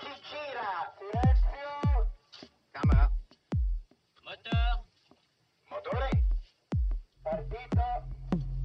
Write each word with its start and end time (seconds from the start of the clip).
si 0.00 0.12
gira. 0.28 0.68
Silenzio. 0.98 1.72
Camera. 2.72 3.10
Moteur. 4.24 4.84
Motore. 5.70 6.10
Partito. 7.22 7.86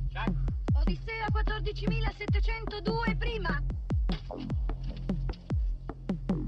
Check. 0.09 0.33
Odissea 0.73 1.27
14702 1.31 3.15
prima. 3.17 3.63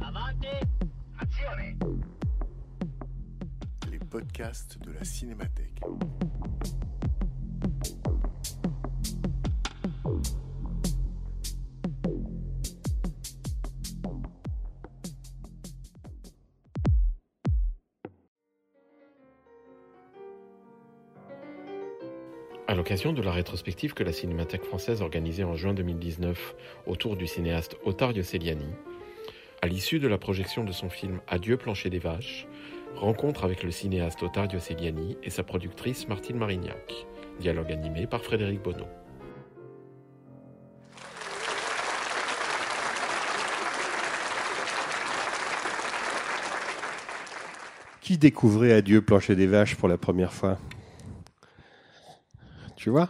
Avanti. 0.01 0.47
Azione. 1.17 1.77
Les 3.89 3.99
podcasts 3.99 4.77
de 4.79 4.91
la 4.93 5.03
Cinémathèque. 5.03 5.79
L'occasion 22.91 23.13
de 23.13 23.21
la 23.21 23.31
rétrospective 23.31 23.93
que 23.93 24.03
la 24.03 24.11
Cinémathèque 24.11 24.65
française 24.65 25.01
organisait 25.01 25.45
en 25.45 25.55
juin 25.55 25.73
2019 25.73 26.55
autour 26.87 27.15
du 27.15 27.25
cinéaste 27.25 27.77
Ottario 27.85 28.21
Celiani, 28.21 28.67
à 29.61 29.67
l'issue 29.67 29.99
de 29.99 30.09
la 30.09 30.17
projection 30.17 30.65
de 30.65 30.73
son 30.73 30.89
film 30.89 31.21
Adieu 31.29 31.55
plancher 31.55 31.89
des 31.89 31.99
vaches, 31.99 32.47
rencontre 32.97 33.45
avec 33.45 33.63
le 33.63 33.71
cinéaste 33.71 34.21
Ottario 34.23 34.59
Celiani 34.59 35.15
et 35.23 35.29
sa 35.29 35.41
productrice 35.41 36.09
Martine 36.09 36.35
Marignac, 36.35 37.05
dialogue 37.39 37.71
animé 37.71 38.07
par 38.07 38.25
Frédéric 38.25 38.61
Bonneau. 38.61 38.89
Qui 48.01 48.17
découvrait 48.17 48.73
Adieu 48.73 49.01
plancher 49.01 49.37
des 49.37 49.47
vaches 49.47 49.77
pour 49.77 49.87
la 49.87 49.97
première 49.97 50.33
fois? 50.33 50.59
Tu 52.81 52.89
vois 52.89 53.09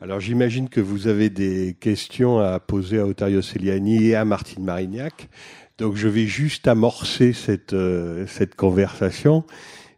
Alors 0.00 0.18
j'imagine 0.18 0.70
que 0.70 0.80
vous 0.80 1.08
avez 1.08 1.28
des 1.28 1.76
questions 1.78 2.38
à 2.38 2.58
poser 2.58 3.00
à 3.00 3.04
Otario 3.04 3.42
Celiani 3.42 4.06
et 4.06 4.14
à 4.14 4.24
Martine 4.24 4.64
Marignac. 4.64 5.28
Donc 5.76 5.94
je 5.94 6.08
vais 6.08 6.26
juste 6.26 6.68
amorcer 6.68 7.34
cette, 7.34 7.74
euh, 7.74 8.26
cette 8.26 8.54
conversation. 8.54 9.44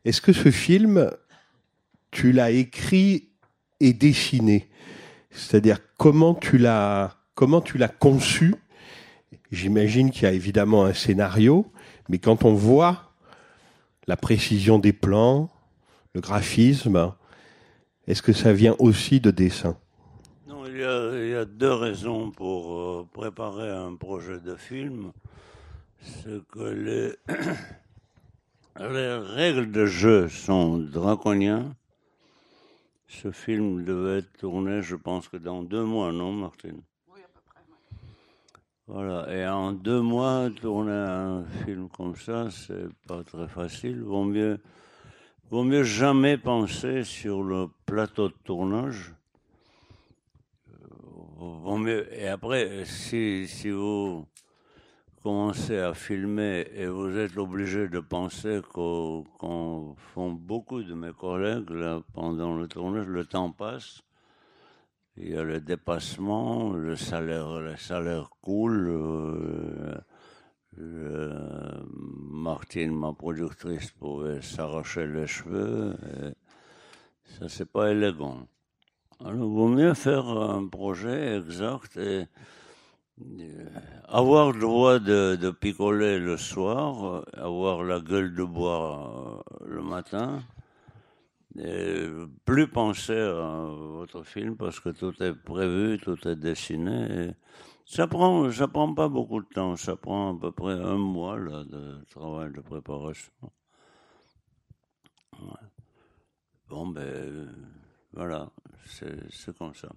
Est-ce 0.05 0.21
que 0.21 0.33
ce 0.33 0.51
film, 0.51 1.09
tu 2.11 2.33
l'as 2.33 2.51
écrit 2.51 3.29
et 3.79 3.93
dessiné? 3.93 4.69
C'est-à-dire 5.31 5.79
comment 5.97 6.35
tu 6.35 6.59
l'as 6.59 7.15
comment 7.37 7.61
tu 7.61 7.79
l'as 7.79 7.87
conçu? 7.87 8.57
J'imagine 9.53 10.11
qu'il 10.11 10.25
y 10.25 10.27
a 10.27 10.33
évidemment 10.33 10.85
un 10.85 10.95
scénario, 10.95 11.65
mais 12.09 12.19
quand 12.19 12.45
on 12.45 12.55
voit 12.55 13.13
la 14.09 14.17
précision 14.17 14.81
des 14.81 14.93
plans, 14.93 15.49
le 16.13 16.21
graphisme, 16.21 17.13
est-ce 18.11 18.23
que 18.23 18.33
ça 18.33 18.53
vient 18.53 18.75
aussi 18.81 19.21
de 19.21 19.31
dessin 19.31 19.77
Non, 20.49 20.67
il 20.67 20.79
y, 20.79 20.83
a, 20.83 21.25
il 21.25 21.31
y 21.31 21.35
a 21.35 21.45
deux 21.45 21.73
raisons 21.73 22.33
pour 22.33 22.73
euh, 22.73 23.07
préparer 23.13 23.71
un 23.71 23.95
projet 23.95 24.41
de 24.41 24.57
film. 24.57 25.13
C'est 26.03 26.45
que 26.49 26.59
les, 26.59 27.13
les 28.81 29.15
règles 29.15 29.71
de 29.71 29.87
jeu 29.87 30.29
sont 30.29 30.79
draconiennes. 30.79 31.73
Ce 33.07 33.31
film 33.31 33.85
devait 33.85 34.19
être 34.19 34.33
tourné, 34.39 34.83
je 34.83 34.97
pense 34.97 35.29
que 35.29 35.37
dans 35.37 35.63
deux 35.63 35.85
mois, 35.85 36.11
non, 36.11 36.33
Martine? 36.33 36.81
Oui, 37.15 37.21
à 37.21 37.29
peu 37.29 37.41
près. 37.47 37.61
Voilà, 38.89 39.33
et 39.33 39.47
en 39.47 39.71
deux 39.71 40.01
mois, 40.01 40.49
tourner 40.61 40.91
un 40.91 41.45
film 41.65 41.89
comme 41.89 42.17
ça, 42.17 42.49
c'est 42.51 42.89
pas 43.07 43.23
très 43.23 43.47
facile. 43.47 44.01
Vaut 44.03 44.25
mieux, 44.25 44.59
vaut 45.51 45.65
mieux 45.65 45.83
jamais 45.83 46.39
penser 46.39 47.03
sur 47.03 47.43
le 47.43 47.67
plateau 47.85 48.29
de 48.29 48.35
tournage. 48.45 49.13
Euh. 51.43 52.05
Et 52.13 52.29
après, 52.29 52.85
si, 52.85 53.49
si 53.49 53.71
vous 53.71 54.27
commencez 55.23 55.79
à 55.79 55.93
filmer 55.93 56.67
et 56.75 56.87
vous 56.87 57.17
êtes 57.19 57.37
obligé 57.37 57.89
de 57.89 58.01
penser 58.01 58.61
qu'au- 58.73 59.25
qu'en 59.39 59.95
font 60.15 60.31
beaucoup 60.33 60.83
de 60.83 60.95
mes 60.95 61.13
collègues 61.13 61.71
là, 61.71 62.01
pendant 62.15 62.55
le 62.57 62.69
tournage, 62.69 63.07
le 63.07 63.25
temps 63.25 63.51
passe. 63.51 64.03
Il 65.17 65.31
y 65.31 65.37
a 65.37 65.43
le 65.43 65.61
dépassement, 65.61 66.73
le 66.73 66.97
salaire, 66.97 67.59
le 67.61 67.77
salaire 67.77 68.31
coule. 68.41 68.89
euh, 68.89 69.95
le- 70.77 71.85
Martine, 72.33 72.95
ma 72.95 73.13
productrice, 73.13 73.91
pouvait 73.91 74.41
s'arracher 74.43 75.07
les 75.07 75.27
cheveux. 75.27 75.97
et 76.15 76.33
ça, 77.39 77.49
c'est 77.49 77.71
pas 77.71 77.91
élégant. 77.91 78.47
Alors, 79.21 79.35
il 79.35 79.55
vaut 79.55 79.69
mieux 79.69 79.95
faire 79.95 80.27
un 80.27 80.67
projet 80.67 81.37
exact 81.37 81.97
et 81.97 82.27
euh, 83.21 83.65
avoir 84.09 84.53
le 84.53 84.61
droit 84.61 84.99
de, 84.99 85.51
picoler 85.51 86.19
le 86.19 86.37
soir, 86.37 87.05
euh, 87.05 87.23
avoir 87.35 87.85
la 87.85 88.01
gueule 88.01 88.35
de 88.35 88.45
bois 88.45 89.43
euh, 89.61 89.67
le 89.67 89.83
matin, 89.83 90.43
et 91.59 92.07
plus 92.45 92.69
penser 92.69 93.19
à 93.19 93.67
votre 93.69 94.23
film 94.23 94.57
parce 94.57 94.81
que 94.81 94.89
tout 94.89 95.15
est 95.23 95.35
prévu, 95.35 95.99
tout 95.99 96.17
est 96.27 96.37
dessiné. 96.37 97.33
Ça 97.91 98.07
prend, 98.07 98.53
ça 98.53 98.69
prend 98.69 98.95
pas 98.95 99.09
beaucoup 99.09 99.41
de 99.41 99.49
temps, 99.53 99.75
ça 99.75 99.97
prend 99.97 100.37
à 100.37 100.41
peu 100.41 100.53
près 100.53 100.75
un 100.75 100.97
mois 100.97 101.37
de 101.41 102.05
travail 102.09 102.53
de 102.53 102.61
préparation. 102.61 103.33
Bon, 106.69 106.87
ben 106.87 107.49
voilà, 108.13 108.49
c'est 108.87 109.59
comme 109.59 109.75
ça. 109.75 109.89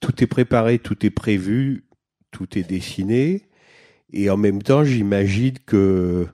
Tout 0.00 0.22
est 0.22 0.28
préparé, 0.28 0.78
tout 0.78 1.04
est 1.04 1.10
prévu, 1.10 1.84
tout 2.30 2.56
est 2.56 2.62
dessiné, 2.62 3.48
et 4.12 4.30
en 4.30 4.36
même 4.36 4.62
temps, 4.62 4.84
j'imagine 4.84 5.58
que 5.66 6.28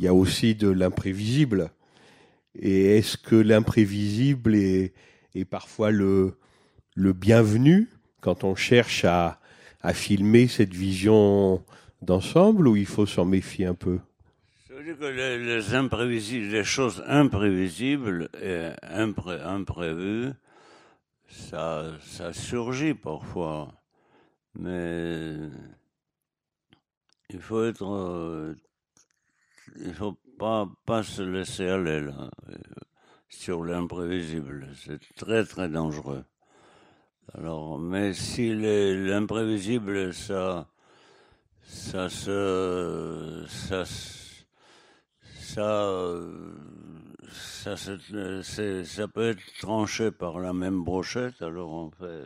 il 0.00 0.06
y 0.06 0.08
a 0.08 0.14
aussi 0.14 0.56
de 0.56 0.68
l'imprévisible. 0.68 1.70
Et 2.56 2.98
est-ce 2.98 3.16
que 3.16 3.36
l'imprévisible 3.36 4.56
est, 4.56 4.92
parfois 5.48 5.92
le 5.92 6.34
bienvenu 6.96 7.88
quand 8.20 8.42
on 8.42 8.56
cherche 8.56 9.04
à, 9.04 9.38
à 9.80 9.94
filmer 9.94 10.48
cette 10.48 10.74
vision 10.74 11.62
d'ensemble, 12.02 12.68
ou 12.68 12.76
il 12.76 12.86
faut 12.86 13.06
s'en 13.06 13.24
méfier 13.24 13.66
un 13.66 13.74
peu? 13.74 13.98
Ça 14.66 14.74
veut 14.74 14.84
dire 14.84 14.98
que 14.98 15.04
les, 15.06 16.64
choses 16.64 17.02
imprévisibles 17.06 18.28
et 18.42 18.70
impré, 18.82 19.40
imprévues, 19.40 20.32
ça, 21.28 21.92
ça 22.00 22.32
surgit 22.32 22.94
parfois. 22.94 23.72
Mais 24.54 25.34
il 27.30 27.40
faut 27.40 27.64
être, 27.64 27.84
euh, 27.84 28.54
il 29.80 29.94
faut 29.94 30.18
pas, 30.38 30.68
pas 30.86 31.02
se 31.02 31.22
laisser 31.22 31.68
aller 31.68 32.00
là, 32.00 32.30
euh, 32.48 32.56
sur 33.28 33.64
l'imprévisible. 33.64 34.68
C'est 34.74 35.00
très 35.14 35.44
très 35.44 35.68
dangereux. 35.68 36.24
Alors, 37.34 37.78
mais 37.78 38.14
si 38.14 38.54
l'imprévisible, 38.54 40.14
ça, 40.14 40.66
ça 41.62 42.08
se, 42.08 43.44
ça, 43.48 43.84
ça, 45.38 47.76
ça, 47.76 47.76
ça 47.76 49.08
peut 49.08 49.28
être 49.28 49.42
tranché 49.60 50.10
par 50.10 50.40
la 50.40 50.52
même 50.52 50.82
brochette, 50.82 51.42
alors 51.42 51.70
on 51.70 51.90
fait 51.90 52.24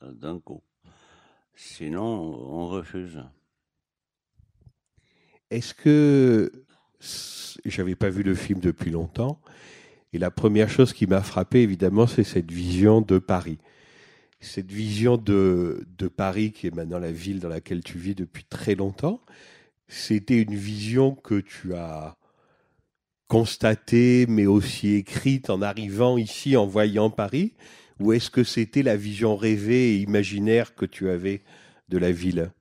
ça 0.00 0.06
d'un 0.12 0.40
coup. 0.40 0.62
Sinon, 1.54 2.00
on 2.00 2.66
refuse. 2.68 3.22
Est-ce 5.50 5.74
que 5.74 6.52
j'avais 7.64 7.96
pas 7.96 8.10
vu 8.10 8.22
le 8.22 8.34
film 8.34 8.60
depuis 8.60 8.90
longtemps 8.90 9.40
et 10.12 10.18
la 10.18 10.30
première 10.30 10.70
chose 10.70 10.92
qui 10.92 11.06
m'a 11.06 11.22
frappé 11.22 11.60
évidemment 11.60 12.06
c'est 12.06 12.24
cette 12.24 12.50
vision 12.50 13.00
de 13.00 13.18
Paris. 13.18 13.58
Cette 14.40 14.70
vision 14.70 15.16
de, 15.16 15.84
de 15.98 16.08
Paris 16.08 16.52
qui 16.52 16.66
est 16.66 16.74
maintenant 16.74 16.98
la 16.98 17.12
ville 17.12 17.40
dans 17.40 17.48
laquelle 17.48 17.82
tu 17.82 17.98
vis 17.98 18.14
depuis 18.14 18.44
très 18.44 18.74
longtemps. 18.74 19.20
C'était 19.88 20.40
une 20.40 20.54
vision 20.54 21.14
que 21.14 21.40
tu 21.40 21.74
as 21.74 22.16
constatée 23.26 24.26
mais 24.28 24.46
aussi 24.46 24.94
écrite 24.94 25.50
en 25.50 25.60
arrivant 25.60 26.16
ici 26.16 26.56
en 26.56 26.66
voyant 26.66 27.10
Paris 27.10 27.54
ou 28.00 28.12
est-ce 28.12 28.30
que 28.30 28.44
c'était 28.44 28.82
la 28.82 28.96
vision 28.96 29.36
rêvée 29.36 29.94
et 29.94 30.00
imaginaire 30.00 30.74
que 30.74 30.86
tu 30.86 31.08
avais 31.10 31.42
de 31.88 31.98
la 31.98 32.12
ville? 32.12 32.52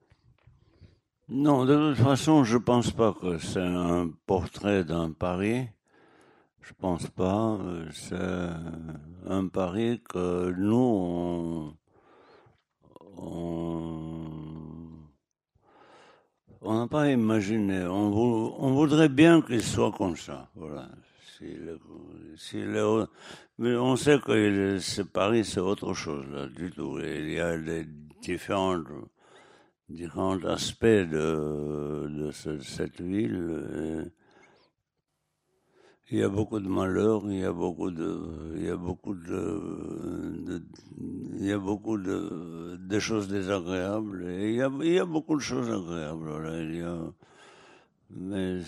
Non, 1.30 1.66
de 1.66 1.90
toute 1.90 2.04
façon, 2.04 2.44
je 2.44 2.58
pense 2.58 2.92
pas 2.92 3.14
que 3.14 3.38
c'est 3.38 3.60
un 3.60 4.10
portrait 4.26 4.84
d'un 4.86 5.12
Paris. 5.12 5.68
Je 6.68 6.74
pense 6.74 7.08
pas. 7.08 7.58
euh, 7.62 7.86
C'est 7.94 8.18
un 9.30 9.48
Paris 9.48 10.02
que 10.10 10.52
nous, 10.52 11.74
on, 13.18 14.28
n'a 16.62 16.88
pas 16.88 17.10
imaginé. 17.10 17.84
On, 17.86 18.62
on 18.64 18.74
voudrait 18.74 19.08
bien 19.08 19.42
qu'il 19.42 19.64
soit 19.64 19.94
comme 19.94 20.18
ça. 20.18 20.50
Voilà. 20.56 20.90
Si 21.38 21.46
le- 21.54 21.80
si 22.36 22.62
le- 22.62 23.08
mais 23.60 23.76
on 23.78 23.96
sait 23.96 24.20
que 24.20 24.78
c'est 24.80 25.10
Paris, 25.10 25.46
c'est 25.46 25.62
autre 25.62 25.94
chose 25.94 26.26
là, 26.32 26.48
du 26.48 26.70
tout. 26.72 27.00
Il 27.00 27.32
y 27.32 27.40
a 27.40 27.58
des 27.58 27.86
différents, 28.22 28.82
différents 29.88 30.44
aspects 30.44 30.86
de, 30.86 32.30
ce- 32.34 32.60
cette 32.60 33.00
ville. 33.02 34.12
Il 36.10 36.20
y 36.20 36.24
a 36.24 36.30
beaucoup 36.30 36.60
de 36.60 36.68
malheurs, 36.70 37.24
il 37.26 37.40
y 37.40 37.44
a 37.44 37.52
beaucoup 37.52 37.92
de, 37.92 38.54
il 38.56 38.64
y 38.64 38.70
a 38.70 38.78
beaucoup 38.78 39.14
de, 39.14 40.62
il 41.38 41.46
y 41.46 41.52
a 41.52 41.58
beaucoup 41.58 41.98
de, 41.98 42.78
de 42.78 43.00
choses 43.00 43.28
désagréables. 43.28 44.26
Et 44.30 44.50
il 44.52 44.56
y 44.56 44.62
a, 44.62 44.72
il 44.82 44.94
y 44.94 45.00
a 45.00 45.06
beaucoup 45.06 45.36
de 45.36 45.42
choses 45.42 45.70
agréables. 45.70 46.30
Voilà. 46.30 46.62
Il 46.62 46.76
y 46.78 46.82
a, 46.82 46.98
mais 48.10 48.62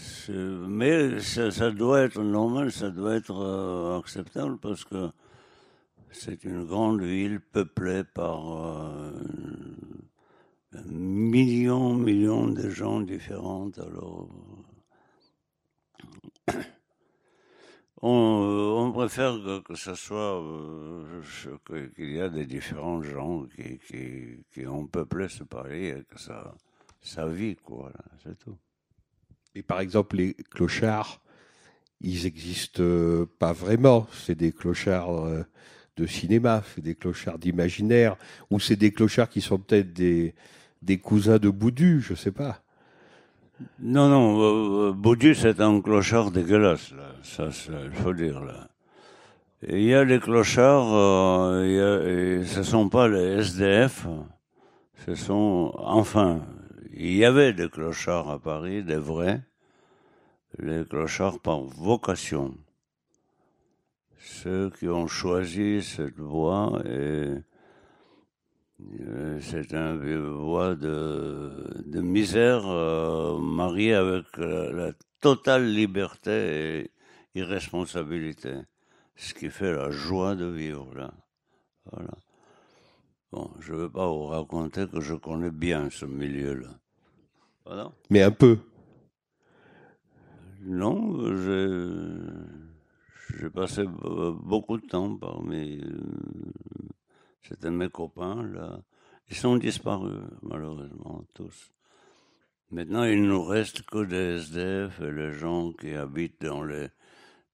mais 0.68 1.20
ça, 1.22 1.50
ça 1.50 1.72
doit 1.72 2.02
être 2.02 2.22
normal, 2.22 2.72
ça 2.74 2.90
doit 2.90 3.16
être 3.16 3.40
euh, 3.40 3.98
acceptable 3.98 4.58
parce 4.60 4.84
que 4.84 5.10
c'est 6.12 6.44
une 6.44 6.66
grande 6.66 7.02
ville 7.02 7.40
peuplée 7.40 8.04
par 8.04 8.52
euh, 8.52 9.12
millions, 10.88 11.94
millions 11.94 12.48
de 12.48 12.70
gens 12.70 13.00
différents. 13.00 13.72
Alors, 13.78 14.28
on, 18.02 18.44
euh, 18.44 18.82
on 18.82 18.92
préfère 18.92 19.38
que, 19.64 19.76
ça 19.76 19.96
soit 19.96 20.42
euh, 20.42 21.22
qu'il 21.96 22.12
y 22.12 22.22
a 22.22 22.30
des 22.30 22.46
différents 22.46 23.02
gens 23.02 23.46
qui, 23.56 24.68
ont 24.68 24.86
peuplé 24.86 25.28
ce 25.30 25.44
Paris 25.44 25.88
et 25.88 26.04
que 26.10 26.20
ça, 26.20 27.28
vit, 27.28 27.56
quoi. 27.58 27.92
C'est 28.24 28.38
tout. 28.40 28.58
Et 29.56 29.64
par 29.64 29.82
exemple, 29.82 30.18
les 30.18 30.34
clochards, 30.34 31.22
ils 32.02 32.26
existent 32.26 32.82
euh, 32.82 33.26
pas 33.40 33.52
vraiment. 33.52 34.08
C'est 34.14 34.36
des 34.36 34.52
clochards 34.52 35.46
de 35.98 36.06
cinéma, 36.06 36.64
c'est 36.74 36.82
des 36.82 36.96
clochards 36.96 37.40
d'imaginaire, 37.40 38.16
ou 38.50 38.60
c'est 38.60 38.78
des 38.78 38.92
clochards 38.92 39.30
qui 39.30 39.42
sont 39.42 39.60
peut-être 39.60 39.92
des, 39.92 40.34
des 40.82 41.00
cousins 41.00 41.40
de 41.40 41.50
Boudu, 41.50 42.02
je 42.02 42.14
sais 42.14 42.32
pas. 42.32 42.64
Non, 43.80 44.08
non, 44.10 44.40
euh, 44.40 44.90
euh, 44.90 44.94
Baudu, 44.94 45.36
c'est 45.36 45.60
un 45.60 45.82
clochard 45.82 46.32
dégueulasse, 46.32 46.92
là. 46.92 47.12
Ça, 47.24 47.50
il 47.86 47.92
faut 47.92 48.14
dire, 48.14 48.40
là. 48.42 48.70
Il 49.68 49.82
y 49.82 49.94
a 49.94 50.06
des 50.06 50.20
clochards, 50.20 50.94
euh, 50.94 51.68
y 51.68 51.80
a, 51.80 52.46
ce 52.46 52.64
sont 52.64 52.88
pas 52.88 53.10
les 53.10 53.40
SDF, 53.40 54.08
ce 55.06 55.16
sont, 55.16 55.74
enfin, 55.76 56.42
il 56.94 57.14
y 57.14 57.26
avait 57.26 57.52
des 57.52 57.70
clochards 57.70 58.30
à 58.30 58.40
Paris, 58.40 58.84
des 58.84 58.96
vrais, 58.96 59.42
les 60.60 60.86
clochards 60.86 61.40
par 61.40 61.60
vocation. 61.60 62.56
Ceux 64.18 64.70
qui 64.70 64.88
ont 64.88 65.08
choisi 65.08 65.84
cette 65.84 66.20
voie 66.20 66.82
et 66.86 67.34
c'est 69.42 69.74
une 69.74 70.30
voie 70.30 70.76
de, 70.76 71.84
de 71.86 72.02
misère 72.02 72.66
euh, 72.68 73.38
mariée 73.40 73.94
avec 73.94 74.26
la, 74.38 74.72
la 74.72 74.94
totale 75.22 75.66
liberté 75.72 76.82
et 76.82 76.92
irresponsabilité. 77.36 78.56
Ce 79.16 79.34
qui 79.34 79.50
fait 79.50 79.74
la 79.74 79.92
joie 79.92 80.36
de 80.36 80.46
vivre 80.46 80.94
là. 80.96 81.14
Voilà. 81.92 82.12
Bon, 83.32 83.52
je 83.60 83.74
ne 83.74 83.82
vais 83.82 83.90
pas 83.90 84.08
vous 84.08 84.28
raconter 84.28 84.88
que 84.88 85.02
je 85.02 85.14
connais 85.14 85.52
bien 85.52 85.90
ce 85.90 86.06
milieu-là. 86.06 86.80
Voilà. 87.66 87.92
Mais 88.10 88.24
un 88.24 88.32
peu. 88.32 88.58
Non, 90.62 91.26
j'ai 93.38 93.50
passé 93.50 93.84
be- 93.84 94.32
beaucoup 94.42 94.78
de 94.78 94.88
temps 94.88 95.16
parmi. 95.18 95.84
Euh, 97.44 97.48
C'était 97.48 97.72
mes 97.72 97.90
copains, 97.90 98.44
là. 98.44 98.82
Ils 99.30 99.36
sont 99.36 99.58
disparus, 99.58 100.24
malheureusement, 100.42 101.24
tous. 101.34 101.72
Maintenant, 102.72 103.04
il 103.04 103.24
nous 103.24 103.44
reste 103.44 103.84
que 103.84 104.06
des 104.06 104.38
SDF 104.40 105.02
et 105.02 105.12
les 105.12 105.34
gens 105.34 105.72
qui 105.74 105.94
habitent 105.94 106.42
dans 106.42 106.64
les. 106.64 106.88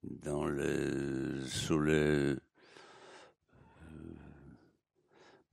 dans 0.03 0.45
les. 0.45 1.45
sous 1.47 1.79
les. 1.79 2.35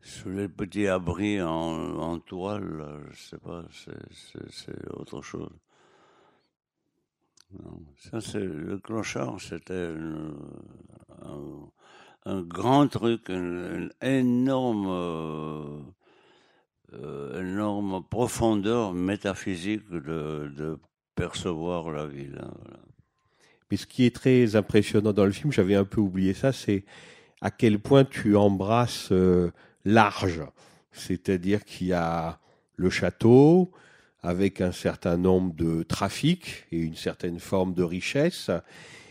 sous 0.01 0.31
les 0.31 0.49
petits 0.49 0.89
abris 0.89 1.41
en, 1.41 2.19
toile, 2.21 3.05
je 3.11 3.17
sais 3.21 3.39
pas, 3.39 3.65
c'est- 3.73 4.91
autre 4.91 5.23
chose. 5.23 5.53
Ça 7.99 8.21
c'est 8.21 8.41
le 8.41 8.79
clochard, 8.79 9.41
c'était 9.41 9.95
un 12.25 12.43
grand 12.43 12.89
truc, 12.89 13.29
une, 13.29 13.91
énorme, 14.01 14.87
euh, 14.89 15.79
euh, 16.95 17.41
énorme 17.41 18.03
profondeur 18.09 18.93
métaphysique 18.93 19.89
de, 19.91 20.79
percevoir 21.15 21.91
la 21.91 22.05
là, 22.05 22.09
voilà. 22.09 22.81
Mais 23.71 23.77
ce 23.77 23.87
qui 23.87 24.05
est 24.05 24.15
très 24.15 24.57
impressionnant 24.57 25.13
dans 25.13 25.25
le 25.25 25.33
film, 25.33 25.53
j'avais 25.53 25.75
un 25.75 25.85
peu 25.85 26.01
oublié 26.01 26.35
ça, 26.35 26.53
c'est 26.53 26.85
à 27.41 27.51
quel 27.51 27.79
point 27.79 28.05
tu 28.05 28.37
embrasses 28.37 29.11
euh, 29.13 29.51
large. 29.85 30.43
C'est-à-dire 30.93 31.65
qu'il 31.65 31.89
y 31.89 31.93
a 31.93 32.39
le 32.77 32.91
château 32.91 33.71
avec 34.23 34.61
un 34.61 34.73
certain 34.73 35.17
nombre 35.17 35.55
de 35.55 35.83
trafics 35.83 36.67
et 36.71 36.79
une 36.79 36.95
certaine 36.95 37.41
forme 37.41 37.75
de 37.75 37.83
richesse. 37.83 38.51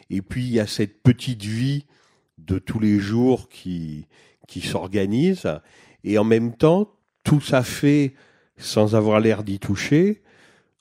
Et 0.10 0.22
puis 0.22 0.44
il 0.44 0.52
y 0.52 0.60
a 0.60 0.68
cette 0.68 1.02
petite 1.02 1.44
vie 1.44 1.86
de 2.46 2.60
tous 2.60 2.80
les 2.80 3.00
jours 3.00 3.50
qui, 3.50 4.08
qui 4.48 4.62
s'organise. 4.62 5.48
Et 6.04 6.18
en 6.18 6.24
même 6.24 6.56
temps, 6.56 6.92
tout 7.24 7.42
ça 7.42 7.64
fait, 7.64 8.14
sans 8.58 8.96
avoir 8.96 9.20
l'air 9.20 9.44
d'y 9.44 9.60
toucher, 9.60 10.22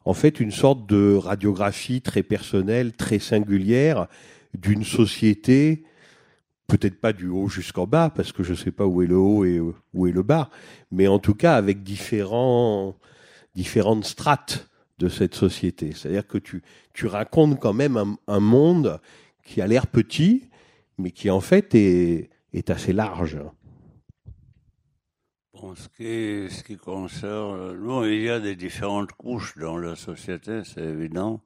en 0.05 0.15
fait 0.15 0.41
une 0.41 0.51
sorte 0.51 0.89
de 0.89 1.15
radiographie 1.15 2.01
très 2.01 2.23
personnelle, 2.23 2.93
très 2.93 3.19
singulière 3.19 4.07
d'une 4.55 4.85
société, 4.85 5.85
peut-être 6.67 7.01
pas 7.01 7.13
du 7.13 7.29
haut 7.29 7.49
jusqu'en 7.49 7.87
bas, 7.87 8.11
parce 8.15 8.33
que 8.33 8.43
je 8.43 8.53
ne 8.53 8.57
sais 8.57 8.71
pas 8.71 8.87
où 8.87 9.03
est 9.03 9.07
le 9.07 9.17
haut 9.17 9.45
et 9.45 9.61
où 9.61 10.07
est 10.07 10.13
le 10.13 10.23
bas, 10.23 10.51
mais 10.91 11.07
en 11.07 11.19
tout 11.19 11.35
cas 11.35 11.55
avec 11.57 11.83
différents, 11.83 12.97
différentes 13.55 14.05
strates 14.05 14.69
de 14.99 15.09
cette 15.09 15.35
société. 15.35 15.93
C'est-à-dire 15.95 16.27
que 16.27 16.39
tu, 16.39 16.63
tu 16.93 17.07
racontes 17.07 17.59
quand 17.59 17.73
même 17.73 18.17
un 18.27 18.41
monde 18.41 19.01
qui 19.45 19.61
a 19.61 19.67
l'air 19.67 19.87
petit, 19.87 20.50
mais 21.01 21.11
qui 21.11 21.31
en 21.31 21.41
fait 21.41 21.75
est, 21.75 22.31
assez 22.69 22.93
large. 22.93 23.39
Bon, 25.55 25.75
ce 25.75 25.89
qui, 25.89 26.55
ce 26.55 26.63
qui 26.63 26.77
concerne, 26.77 27.77
bon, 27.77 28.05
il 28.05 28.23
y 28.23 28.31
a 28.31 28.41
des 28.41 28.57
différentes 28.57 29.13
couches 29.13 29.57
dans 29.59 29.77
la 29.77 29.97
société, 29.97 30.63
c'est 30.65 30.85
évident. 30.85 31.41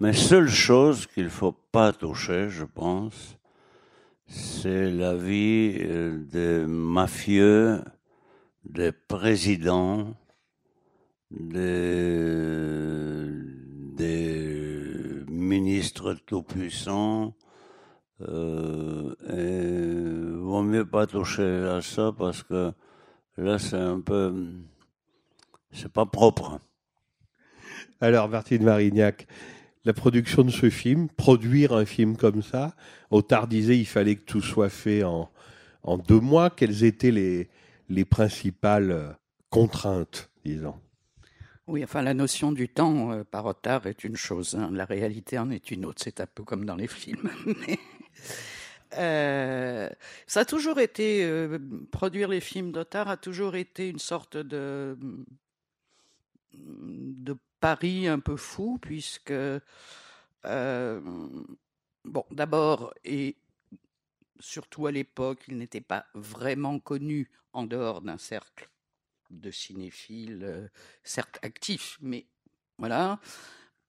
Mais 0.00 0.12
seule 0.12 0.48
chose 0.48 1.06
qu'il 1.06 1.30
faut 1.30 1.52
pas 1.52 1.92
toucher, 1.92 2.50
je 2.50 2.64
pense, 2.64 3.36
c'est 4.26 4.90
la 4.90 5.14
vie 5.14 5.76
euh, 5.80 6.18
des 6.18 6.66
mafieux, 6.66 7.82
des 8.64 8.92
présidents, 8.92 10.14
des 11.30 11.84
ministres 15.28 16.14
tout-puissants. 16.26 17.34
Euh, 18.20 19.14
et 19.28 20.38
vaut 20.38 20.62
mieux 20.62 20.86
pas 20.86 21.06
toucher 21.06 21.42
à 21.42 21.82
ça 21.82 22.12
parce 22.16 22.42
que 22.42 22.72
là, 23.36 23.58
c'est 23.58 23.76
un 23.76 24.00
peu, 24.00 24.46
c'est 25.72 25.92
pas 25.92 26.06
propre. 26.06 26.60
Alors, 28.00 28.28
Martine 28.28 28.62
Marignac, 28.62 29.26
la 29.84 29.92
production 29.92 30.42
de 30.42 30.50
ce 30.50 30.70
film, 30.70 31.08
produire 31.08 31.72
un 31.72 31.84
film 31.84 32.16
comme 32.16 32.42
ça, 32.42 32.74
Otard 33.10 33.48
disait 33.48 33.78
il 33.78 33.86
fallait 33.86 34.16
que 34.16 34.24
tout 34.24 34.42
soit 34.42 34.68
fait 34.68 35.02
en, 35.04 35.30
en 35.82 35.98
deux 35.98 36.20
mois. 36.20 36.50
Quelles 36.50 36.84
étaient 36.84 37.10
les, 37.10 37.48
les 37.88 38.04
principales 38.04 38.90
euh, 38.90 39.12
contraintes, 39.50 40.30
disons? 40.44 40.76
Oui, 41.66 41.82
enfin, 41.82 42.02
la 42.02 42.12
notion 42.12 42.52
du 42.52 42.68
temps 42.68 43.12
euh, 43.12 43.24
par 43.24 43.44
retard 43.44 43.86
est 43.86 44.04
une 44.04 44.16
chose, 44.16 44.54
hein, 44.54 44.70
la 44.72 44.84
réalité 44.84 45.38
en 45.38 45.50
est 45.50 45.70
une 45.70 45.86
autre. 45.86 46.02
C'est 46.04 46.20
un 46.20 46.26
peu 46.26 46.42
comme 46.42 46.66
dans 46.66 46.76
les 46.76 46.88
films. 46.88 47.30
Mais, 47.46 47.78
euh, 48.94 49.88
ça 50.26 50.40
a 50.40 50.44
toujours 50.44 50.78
été, 50.80 51.24
euh, 51.24 51.58
produire 51.90 52.28
les 52.28 52.40
films 52.40 52.72
d'Otard 52.72 53.08
a 53.08 53.16
toujours 53.16 53.56
été 53.56 53.88
une 53.88 53.98
sorte 53.98 54.36
de, 54.36 54.96
de 56.52 57.36
pari 57.60 58.06
un 58.08 58.20
peu 58.20 58.36
fou, 58.36 58.78
puisque, 58.80 59.32
euh, 59.32 61.00
bon, 62.04 62.24
d'abord, 62.30 62.94
et 63.04 63.36
surtout 64.40 64.86
à 64.86 64.92
l'époque, 64.92 65.44
il 65.48 65.58
n'était 65.58 65.80
pas 65.80 66.06
vraiment 66.14 66.78
connu 66.78 67.30
en 67.52 67.64
dehors 67.64 68.02
d'un 68.02 68.18
cercle 68.18 68.68
de 69.30 69.50
cinéphiles, 69.50 70.70
certes 71.02 71.38
actifs, 71.42 71.98
mais 72.00 72.26
Voilà. 72.78 73.20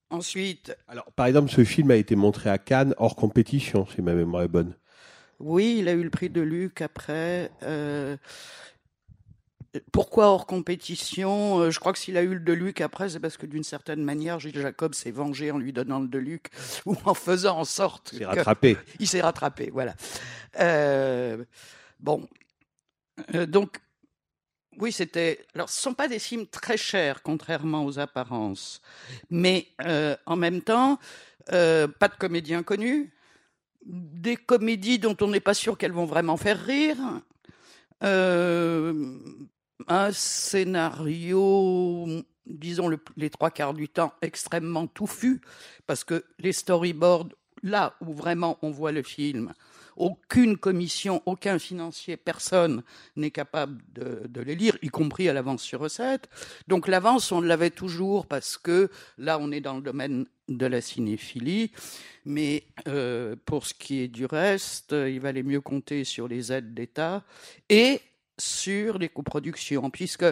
Ensuite, 0.10 0.76
Alors, 0.88 1.12
par 1.14 1.26
exemple, 1.26 1.50
ce 1.52 1.64
film 1.64 1.92
a 1.92 1.96
été 1.96 2.16
montré 2.16 2.50
à 2.50 2.58
Cannes 2.58 2.94
hors 2.98 3.16
compétition, 3.16 3.86
si 3.88 4.02
ma 4.02 4.14
mémoire 4.14 4.44
est 4.44 4.48
bonne. 4.48 4.76
oui, 5.40 5.78
il 5.80 5.90
a 5.90 5.94
eu 5.94 6.04
le 6.04 6.10
prix 6.10 6.30
de 6.30 6.42
Luc 6.42 6.82
après. 6.82 7.52
euh, 7.64 8.16
pourquoi 9.92 10.28
hors 10.28 10.46
compétition? 10.46 11.60
Euh, 11.60 11.70
Je 11.72 11.80
crois 11.82 11.92
que 11.92 12.00
s'il 12.00 12.16
a 12.16 12.22
eu 12.24 12.34
le 12.36 12.40
de 12.40 12.54
Luc 12.54 12.80
après, 12.80 13.10
c'est 13.10 13.20
parce 13.20 13.36
que 13.36 13.46
d'une 13.46 13.64
certaine 13.66 14.02
manière, 14.04 14.40
Gilles 14.40 14.58
Jacob 14.58 14.94
s'est 14.94 15.12
vengé 15.12 15.52
en 15.52 15.58
lui 15.58 15.74
donnant 15.74 16.00
le 16.00 16.08
de 16.08 16.18
Luc 16.18 16.48
ou 16.86 16.96
en 17.04 17.14
faisant 17.14 17.58
en 17.60 17.66
sorte 17.66 18.12
C'est 18.14 18.20
que- 18.20 18.24
rattrapé. 18.26 18.78
il 19.00 19.08
s'est 19.08 19.22
rattrapé, 19.22 19.70
voilà. 19.74 19.94
Euh, 20.60 21.44
bon, 22.00 22.28
Euh, 23.34 23.46
donc, 23.46 23.78
oui, 24.80 24.92
c'était. 24.92 25.46
Alors, 25.56 25.70
ce 25.70 25.80
ne 25.80 25.84
sont 25.84 25.94
pas 25.94 26.08
des 26.08 26.20
films 26.20 26.48
très 26.48 26.78
chers, 26.78 27.22
contrairement 27.22 27.86
aux 27.86 28.00
apparences, 28.00 28.82
mais 29.30 29.68
euh, 29.82 30.16
en 30.26 30.36
même 30.36 30.62
temps, 30.62 31.00
euh, 31.52 31.88
pas 31.88 32.08
de 32.08 32.16
comédiens 32.16 32.64
connus, 32.64 33.14
des 33.86 34.36
comédies 34.36 35.00
dont 35.00 35.16
on 35.22 35.28
n'est 35.28 35.40
pas 35.40 35.54
sûr 35.54 35.78
qu'elles 35.78 35.92
vont 35.92 36.06
vraiment 36.06 36.38
faire 36.38 36.60
rire, 36.64 36.98
euh, 38.04 39.18
un 39.88 40.12
scénario, 40.12 42.08
disons 42.46 42.88
le- 42.88 43.00
les 43.18 43.30
trois 43.30 43.52
quarts 43.52 43.74
du 43.74 43.88
temps, 43.90 44.14
extrêmement 44.22 44.88
touffu, 44.88 45.42
parce 45.88 46.04
que 46.04 46.24
les 46.40 46.54
storyboards, 46.54 47.30
là 47.64 47.96
où 48.02 48.14
vraiment 48.14 48.58
on 48.62 48.72
voit 48.72 48.92
le 48.92 49.04
film, 49.04 49.54
aucune 49.96 50.58
commission, 50.58 51.22
aucun 51.26 51.60
financier, 51.60 52.18
personne 52.18 52.84
n'est 53.16 53.32
capable 53.32 53.82
de, 53.94 54.42
les 54.42 54.56
lire, 54.56 54.78
y 54.82 54.90
compris 54.90 55.30
à 55.30 55.34
l'avance 55.34 55.62
sur 55.62 55.80
recette. 55.80 56.30
Donc 56.68 56.88
l'avance, 56.88 57.32
on 57.32 57.42
l'avait 57.42 57.70
toujours 57.70 58.28
parce 58.28 58.58
que 58.58 58.90
là, 59.18 59.38
on 59.40 59.52
est 59.52 59.62
dans 59.62 59.76
le 59.76 59.82
domaine 59.82 60.26
de 60.48 60.66
la 60.66 60.82
cinéphilie. 60.82 61.72
Mais 62.26 62.64
euh, 62.88 63.36
pour 63.46 63.66
ce 63.66 63.74
qui 63.74 64.02
est 64.02 64.08
du 64.08 64.26
reste, 64.26 64.92
il 64.92 65.20
valait 65.20 65.44
mieux 65.44 65.62
compter 65.62 66.04
sur 66.04 66.28
les 66.28 66.52
aides 66.52 66.74
d'État 66.74 67.24
et 67.70 68.02
sur 68.38 68.98
les 68.98 69.10
coproductions, 69.10 69.90
puisque 69.90 70.26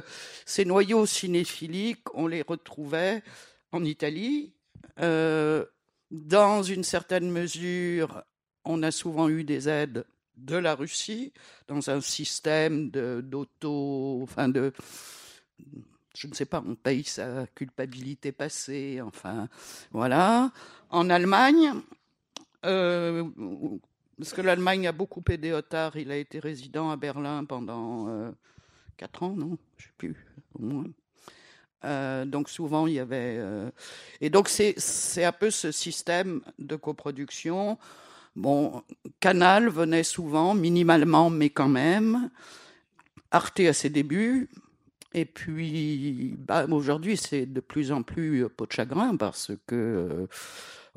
ces 0.45 0.65
noyaux 0.65 1.05
cinéphiliques, 1.05 2.13
on 2.13 2.27
les 2.27 2.41
retrouvait 2.41 3.23
en 3.71 3.83
Italie. 3.83 4.53
Euh, 4.99 5.65
dans 6.11 6.61
une 6.61 6.83
certaine 6.83 7.31
mesure, 7.31 8.23
on 8.65 8.83
a 8.83 8.91
souvent 8.91 9.29
eu 9.29 9.43
des 9.43 9.69
aides 9.69 10.05
de 10.37 10.55
la 10.55 10.75
Russie 10.75 11.31
dans 11.67 11.89
un 11.89 12.01
système 12.01 12.89
d'auto, 12.89 14.19
enfin 14.23 14.49
de, 14.49 14.73
je 16.15 16.27
ne 16.27 16.33
sais 16.33 16.45
pas, 16.45 16.63
on 16.65 16.75
paye 16.75 17.03
sa 17.03 17.45
culpabilité 17.55 18.31
passée, 18.31 18.99
enfin 19.01 19.47
voilà. 19.91 20.51
En 20.89 21.09
Allemagne, 21.09 21.73
euh, 22.65 23.27
parce 24.17 24.33
que 24.33 24.41
l'Allemagne 24.41 24.87
a 24.87 24.91
beaucoup 24.91 25.23
aidé 25.29 25.51
Otard, 25.51 25.97
il 25.97 26.11
a 26.11 26.17
été 26.17 26.39
résident 26.39 26.89
à 26.91 26.97
Berlin 26.97 27.45
pendant 27.45 28.07
euh, 28.09 28.31
quatre 28.97 29.23
ans, 29.23 29.35
non, 29.35 29.57
je 29.77 29.85
sais 29.85 29.93
plus, 29.97 30.15
au 30.55 30.63
moins. 30.63 30.85
Euh, 31.85 32.23
donc 32.23 32.47
souvent 32.47 32.87
il 32.87 32.93
y 32.93 32.99
avait 32.99 33.35
euh, 33.39 33.69
et 34.21 34.29
donc 34.29 34.47
c'est 34.47 35.23
un 35.25 35.33
peu 35.33 35.51
ce 35.51 35.71
système 35.71 36.41
de 36.57 36.77
coproduction. 36.77 37.77
Bon, 38.35 38.81
Canal 39.19 39.69
venait 39.69 40.03
souvent, 40.03 40.55
minimalement, 40.55 41.29
mais 41.29 41.49
quand 41.49 41.69
même. 41.69 42.29
Arte 43.31 43.59
à 43.61 43.73
ses 43.73 43.89
débuts. 43.89 44.49
Et 45.13 45.25
puis, 45.25 46.35
bah, 46.39 46.65
aujourd'hui, 46.69 47.17
c'est 47.17 47.45
de 47.45 47.59
plus 47.59 47.91
en 47.91 48.01
plus 48.01 48.45
euh, 48.45 48.49
peau 48.49 48.65
de 48.65 48.71
chagrin 48.71 49.15
parce 49.15 49.51
que 49.67 50.27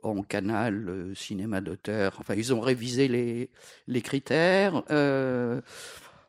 euh, 0.03 0.23
Canal, 0.29 0.89
euh, 0.89 1.15
cinéma 1.15 1.61
d'auteur, 1.61 2.17
enfin, 2.21 2.35
ils 2.35 2.55
ont 2.55 2.61
révisé 2.61 3.09
les, 3.09 3.51
les 3.87 4.03
critères. 4.03 4.83
Euh, 4.91 5.61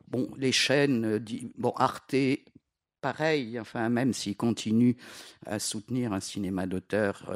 bon, 0.08 0.28
les 0.36 0.52
chaînes, 0.52 1.24
bon, 1.56 1.70
Arte, 1.76 2.14
pareil, 3.00 3.58
enfin, 3.58 3.88
même 3.88 4.12
s'ils 4.12 4.36
continuent 4.36 4.96
à 5.46 5.58
soutenir 5.58 6.12
un 6.12 6.20
cinéma 6.20 6.66
d'auteur, 6.66 7.32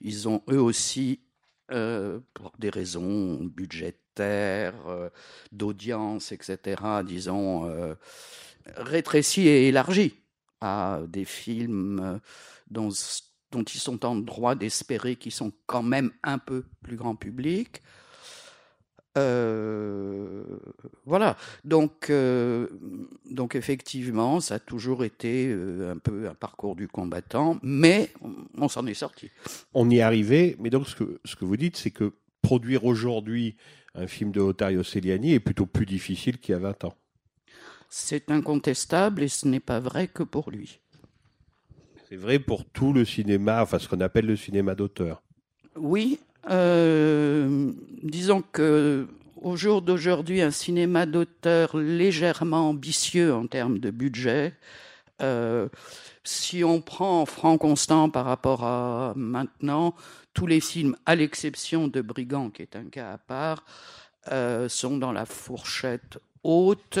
ils 0.00 0.28
ont 0.28 0.42
eux 0.48 0.60
aussi 0.60 1.20
euh, 1.70 2.20
pour 2.34 2.52
des 2.58 2.70
raisons 2.70 3.42
budgétaires, 3.44 4.86
euh, 4.86 5.10
d'audience, 5.52 6.32
etc., 6.32 7.02
disons, 7.04 7.68
euh, 7.68 7.94
rétréci 8.76 9.48
et 9.48 9.68
élargi 9.68 10.14
à 10.60 11.00
des 11.08 11.24
films 11.24 12.00
euh, 12.00 12.18
dont, 12.70 12.90
dont 13.50 13.62
ils 13.62 13.80
sont 13.80 14.04
en 14.04 14.16
droit 14.16 14.54
d'espérer 14.54 15.16
qu'ils 15.16 15.32
sont 15.32 15.52
quand 15.66 15.82
même 15.82 16.12
un 16.22 16.38
peu 16.38 16.64
plus 16.82 16.96
grand 16.96 17.16
public. 17.16 17.82
Euh, 19.16 20.42
voilà. 21.06 21.36
Donc, 21.64 22.10
euh, 22.10 22.68
donc 23.30 23.54
effectivement, 23.54 24.40
ça 24.40 24.56
a 24.56 24.58
toujours 24.58 25.04
été 25.04 25.48
euh, 25.48 25.92
un 25.92 25.98
peu 25.98 26.28
un 26.28 26.34
parcours 26.34 26.74
du 26.76 26.88
combattant, 26.88 27.58
mais 27.62 28.10
on, 28.22 28.34
on 28.58 28.68
s'en 28.68 28.86
est 28.86 28.94
sorti. 28.94 29.30
On 29.72 29.88
y 29.90 29.98
est 29.98 30.02
arrivé, 30.02 30.56
mais 30.58 30.70
donc 30.70 30.88
ce 30.88 30.96
que, 30.96 31.20
ce 31.24 31.36
que 31.36 31.44
vous 31.44 31.56
dites, 31.56 31.76
c'est 31.76 31.90
que 31.90 32.12
produire 32.42 32.84
aujourd'hui 32.84 33.56
un 33.94 34.06
film 34.06 34.32
de 34.32 34.40
Otario 34.40 34.82
Celiani 34.82 35.34
est 35.34 35.40
plutôt 35.40 35.66
plus 35.66 35.86
difficile 35.86 36.38
qu'il 36.38 36.52
y 36.52 36.56
a 36.56 36.58
20 36.60 36.84
ans. 36.84 36.94
C'est 37.88 38.30
incontestable 38.30 39.22
et 39.22 39.28
ce 39.28 39.46
n'est 39.46 39.60
pas 39.60 39.78
vrai 39.78 40.08
que 40.08 40.24
pour 40.24 40.50
lui. 40.50 40.80
C'est 42.08 42.16
vrai 42.16 42.38
pour 42.38 42.64
tout 42.64 42.92
le 42.92 43.04
cinéma, 43.04 43.62
enfin 43.62 43.78
ce 43.78 43.88
qu'on 43.88 44.00
appelle 44.00 44.26
le 44.26 44.36
cinéma 44.36 44.74
d'auteur. 44.74 45.22
Oui, 45.76 46.18
euh, 46.50 47.72
disons 48.02 48.42
que 48.52 49.06
au 49.40 49.56
jour 49.56 49.82
d'aujourd'hui, 49.82 50.40
un 50.40 50.50
cinéma 50.50 51.04
d'auteur 51.04 51.76
légèrement 51.76 52.70
ambitieux 52.70 53.34
en 53.34 53.46
termes 53.46 53.78
de 53.78 53.90
budget, 53.90 54.54
euh, 55.20 55.68
si 56.24 56.64
on 56.64 56.80
prend 56.80 57.26
franc 57.26 57.58
constant 57.58 58.08
par 58.08 58.24
rapport 58.24 58.64
à 58.64 59.12
maintenant, 59.16 59.94
tous 60.32 60.46
les 60.46 60.60
films, 60.60 60.96
à 61.04 61.14
l'exception 61.14 61.88
de 61.88 62.00
Brigand, 62.00 62.50
qui 62.50 62.62
est 62.62 62.74
un 62.74 62.84
cas 62.84 63.12
à 63.12 63.18
part, 63.18 63.64
euh, 64.32 64.68
sont 64.70 64.96
dans 64.96 65.12
la 65.12 65.26
fourchette 65.26 66.18
haute 66.42 66.98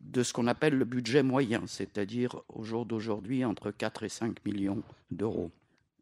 de 0.00 0.22
ce 0.22 0.32
qu'on 0.32 0.46
appelle 0.46 0.74
le 0.74 0.84
budget 0.84 1.24
moyen, 1.24 1.62
c'est-à-dire 1.66 2.36
au 2.48 2.62
jour 2.62 2.86
d'aujourd'hui 2.86 3.44
entre 3.44 3.72
4 3.72 4.04
et 4.04 4.08
5 4.08 4.44
millions 4.44 4.82
d'euros. 5.10 5.50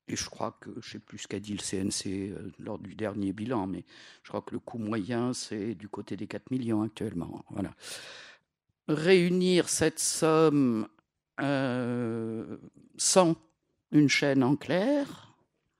Et 0.08 0.16
je 0.16 0.28
crois 0.28 0.56
que, 0.60 0.70
je 0.80 0.92
sais 0.92 0.98
plus 0.98 1.18
ce 1.18 1.28
qu'a 1.28 1.40
dit 1.40 1.54
le 1.54 1.58
CNC 1.58 2.06
euh, 2.06 2.50
lors 2.58 2.78
du 2.78 2.94
dernier 2.94 3.32
bilan, 3.32 3.66
mais 3.66 3.84
je 4.22 4.28
crois 4.28 4.42
que 4.42 4.52
le 4.52 4.58
coût 4.58 4.78
moyen, 4.78 5.32
c'est 5.32 5.74
du 5.74 5.88
côté 5.88 6.16
des 6.16 6.26
4 6.26 6.50
millions 6.50 6.82
actuellement. 6.82 7.44
Voilà. 7.50 7.70
Réunir 8.88 9.68
cette 9.68 10.00
somme 10.00 10.88
euh, 11.40 12.56
sans 12.96 13.36
une 13.92 14.08
chaîne 14.08 14.42
en 14.42 14.56
clair, 14.56 15.34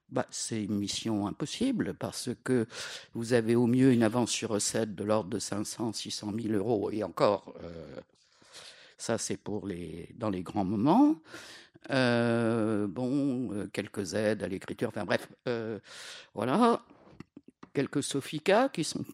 bah, 0.09 0.27
c'est 0.31 0.63
une 0.63 0.77
mission 0.77 1.27
impossible 1.27 1.95
parce 1.95 2.31
que 2.45 2.67
vous 3.15 3.33
avez 3.33 3.57
au 3.57 3.67
mieux 3.67 3.93
une 3.93 4.03
avance 4.03 4.31
sur 4.31 4.51
recette 4.51 4.95
de 4.95 5.05
l'ordre 5.05 5.31
de 5.31 5.39
500, 5.39 5.95
600 5.95 6.33
000 6.39 6.55
euros 6.55 6.91
et 6.91 7.03
encore, 7.03 7.55
euh, 7.63 8.01
ça 9.03 9.19
c'est 9.19 9.37
pour 9.37 9.67
les 9.67 10.09
dans 10.15 10.31
les 10.31 10.43
grands 10.43 10.65
moments. 10.65 11.17
Euh, 11.91 12.87
bon, 12.87 13.53
euh, 13.53 13.67
quelques 13.73 14.15
aides 14.15 14.45
à 14.45 14.49
l'écriture, 14.49 14.89
enfin 14.89 15.05
bref, 15.05 15.29
euh, 15.49 15.81
voilà, 16.35 16.81
quelques 17.75 18.03
sophica 18.03 18.69
qui 18.69 18.85
sont 18.85 19.05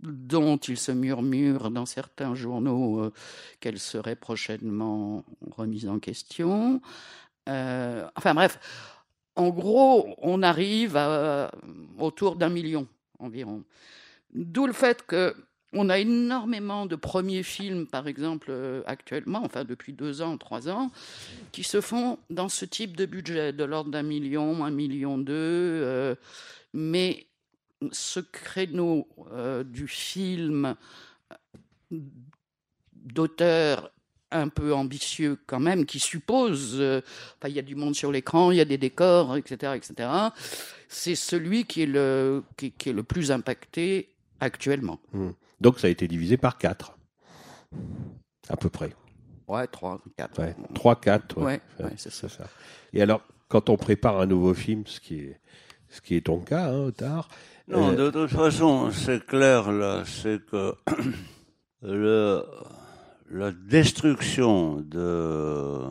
dont 0.00 0.56
il 0.56 0.76
se 0.76 0.92
murmure 0.92 1.70
dans 1.70 1.86
certains 1.86 2.34
journaux 2.34 3.00
euh, 3.00 3.12
qu'elles 3.60 3.80
seraient 3.80 4.16
prochainement 4.16 5.24
remises 5.50 5.88
en 5.88 5.98
question. 5.98 6.80
Enfin 7.46 8.34
bref, 8.34 8.58
en 9.36 9.48
gros, 9.48 10.14
on 10.18 10.42
arrive 10.42 10.98
autour 11.98 12.36
d'un 12.36 12.50
million 12.50 12.86
environ. 13.18 13.64
D'où 14.34 14.66
le 14.66 14.74
fait 14.74 15.06
que 15.06 15.34
on 15.72 15.88
a 15.90 15.98
énormément 15.98 16.86
de 16.86 16.96
premiers 16.96 17.42
films, 17.42 17.86
par 17.86 18.08
exemple, 18.08 18.48
euh, 18.50 18.82
actuellement, 18.86 19.42
enfin 19.44 19.64
depuis 19.64 19.92
deux 19.92 20.22
ans, 20.22 20.38
trois 20.38 20.68
ans, 20.68 20.90
qui 21.52 21.62
se 21.62 21.80
font 21.80 22.18
dans 22.30 22.48
ce 22.48 22.64
type 22.64 22.96
de 22.96 23.04
budget, 23.04 23.52
de 23.52 23.64
l'ordre 23.64 23.90
d'un 23.90 24.02
million, 24.02 24.64
un 24.64 24.70
million 24.70 25.18
deux. 25.18 25.34
euh, 25.34 26.14
mais 26.72 27.26
ce 27.92 28.20
créneau 28.20 29.08
euh, 29.32 29.62
du 29.62 29.88
film 29.88 30.74
d'auteur 32.92 33.90
un 34.30 34.48
peu 34.48 34.74
ambitieux 34.74 35.38
quand 35.46 35.60
même, 35.60 35.86
qui 35.86 35.98
suppose, 35.98 36.82
il 37.46 37.52
y 37.52 37.58
a 37.58 37.62
du 37.62 37.74
monde 37.74 37.94
sur 37.94 38.12
l'écran, 38.12 38.50
il 38.50 38.58
y 38.58 38.60
a 38.60 38.66
des 38.66 38.76
décors, 38.76 39.36
etc., 39.36 39.72
etc. 39.76 40.10
C'est 40.88 41.14
celui 41.14 41.64
qui 41.64 41.82
est 41.82 41.86
le 41.86 42.42
qui, 42.58 42.72
qui 42.72 42.90
est 42.90 42.92
le 42.92 43.04
plus 43.04 43.30
impacté 43.30 44.10
actuellement. 44.40 45.00
Donc 45.60 45.78
ça 45.78 45.86
a 45.86 45.90
été 45.90 46.08
divisé 46.08 46.36
par 46.36 46.58
4. 46.58 46.96
À 48.48 48.56
peu 48.56 48.68
près. 48.68 48.92
Ouais, 49.46 49.66
trois, 49.66 50.00
quatre. 50.16 50.40
Ouais. 50.40 50.54
3, 50.74 51.00
4. 51.00 51.38
Ouais, 51.38 51.60
ouais, 51.80 51.90
c'est 51.96 52.10
ça. 52.12 52.28
Et 52.92 53.00
alors, 53.00 53.22
quand 53.48 53.70
on 53.70 53.76
prépare 53.76 54.20
un 54.20 54.26
nouveau 54.26 54.52
film, 54.54 54.86
ce 54.86 55.00
qui 55.00 55.20
est, 55.20 55.40
ce 55.88 56.00
qui 56.00 56.16
est 56.16 56.26
ton 56.26 56.40
cas, 56.40 56.68
hein, 56.70 56.78
Otard. 56.86 57.28
Non, 57.66 57.90
euh, 57.92 57.96
de 57.96 58.10
toute 58.10 58.30
façon, 58.30 58.90
c'est 58.90 59.24
clair 59.24 59.72
là, 59.72 60.04
c'est 60.04 60.44
que 60.44 60.74
le, 61.82 62.44
la 63.30 63.52
destruction 63.52 64.80
de, 64.80 65.82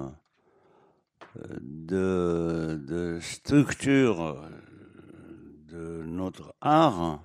de, 1.60 2.80
de 2.88 3.20
structure 3.22 4.44
de 5.68 6.04
notre 6.06 6.54
art 6.62 7.24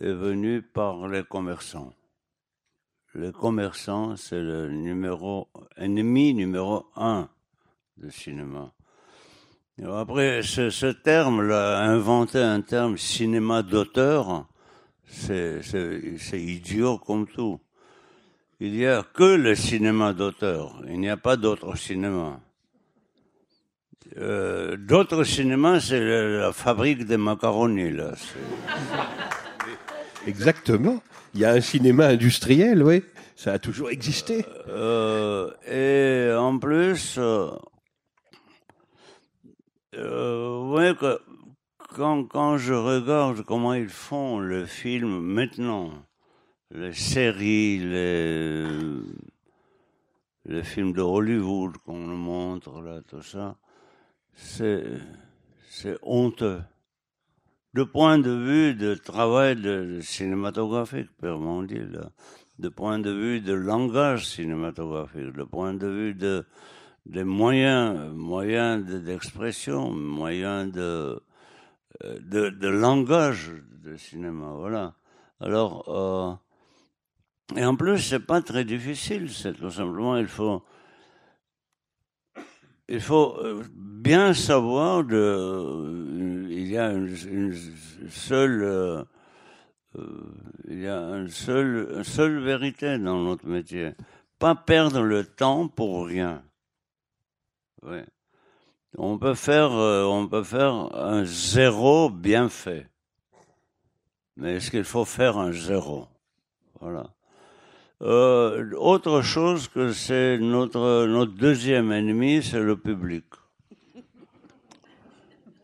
est 0.00 0.12
venue 0.12 0.62
par 0.62 1.08
les 1.08 1.24
commerçants. 1.24 1.92
Les 3.14 3.32
commerçants, 3.32 4.16
c'est 4.16 4.40
le 4.40 4.70
numéro, 4.70 5.48
ennemi 5.76 6.32
numéro 6.32 6.86
un 6.96 7.28
du 7.96 8.10
cinéma. 8.10 8.72
Après, 9.84 10.42
ce, 10.42 10.70
ce 10.70 10.86
terme-là, 10.86 11.80
inventer 11.80 12.38
un 12.38 12.60
terme 12.60 12.98
cinéma 12.98 13.62
d'auteur, 13.62 14.46
c'est 15.06 15.60
idiot 16.32 16.98
comme 16.98 17.26
tout. 17.26 17.60
Il 18.60 18.72
n'y 18.72 18.86
a 18.86 19.02
que 19.02 19.36
le 19.36 19.54
cinéma 19.54 20.12
d'auteur. 20.12 20.82
Il 20.86 21.00
n'y 21.00 21.08
a 21.08 21.16
pas 21.16 21.36
d'autre 21.36 21.76
cinéma. 21.76 22.40
Euh, 24.18 24.76
d'autres 24.76 25.24
cinémas, 25.24 25.80
c'est 25.80 26.00
la, 26.00 26.28
la 26.28 26.52
fabrique 26.52 27.06
des 27.06 27.16
macaronis, 27.16 27.90
là. 27.90 28.12
Exactement. 30.26 31.02
Il 31.34 31.40
y 31.40 31.44
a 31.44 31.52
un 31.52 31.60
cinéma 31.60 32.08
industriel, 32.08 32.82
oui. 32.82 33.02
Ça 33.36 33.54
a 33.54 33.58
toujours 33.58 33.90
existé. 33.90 34.44
Euh, 34.68 35.50
et 35.66 36.34
en 36.36 36.58
plus, 36.58 37.16
euh, 37.18 37.50
euh, 39.96 40.70
ouais, 40.72 40.94
que, 40.94 41.18
quand, 41.94 42.24
quand 42.24 42.58
je 42.58 42.74
regarde 42.74 43.42
comment 43.42 43.74
ils 43.74 43.88
font 43.88 44.40
le 44.40 44.66
film 44.66 45.20
maintenant, 45.20 45.90
les 46.70 46.92
séries, 46.92 47.78
les, 47.78 48.66
les 50.44 50.62
films 50.62 50.92
de 50.92 51.00
Hollywood 51.00 51.78
qu'on 51.78 51.96
nous 51.96 52.16
montre, 52.16 52.82
là, 52.82 53.00
tout 53.08 53.22
ça, 53.22 53.56
c'est 54.34 54.84
honteux. 56.02 56.60
De 57.72 57.84
point 57.84 58.18
de 58.18 58.30
vue 58.30 58.74
de 58.74 58.94
travail 58.94 59.54
de, 59.54 60.00
cinématographique, 60.00 61.08
purement 61.20 61.62
dit, 61.62 61.80
de 62.58 62.68
point 62.68 62.98
de 62.98 63.10
vue 63.10 63.40
de 63.40 63.52
langage 63.52 64.26
cinématographique, 64.26 65.32
de 65.32 65.44
point 65.44 65.74
de 65.74 65.86
vue 65.86 66.14
de 66.14 66.44
des 67.06 67.24
moyens, 67.24 68.12
moyens 68.12 68.84
de- 68.84 68.98
d'expression, 68.98 69.90
moyens 69.90 70.70
de, 70.72 71.22
euh, 72.04 72.18
de 72.20 72.50
de 72.50 72.68
langage 72.68 73.52
de 73.84 73.96
cinéma, 73.96 74.52
voilà. 74.56 74.94
Alors 75.40 75.88
euh, 75.88 76.34
et 77.56 77.64
en 77.64 77.76
plus 77.76 77.98
c'est 77.98 78.20
pas 78.26 78.42
très 78.42 78.64
difficile, 78.64 79.30
c'est 79.32 79.54
tout 79.54 79.70
simplement 79.70 80.16
il 80.16 80.28
faut 80.28 80.62
il 82.90 83.00
faut 83.00 83.36
euh, 83.38 83.62
bien 83.76 84.34
savoir 84.34 85.04
de 85.04 85.16
euh, 85.16 86.46
il 86.50 86.66
y 86.66 86.76
a 86.76 86.92
une, 86.92 87.54
seule 88.08 88.62
euh, 88.62 89.04
euh, 89.96 90.34
il 90.68 90.80
y 90.80 90.88
a 90.88 91.24
seul, 91.28 91.88
une 91.96 92.04
seule 92.04 92.38
vérité 92.40 92.98
dans 92.98 93.20
notre 93.20 93.46
métier. 93.46 93.92
Pas 94.38 94.54
perdre 94.54 95.02
le 95.02 95.24
temps 95.24 95.68
pour 95.68 96.06
rien. 96.06 96.42
Ouais. 97.82 98.04
On 98.96 99.18
peut 99.18 99.34
faire, 99.34 99.72
euh, 99.72 100.04
on 100.04 100.26
peut 100.26 100.42
faire 100.42 100.72
un 100.94 101.24
zéro 101.24 102.10
bien 102.10 102.48
fait. 102.48 102.88
Mais 104.36 104.56
est-ce 104.56 104.70
qu'il 104.70 104.84
faut 104.84 105.04
faire 105.04 105.38
un 105.38 105.52
zéro? 105.52 106.08
Voilà. 106.80 107.10
Euh, 108.02 108.72
autre 108.78 109.20
chose 109.20 109.68
que 109.68 109.92
c'est 109.92 110.38
notre, 110.38 111.06
notre 111.06 111.32
deuxième 111.32 111.92
ennemi, 111.92 112.42
c'est 112.42 112.62
le 112.62 112.76
public. 112.76 113.24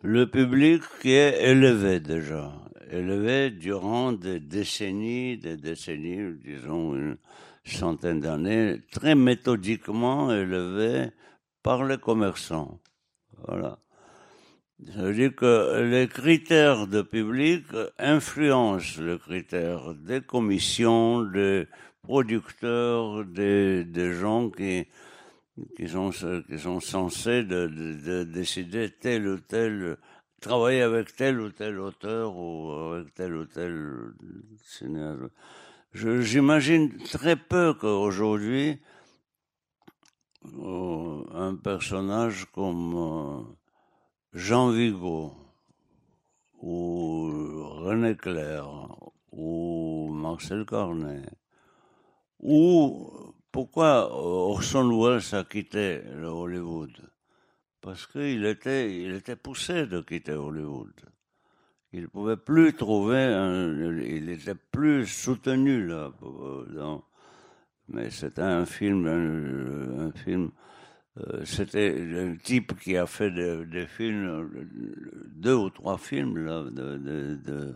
Le 0.02 0.26
public 0.26 0.82
qui 1.00 1.12
est 1.12 1.42
élevé 1.50 1.98
déjà, 1.98 2.52
élevé 2.90 3.50
durant 3.50 4.12
des 4.12 4.38
décennies, 4.38 5.38
des 5.38 5.56
décennies, 5.56 6.36
disons 6.44 6.94
une 6.94 7.16
centaine 7.64 8.20
d'années, 8.20 8.82
très 8.92 9.14
méthodiquement 9.14 10.30
élevé 10.30 11.08
par 11.62 11.84
les 11.84 11.96
commerçants. 11.96 12.80
Voilà. 13.48 13.78
Ça 14.94 15.02
veut 15.02 15.14
dire 15.14 15.34
que 15.34 15.80
les 15.90 16.06
critères 16.06 16.86
de 16.86 17.00
public 17.00 17.64
influencent 17.98 19.00
le 19.00 19.16
critère 19.16 19.94
des 19.94 20.20
commissions, 20.20 21.22
des 21.22 21.66
producteurs, 22.06 23.24
des, 23.24 24.12
gens 24.12 24.48
qui, 24.50 24.86
qui 25.76 25.88
sont, 25.88 26.10
qui 26.48 26.58
sont 26.58 26.80
censés 26.80 27.42
de, 27.42 27.66
de, 27.66 27.92
de 28.06 28.24
décider 28.24 28.90
tel 28.90 29.26
ou 29.26 29.38
tel, 29.40 29.96
travailler 30.40 30.82
avec 30.82 31.14
tel 31.16 31.40
ou 31.40 31.50
tel 31.50 31.80
auteur 31.80 32.36
ou 32.36 32.70
avec 32.70 33.12
tel 33.14 33.34
ou 33.34 33.44
tel 33.46 33.74
cinéaste. 34.62 35.32
J'imagine 35.94 36.96
très 36.98 37.36
peu 37.36 37.74
qu'aujourd'hui, 37.74 38.78
euh, 40.44 41.24
un 41.34 41.56
personnage 41.56 42.46
comme 42.52 42.94
euh, 42.94 43.42
Jean 44.32 44.70
Vigo 44.70 45.32
ou 46.62 47.30
René 47.80 48.14
Clair 48.14 48.68
ou 49.32 50.10
Marcel 50.12 50.64
Carnet 50.66 51.22
ou 52.40 53.34
pourquoi 53.52 54.10
Orson 54.12 54.90
Welles 54.90 55.34
a 55.34 55.44
quitté 55.44 56.02
Hollywood? 56.22 56.92
Parce 57.80 58.06
qu'il 58.06 58.44
était, 58.46 59.02
il 59.02 59.14
était 59.14 59.36
poussé 59.36 59.86
de 59.86 60.00
quitter 60.00 60.32
Hollywood. 60.32 60.92
Il 61.92 62.02
ne 62.02 62.06
pouvait 62.08 62.36
plus 62.36 62.74
trouver, 62.74 63.22
un, 63.22 63.96
il 63.98 64.28
était 64.28 64.54
plus 64.54 65.06
soutenu 65.06 65.86
là. 65.86 66.12
dans- 66.20 67.04
mais 67.88 68.10
c'était 68.10 68.42
un 68.42 68.66
film, 68.66 69.06
un, 69.06 70.08
un 70.08 70.10
euh, 71.18 71.44
c'était 71.44 71.92
le 71.98 72.36
type 72.36 72.78
qui 72.78 72.96
a 72.96 73.06
fait 73.06 73.30
des, 73.30 73.86
films, 73.86 74.26
euh, 74.26 74.68
deux 75.34 75.54
ou 75.54 75.70
trois 75.70 75.96
films 75.96 76.36
là, 76.38 76.64
de- 76.64 77.74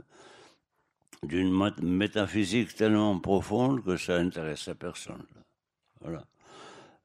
d'une 1.26 1.72
métaphysique 1.83 2.74
tellement 2.74 3.18
profonde 3.18 3.85
que 3.85 3.96
ça 3.96 4.16
intéressait 4.16 4.74
personne. 4.74 5.24
Voilà. 6.00 6.24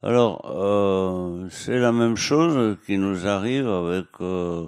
Alors, 0.01 0.45
euh, 0.45 1.47
c'est 1.49 1.80
la 1.80 1.91
même 1.91 2.15
chose 2.15 2.78
qui 2.86 2.97
nous 2.97 3.28
arrive 3.28 3.67
avec 3.67 4.08
euh, 4.21 4.67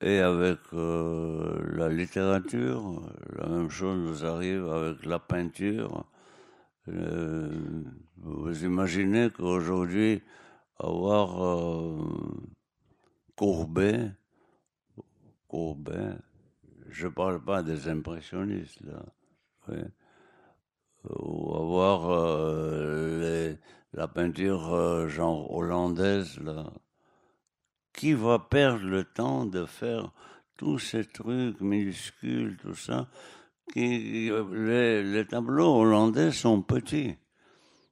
et 0.00 0.18
avec 0.18 0.58
euh, 0.72 1.60
la 1.72 1.88
littérature. 1.88 3.02
La 3.36 3.46
même 3.48 3.70
chose 3.70 3.98
nous 3.98 4.24
arrive 4.24 4.68
avec 4.68 5.04
la 5.04 5.18
peinture. 5.18 6.04
Vous 6.86 8.64
imaginez 8.64 9.30
qu'aujourd'hui, 9.30 10.22
avoir 10.78 11.44
euh, 11.44 11.98
Courbet, 13.34 14.10
Je 16.96 17.08
parle 17.08 17.44
pas 17.44 17.62
des 17.62 17.90
impressionnistes 17.90 18.80
là, 18.80 19.04
ou 21.04 21.54
avoir 21.54 22.08
euh, 22.08 23.54
la 23.92 24.08
peinture 24.08 24.72
euh, 24.72 25.06
genre 25.06 25.52
hollandaise 25.52 26.40
là, 26.40 26.72
qui 27.92 28.14
va 28.14 28.38
perdre 28.38 28.86
le 28.86 29.04
temps 29.04 29.44
de 29.44 29.66
faire 29.66 30.10
tous 30.56 30.78
ces 30.78 31.04
trucs 31.04 31.60
minuscules, 31.60 32.56
tout 32.56 32.74
ça, 32.74 33.10
qui, 33.74 34.30
les, 34.52 35.02
les 35.02 35.26
tableaux 35.26 35.76
hollandais 35.76 36.32
sont 36.32 36.62
petits, 36.62 37.10
ils 37.10 37.18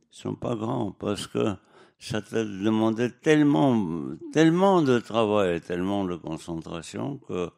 sont 0.08 0.34
pas 0.34 0.54
grands, 0.54 0.92
parce 0.92 1.26
que 1.26 1.54
ça 1.98 2.22
te 2.22 2.36
demandait 2.36 3.10
tellement, 3.10 4.16
tellement 4.32 4.80
de 4.80 4.98
travail, 4.98 5.60
tellement 5.60 6.06
de 6.06 6.16
concentration 6.16 7.18
que 7.28 7.50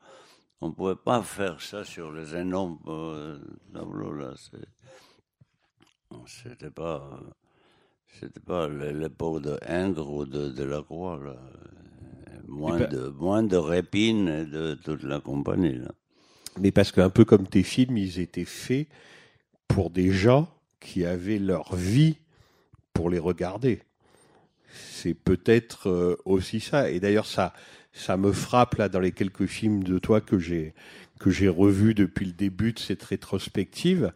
on 0.61 0.73
pouvait 0.73 0.97
pas 0.97 1.23
faire 1.23 1.61
ça 1.61 1.85
sur 1.85 2.13
les 2.13 2.35
énormes 2.35 2.79
euh, 2.87 3.39
tableaux 3.73 4.13
là. 4.13 4.35
C'était 6.27 6.71
pas, 6.71 7.21
c'était 8.21 8.41
pas 8.41 8.69
l'époque 8.69 9.43
de 9.43 9.59
Ingres 9.67 10.11
ou 10.11 10.25
de, 10.25 10.49
de 10.51 10.65
Lacroix 10.65 11.21
là. 11.23 11.37
Moins 12.49 12.79
de, 12.79 13.09
moins 13.09 13.43
de 13.43 13.57
Répine 13.57 14.29
et 14.29 14.47
de 14.47 14.75
toute 14.75 15.03
la 15.03 15.21
compagnie 15.21 15.79
là. 15.79 15.91
Mais 16.59 16.71
parce 16.71 16.93
qu'un 16.93 17.11
peu 17.11 17.25
comme 17.25 17.47
tes 17.47 17.63
films, 17.63 17.97
ils 17.99 18.19
étaient 18.21 18.45
faits 18.45 18.89
pour 19.69 19.91
des 19.91 20.11
gens 20.11 20.49
qui 20.81 21.05
avaient 21.05 21.39
leur 21.39 21.75
vie 21.75 22.17
pour 22.93 23.11
les 23.11 23.19
regarder. 23.19 23.83
c'est 24.73 25.15
peut-être 25.15 25.89
euh, 25.89 26.17
aussi 26.25 26.61
ça. 26.61 26.91
Et 26.91 27.01
d'ailleurs, 27.01 27.27
ça, 27.27 27.53
ça 27.97 28.19
me 28.19 28.31
frappe 28.31 28.75
là 28.75 28.91
dans 28.91 29.01
les 29.01 29.13
quelques 29.13 29.47
films 29.47 29.83
de 29.83 29.99
toi 29.99 30.21
que 30.21 30.39
j'ai 30.39 30.75
que 31.19 31.31
j'ai 31.31 31.49
revus 31.49 31.95
depuis 31.95 32.27
le 32.27 32.33
début 32.33 32.75
de 32.75 32.79
cette 32.79 33.03
rétrospective, 33.03 34.13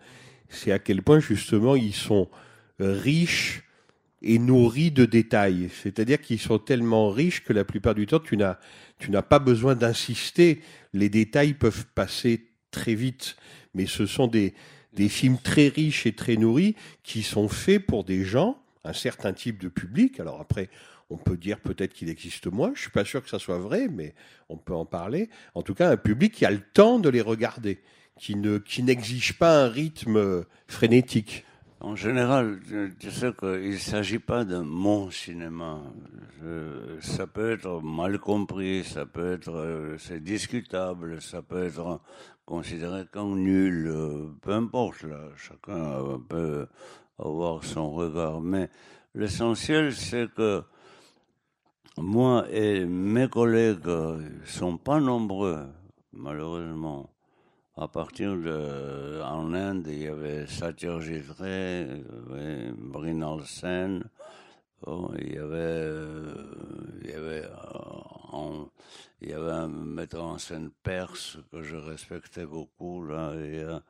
c'est 0.50 0.70
à 0.70 0.78
quel 0.78 1.02
point 1.02 1.18
justement 1.18 1.74
ils 1.76 1.94
sont 1.94 2.28
riches 2.78 3.62
et 4.20 4.38
nourris 4.38 4.90
de 4.90 5.06
détails. 5.06 5.70
C'est-à-dire 5.82 6.20
qu'ils 6.20 6.38
sont 6.38 6.58
tellement 6.58 7.08
riches 7.08 7.42
que 7.42 7.54
la 7.54 7.64
plupart 7.64 7.94
du 7.94 8.06
temps, 8.06 8.20
tu 8.20 8.36
n'as 8.36 8.58
tu 8.98 9.10
n'as 9.10 9.22
pas 9.22 9.38
besoin 9.38 9.74
d'insister. 9.74 10.60
Les 10.92 11.08
détails 11.08 11.54
peuvent 11.54 11.86
passer 11.94 12.48
très 12.70 12.94
vite, 12.94 13.36
mais 13.72 13.86
ce 13.86 14.04
sont 14.04 14.26
des 14.26 14.52
des 14.92 15.08
films 15.08 15.38
très 15.38 15.68
riches 15.68 16.04
et 16.04 16.12
très 16.12 16.36
nourris 16.36 16.76
qui 17.02 17.22
sont 17.22 17.48
faits 17.48 17.86
pour 17.86 18.04
des 18.04 18.24
gens, 18.24 18.62
un 18.84 18.92
certain 18.92 19.32
type 19.32 19.58
de 19.58 19.68
public. 19.68 20.20
Alors 20.20 20.38
après, 20.38 20.68
on 21.10 21.16
peut 21.16 21.36
dire 21.36 21.60
peut-être 21.60 21.92
qu'il 21.92 22.08
existe 22.08 22.46
moins. 22.46 22.72
Je 22.74 22.82
suis 22.82 22.90
pas 22.90 23.04
sûr 23.04 23.22
que 23.22 23.28
ça 23.28 23.38
soit 23.38 23.58
vrai, 23.58 23.88
mais 23.88 24.14
on 24.48 24.56
peut 24.56 24.74
en 24.74 24.86
parler. 24.86 25.28
En 25.54 25.62
tout 25.62 25.74
cas, 25.74 25.90
un 25.90 25.96
public 25.96 26.32
qui 26.32 26.46
a 26.46 26.50
le 26.50 26.60
temps 26.60 26.98
de 26.98 27.08
les 27.08 27.20
regarder, 27.20 27.80
qui 28.16 28.36
ne 28.36 28.58
qui 28.58 28.82
n'exige 28.82 29.34
pas 29.38 29.64
un 29.64 29.68
rythme 29.68 30.44
frénétique. 30.68 31.44
En 31.82 31.96
général, 31.96 32.60
tu 32.98 33.10
sais 33.10 33.32
qu'il 33.32 33.70
ne 33.70 33.76
s'agit 33.76 34.18
pas 34.18 34.44
de 34.44 34.58
mon 34.58 35.10
cinéma. 35.10 35.80
Ça 37.00 37.26
peut 37.26 37.52
être 37.52 37.80
mal 37.80 38.18
compris, 38.18 38.84
ça 38.84 39.06
peut 39.06 39.32
être, 39.32 39.50
euh, 39.50 39.96
c'est 39.98 40.22
discutable, 40.22 41.22
ça 41.22 41.40
peut 41.40 41.64
être 41.64 42.00
considéré 42.44 43.04
comme 43.10 43.40
nul, 43.40 43.86
euh, 43.88 44.26
peu 44.42 44.52
importe, 44.52 45.06
chacun 45.36 45.72
euh, 45.72 46.18
peut 46.28 46.66
avoir 47.18 47.64
son 47.64 47.92
regard. 47.92 48.42
Mais 48.42 48.68
l'essentiel, 49.14 49.94
c'est 49.94 50.30
que 50.34 50.62
moi 51.98 52.46
et 52.50 52.84
mes 52.84 53.28
collègues 53.28 53.86
euh, 53.86 54.20
sont 54.44 54.76
pas 54.76 55.00
nombreux, 55.00 55.66
malheureusement. 56.12 57.10
À 57.76 57.88
partir 57.88 58.36
de, 58.36 59.22
en 59.22 59.54
Inde, 59.54 59.86
il 59.88 60.02
y 60.02 60.06
avait 60.06 60.46
Satyajit 60.46 61.22
Ray, 61.38 61.86
il 61.88 61.98
y 61.98 62.34
avait 62.34 62.72
Mrinal 62.72 63.46
Sen, 63.46 64.04
bon, 64.82 65.10
il 65.18 65.34
y 65.34 65.38
avait, 65.38 65.56
euh, 65.56 66.34
il 67.02 67.10
y 67.10 67.12
avait, 67.14 67.44
euh, 67.44 68.64
il 69.22 69.30
y 69.30 69.32
avait 69.32 69.50
un 69.50 69.68
metteur 69.68 70.24
en 70.24 70.38
scène 70.38 70.70
perse 70.82 71.38
que 71.50 71.62
je 71.62 71.76
respectais 71.76 72.44
beaucoup 72.44 73.04
là. 73.06 73.32
Il 73.36 73.54
y 73.54 73.62
a, 73.62 73.82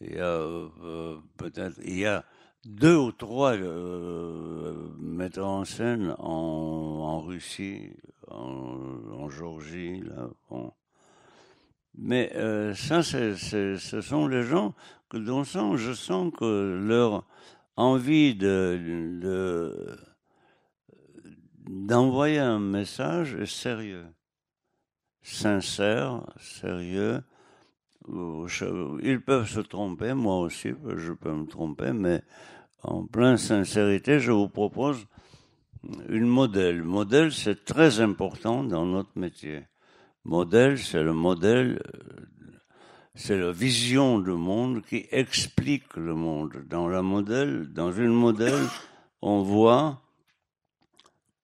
il 0.00 0.14
y 0.14 0.18
a 0.18 0.24
euh, 0.24 1.18
peut-être, 1.36 1.78
il 1.84 1.98
y 1.98 2.06
a 2.06 2.24
deux 2.64 2.96
ou 2.96 3.12
trois 3.12 3.54
euh, 3.54 4.88
metteurs 4.98 5.48
en 5.48 5.64
scène 5.64 6.14
en, 6.18 7.20
Russie, 7.20 7.90
en, 8.28 9.28
en. 10.50 10.74
Mais 11.94 12.32
euh, 12.36 12.74
ça, 12.74 13.02
ce 13.02 14.00
sont 14.00 14.26
les 14.26 14.42
gens 14.42 14.74
que 15.08 15.16
sens, 15.44 15.76
je 15.76 15.92
sens 15.92 16.32
que 16.36 16.78
leur 16.86 17.24
envie 17.76 18.34
de- 18.34 19.98
d'envoyer 21.68 22.38
un 22.38 22.58
message 22.58 23.34
est 23.34 23.46
sérieux, 23.46 24.06
sincère, 25.22 26.22
sérieux. 26.38 27.22
Euh, 28.12 29.00
Ils 29.02 29.20
peuvent 29.20 29.48
se 29.48 29.60
tromper, 29.60 30.14
moi 30.14 30.38
aussi, 30.38 30.72
je 30.96 31.12
peux 31.12 31.32
me 31.32 31.46
tromper, 31.46 31.92
mais 31.92 32.22
en 32.82 33.04
pleine 33.06 33.36
sincérité, 33.36 34.20
je 34.20 34.32
vous 34.32 34.48
propose 34.48 35.06
une 36.08 36.26
modèle. 36.26 36.82
Modèle, 36.82 37.32
c'est 37.32 37.64
très 37.64 38.00
important 38.00 38.64
dans 38.64 38.86
notre 38.86 39.16
métier. 39.16 39.64
Modèle, 40.24 40.78
c'est 40.78 41.02
le 41.02 41.12
modèle, 41.12 41.80
euh, 41.94 42.60
c'est 43.14 43.38
la 43.38 43.52
vision 43.52 44.18
du 44.18 44.32
monde 44.32 44.82
qui 44.82 45.06
explique 45.10 45.96
le 45.96 46.14
monde. 46.14 46.64
Dans 46.68 46.88
la 46.88 47.02
modèle, 47.02 47.72
dans 47.72 47.92
une 47.92 48.12
modèle, 48.12 48.66
on 49.22 49.42
voit 49.42 50.02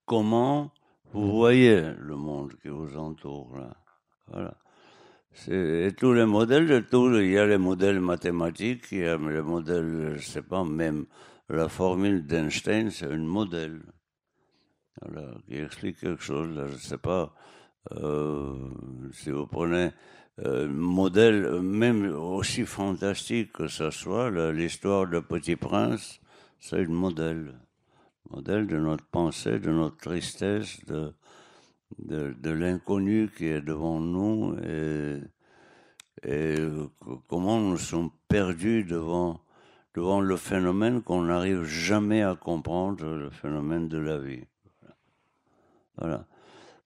comment 0.05 0.70
vous 1.12 1.31
voyez 1.33 1.92
le 1.98 2.16
monde 2.16 2.55
qui 2.61 2.68
vous 2.68 2.96
entoure. 2.96 3.57
Là. 3.57 3.76
Voilà. 4.29 4.55
Et 5.49 5.92
tous 5.96 6.12
les 6.12 6.25
modèles, 6.25 6.66
de 6.66 6.81
tous, 6.81 7.20
il 7.20 7.31
y 7.31 7.38
a 7.38 7.46
les 7.46 7.59
modèles 7.59 8.01
mathématiques, 8.01 8.87
il 8.90 8.99
y 8.99 9.07
a 9.07 9.16
les 9.16 9.42
modèles, 9.42 10.14
je 10.16 10.27
sais 10.27 10.42
pas, 10.42 10.64
même 10.64 11.07
la 11.49 11.68
formule 11.68 12.27
d'Einstein, 12.27 12.90
c'est 12.90 13.07
un 13.07 13.18
modèle. 13.18 13.83
Voilà, 15.03 15.29
qui 15.46 15.57
explique 15.57 16.01
quelque 16.01 16.22
chose, 16.22 16.49
je 16.72 16.77
sais 16.79 16.99
pas. 16.99 17.35
Euh, 17.92 18.55
si 19.12 19.31
vous 19.31 19.46
prenez 19.46 19.90
euh, 20.44 20.66
un 20.66 20.72
modèle, 20.72 21.61
même 21.61 22.11
aussi 22.12 22.64
fantastique 22.64 23.53
que 23.53 23.68
ce 23.68 23.90
soit, 23.90 24.31
l'histoire 24.53 25.07
de 25.07 25.20
Petit 25.20 25.57
Prince, 25.57 26.18
c'est 26.59 26.81
un 26.81 26.88
modèle. 26.88 27.55
Modèle 28.31 28.66
de 28.66 28.79
notre 28.79 29.05
pensée, 29.05 29.61
de 29.61 29.70
notre 29.70 29.99
tristesse, 29.99 30.85
de, 30.87 31.12
de, 31.99 32.51
l'inconnu 32.51 33.31
qui 33.37 33.46
est 33.46 33.61
devant 33.61 34.01
nous 34.01 34.57
et, 34.62 35.20
comment 37.29 37.61
nous 37.61 37.77
sommes 37.77 38.11
perdus 38.29 38.85
devant, 38.85 39.40
devant 39.94 40.20
le 40.20 40.37
phénomène 40.37 41.03
qu'on 41.03 41.22
n'arrive 41.22 41.64
jamais 41.64 42.22
à 42.22 42.35
comprendre, 42.35 43.05
le 43.05 43.31
phénomène 43.31 43.88
de 43.88 43.99
la 43.99 44.18
vie. 44.18 44.44
Voilà. 45.99 46.27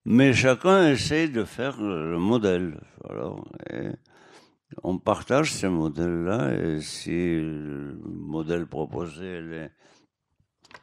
Mais 0.04 0.32
chacun 0.32 0.88
essaie 0.88 1.28
de 1.28 1.44
faire 1.44 1.80
le 1.80 2.18
modèle. 2.18 2.80
Et 3.72 3.90
on 4.82 4.98
partage 4.98 5.52
ces 5.52 5.68
modèles-là 5.68 6.54
et 6.54 6.80
si 6.80 7.10
le 7.10 7.98
modèle 8.04 8.66
proposé 8.66 9.26
est- 9.26 9.72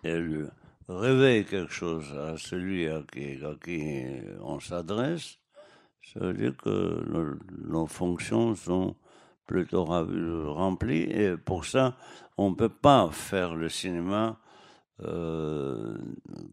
elle 0.04 0.52
réveille 0.88 1.46
quelque 1.46 1.72
chose 1.72 2.06
à 2.18 2.38
celui 2.38 2.88
à 2.88 3.04
qui, 3.12 3.44
à 3.44 3.56
qui 3.64 4.06
on 4.42 4.60
s'adresse, 4.60 5.38
ça 6.14 6.20
veut 6.22 6.34
dire 6.34 6.56
que 6.58 7.04
nos, 7.10 7.36
nos 7.68 7.88
fonctions 7.88 8.56
sont 8.56 8.96
plutôt 9.46 9.86
remplies 9.86 11.04
et 11.04 11.38
pour 11.38 11.66
ça, 11.66 11.98
on 12.38 12.52
ne 12.52 12.56
peut 12.56 12.70
pas 12.70 13.10
faire 13.12 13.56
le 13.56 13.70
cinéma 13.70 14.38
euh, 15.04 15.98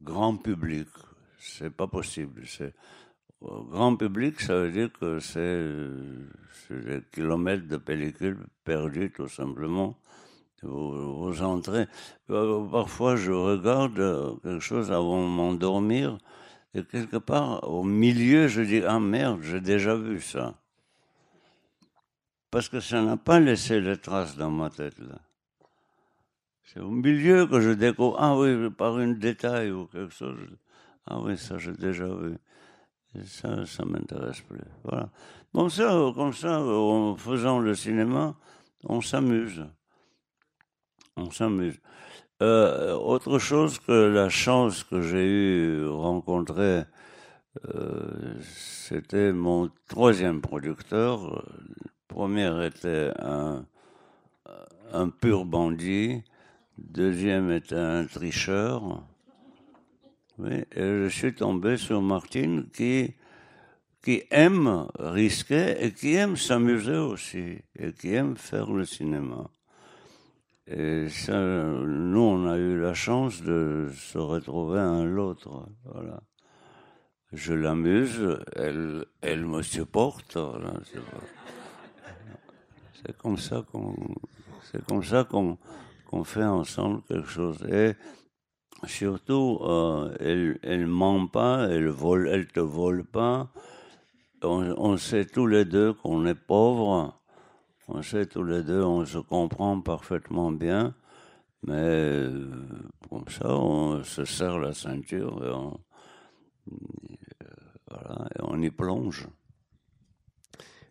grand 0.03 0.37
public. 0.37 0.89
C'est 1.39 1.71
pas 1.71 1.87
possible. 1.87 2.43
C'est 2.47 2.75
grand 3.43 3.97
public, 3.97 4.41
ça 4.41 4.55
veut 4.55 4.71
dire 4.71 4.91
que 4.99 5.19
c'est 5.19 5.71
des 6.71 7.03
kilomètres 7.13 7.67
de 7.69 7.77
pellicule 7.77 8.39
perdus 8.65 9.13
tout 9.15 9.29
simplement. 9.29 9.99
Vous, 10.65 11.25
vous 11.25 11.43
entrez. 11.43 11.87
Euh, 12.31 12.65
Parfois, 12.69 13.17
je 13.17 13.33
regarde 13.33 13.99
euh, 13.99 14.35
quelque 14.43 14.61
chose 14.61 14.91
avant 14.91 15.23
de 15.23 15.29
m'endormir 15.29 16.19
et 16.75 16.83
quelque 16.83 17.17
part 17.17 17.69
au 17.69 17.85
milieu, 17.85 18.49
je 18.49 18.63
dis 18.63 18.83
ah 18.87 18.99
merde, 18.99 19.41
j'ai 19.43 19.61
déjà 19.61 19.95
vu 19.95 20.21
ça. 20.21 20.55
Parce 22.51 22.69
que 22.69 22.81
ça 22.81 23.03
n'a 23.03 23.17
pas 23.17 23.41
laissé 23.41 23.81
de 23.81 23.95
traces 23.95 24.37
dans 24.37 24.51
ma 24.51 24.71
tête 24.71 24.99
là. 24.99 25.19
C'est 26.65 26.81
au 26.81 26.91
milieu 26.91 27.47
que 27.47 27.61
je 27.61 27.71
découvre, 27.71 28.17
ah 28.19 28.37
oui, 28.37 28.71
par 28.71 28.97
un 28.97 29.13
détail 29.13 29.71
ou 29.71 29.87
quelque 29.87 30.13
chose. 30.13 30.39
Ah 31.07 31.21
oui, 31.21 31.37
ça 31.39 31.59
j'ai 31.59 31.73
déjà 31.73 32.07
vu. 32.07 32.37
Et 33.15 33.25
ça, 33.25 33.65
ça 33.65 33.85
m'intéresse 33.85 34.41
plus. 34.41 34.59
Voilà. 34.83 35.09
Bon, 35.53 35.69
ça, 35.69 36.13
comme 36.17 36.33
ça, 36.33 36.61
en 36.61 37.15
faisant 37.17 37.61
le 37.61 37.75
cinéma, 37.75 38.35
on 38.83 39.01
s'amuse. 39.01 39.65
On 41.17 41.31
s'amuse. 41.31 41.79
Euh, 42.43 42.95
autre 42.95 43.39
chose 43.39 43.79
que 43.79 43.93
la 43.93 44.29
chance 44.29 44.83
que 44.83 45.01
j'ai 45.01 45.25
eu 45.25 45.87
rencontrer, 45.87 46.83
euh, 47.75 48.41
c'était 48.43 49.33
mon 49.33 49.71
troisième 49.89 50.41
producteur. 50.41 51.45
Le 51.85 51.91
premier 52.09 52.67
était 52.67 53.13
un, 53.21 53.65
un 54.93 55.09
pur 55.09 55.45
bandit. 55.45 56.23
Deuxième 56.79 57.53
était 57.53 57.77
un 57.77 58.05
tricheur. 58.07 59.05
Oui, 60.39 60.65
et 60.75 60.81
je 60.81 61.09
suis 61.09 61.33
tombé 61.33 61.77
sur 61.77 62.03
Martine 62.03 62.69
qui, 62.73 63.15
qui 64.03 64.25
aime 64.33 64.89
risquer 64.99 65.77
et 65.79 65.93
qui 65.93 66.15
aime 66.15 66.37
s'amuser 66.37 66.97
aussi 66.97 67.59
et 67.79 67.93
qui 67.93 68.15
aime 68.15 68.37
faire 68.37 68.73
le 68.73 68.85
cinéma. 68.85 69.49
Et 70.67 71.07
nous, 71.29 72.21
on 72.21 72.47
a 72.47 72.57
eu 72.57 72.81
la 72.81 72.95
chance 72.95 73.43
de 73.43 73.91
se 73.95 74.17
retrouver 74.17 74.81
un 74.81 75.05
l'autre. 75.05 75.69
Voilà. 75.85 76.23
Je 77.33 77.53
l'amuse, 77.53 78.39
elle, 78.57 79.05
elle 79.21 79.45
me 79.45 79.61
supporte. 79.61 80.39
c'est 82.95 83.17
comme 83.19 83.37
ça 83.37 83.63
qu'on, 83.71 83.95
c'est 84.63 84.83
comme 84.87 85.03
ça 85.03 85.25
qu'on, 85.25 85.59
qu'on 86.07 86.25
fait 86.25 86.45
ensemble 86.45 87.03
quelque 87.03 87.29
chose. 87.29 87.59
Et 87.71 87.93
surtout, 88.87 89.59
euh, 89.63 90.17
elle, 90.21 90.59
elle 90.63 90.87
ment 90.87 91.27
pas, 91.27 91.69
elle 91.69 91.89
vole, 91.89 92.47
te 92.47 92.61
vole 92.61 93.05
pas. 93.05 93.51
On, 94.43 94.75
on 94.79 94.97
sait 94.97 95.27
tous 95.27 95.47
les 95.47 95.67
deux 95.67 95.93
qu'on 95.93 96.25
est 96.25 96.35
pauvres. 96.35 97.21
On 97.87 98.03
sait 98.03 98.27
tous 98.27 98.45
les 98.45 98.63
deux, 98.63 98.83
on 98.83 99.05
se 99.05 99.19
comprend 99.19 99.81
parfaitement 99.81 100.51
bien. 100.51 100.95
Mais 101.67 101.75
euh, 101.75 102.51
comme 103.11 103.29
ça, 103.29 103.49
on 103.49 104.03
se 104.03 104.25
serre 104.25 104.59
la 104.59 104.73
ceinture 104.73 105.45
et 105.45 105.51
on, 105.51 105.81
euh, 107.93 108.63
y 108.63 108.71
plonge. 108.71 109.29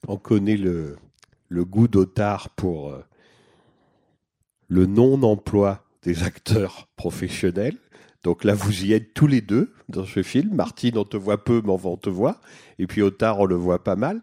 On 0.08 0.18
connaît 0.18 0.58
le, 0.58 0.98
le 1.50 1.66
goût 1.66 1.88
d'Otard 1.88 2.50
pour 2.52 2.90
euh, 2.92 3.04
le 4.68 4.86
non-emploi 4.86 5.84
des 6.04 6.24
acteurs 6.24 6.88
professionnels. 6.96 7.78
Donc 8.24 8.44
là, 8.44 8.54
vous 8.54 8.86
y 8.86 8.94
êtes 8.94 9.14
tous 9.14 9.28
les 9.28 9.42
deux 9.42 9.74
dans 9.90 10.06
ce 10.06 10.24
film. 10.24 10.56
Martine, 10.56 10.98
on 10.98 11.06
te 11.06 11.18
voit 11.18 11.44
peu, 11.44 11.62
mais 11.64 11.72
on 11.72 11.98
te 11.98 12.10
voit. 12.10 12.40
Et 12.80 12.88
puis 12.88 13.02
Otard, 13.02 13.40
on 13.40 13.46
le 13.46 13.56
voit 13.56 13.84
pas 13.84 13.96
mal. 13.96 14.22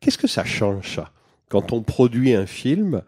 Qu'est-ce 0.00 0.18
que 0.18 0.26
ça 0.26 0.44
change, 0.44 0.96
ça? 0.96 1.12
Quand 1.52 1.72
on 1.72 1.82
produit 1.82 2.32
un 2.34 2.46
film, 2.46 3.02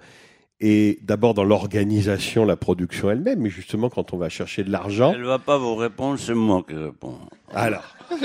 et 0.61 0.99
d'abord 1.03 1.33
dans 1.35 1.45
l'organisation, 1.45 2.45
la 2.45 2.57
production 2.57 3.11
elle-même, 3.11 3.41
mais 3.41 3.49
justement 3.51 3.89
quand 3.89 4.13
on 4.13 4.19
va 4.19 4.29
chercher 4.29 4.63
de 4.65 4.71
l'argent. 4.71 5.13
Elle 5.15 5.25
va 5.25 5.39
pas 5.39 5.57
vous 5.59 5.75
répondre, 5.75 6.19
c'est 6.19 6.35
moi 6.35 6.63
qui 6.69 6.75
réponds. 6.75 7.19
Alors, 7.55 7.85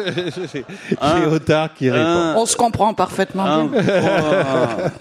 c'est 0.47 0.65
Un- 1.01 1.23
Otard 1.31 1.73
qui 1.73 1.89
répond. 1.89 2.03
un- 2.05 2.35
On 2.35 2.45
se 2.45 2.55
comprend 2.57 2.93
parfaitement 2.93 3.45
un, 3.45 3.65
bien. 3.67 3.81
un- 3.81 4.91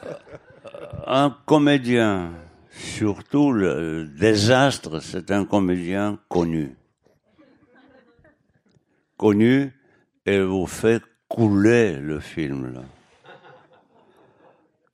un 1.26 1.37
comédien, 1.46 2.31
surtout 2.70 3.50
le 3.52 4.07
désastre, 4.07 5.00
c'est 5.02 5.31
un 5.33 5.44
comédien 5.44 6.18
connu. 6.28 6.76
Connu 9.16 9.72
et 10.26 10.40
vous 10.40 10.66
fait 10.66 11.02
couler 11.28 11.94
le 11.98 12.20
film 12.20 12.72
là. 12.72 12.81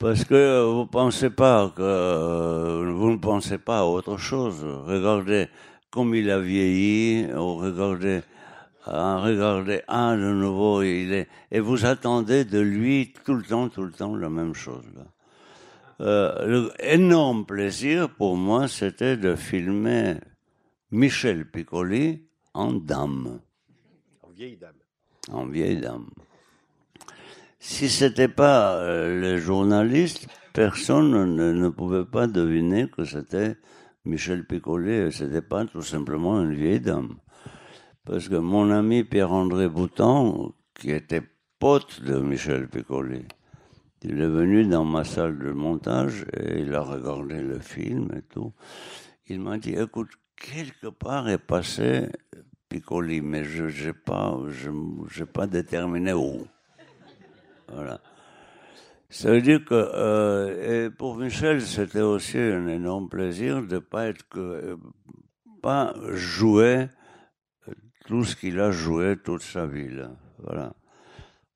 Parce 0.04 0.22
que 0.26 0.62
vous 0.62 0.84
pensez 0.84 1.30
pas 1.30 1.72
que 1.74 2.92
vous 2.92 3.10
ne 3.12 3.16
pensez 3.16 3.56
pas 3.56 3.78
à 3.78 3.84
autre 3.84 4.18
chose. 4.18 4.62
Regardez 4.62 5.48
comme 5.90 6.14
il 6.14 6.30
a 6.30 6.38
vieilli, 6.40 7.32
ou 7.32 7.56
regardez 7.56 8.20
ah, 8.84 9.18
regardez, 9.24 9.80
ah, 9.88 10.14
de 10.14 10.30
nouveau, 10.30 10.82
il 10.82 11.10
est, 11.14 11.28
et 11.50 11.58
vous 11.58 11.86
attendez 11.86 12.44
de 12.44 12.60
lui 12.60 13.14
tout 13.24 13.32
le 13.32 13.44
temps, 13.44 13.70
tout 13.70 13.84
le 13.84 13.92
temps 13.92 14.14
la 14.14 14.28
même 14.28 14.52
chose. 14.52 14.84
Là. 14.94 15.06
Euh, 16.02 17.44
plaisir 17.46 18.10
pour 18.10 18.36
moi, 18.36 18.68
c'était 18.68 19.16
de 19.16 19.34
filmer 19.34 20.16
Michel 20.90 21.50
Piccoli 21.50 22.26
en 22.52 22.74
dame, 22.74 23.40
Vieille 24.36 24.58
dame. 24.58 24.74
en 25.32 25.46
vieille 25.46 25.80
dame. 25.80 26.10
Si 27.66 27.88
c'était 27.88 28.28
pas 28.28 28.76
euh, 28.76 29.18
les 29.22 29.38
journalistes, 29.38 30.28
personne 30.52 31.34
ne, 31.34 31.50
ne 31.50 31.68
pouvait 31.70 32.04
pas 32.04 32.26
deviner 32.26 32.90
que 32.90 33.06
c'était 33.06 33.56
Michel 34.04 34.46
Piccoli, 34.46 34.92
et 34.92 35.10
c'était 35.10 35.40
pas 35.40 35.64
tout 35.64 35.80
simplement 35.80 36.42
une 36.42 36.52
vieille 36.52 36.80
dame. 36.80 37.16
Parce 38.04 38.28
que 38.28 38.36
mon 38.36 38.70
ami 38.70 39.02
Pierre-André 39.02 39.70
Bouton, 39.70 40.52
qui 40.74 40.90
était 40.90 41.22
pote 41.58 42.02
de 42.02 42.18
Michel 42.18 42.68
Piccoli, 42.68 43.24
il 44.02 44.20
est 44.20 44.28
venu 44.28 44.66
dans 44.66 44.84
ma 44.84 45.02
salle 45.02 45.38
de 45.38 45.50
montage 45.50 46.26
et 46.36 46.60
il 46.60 46.74
a 46.74 46.82
regardé 46.82 47.40
le 47.40 47.60
film 47.60 48.10
et 48.14 48.22
tout. 48.22 48.52
Il 49.26 49.40
m'a 49.40 49.56
dit, 49.56 49.72
écoute, 49.72 50.10
quelque 50.36 50.88
part 50.88 51.30
est 51.30 51.38
passé 51.38 52.10
Piccoli, 52.68 53.22
mais 53.22 53.42
je 53.42 53.86
n'ai 53.86 53.94
pas, 53.94 54.38
je, 54.50 55.24
pas 55.24 55.46
déterminé 55.46 56.12
où. 56.12 56.46
Voilà. 57.72 58.00
Ça 59.10 59.30
veut 59.30 59.42
dire 59.42 59.64
que 59.64 59.74
euh, 59.74 60.86
et 60.86 60.90
pour 60.90 61.16
Michel, 61.16 61.62
c'était 61.62 62.00
aussi 62.00 62.38
un 62.38 62.66
énorme 62.66 63.08
plaisir 63.08 63.62
de 63.62 63.78
pas 63.78 64.06
être 64.08 64.28
que 64.28 64.40
euh, 64.40 64.76
pas 65.62 65.94
jouer 66.10 66.88
tout 68.06 68.24
ce 68.24 68.34
qu'il 68.36 68.58
a 68.60 68.70
joué 68.70 69.16
toute 69.16 69.42
sa 69.42 69.66
vie. 69.66 69.88
Là. 69.88 70.10
Voilà. 70.38 70.74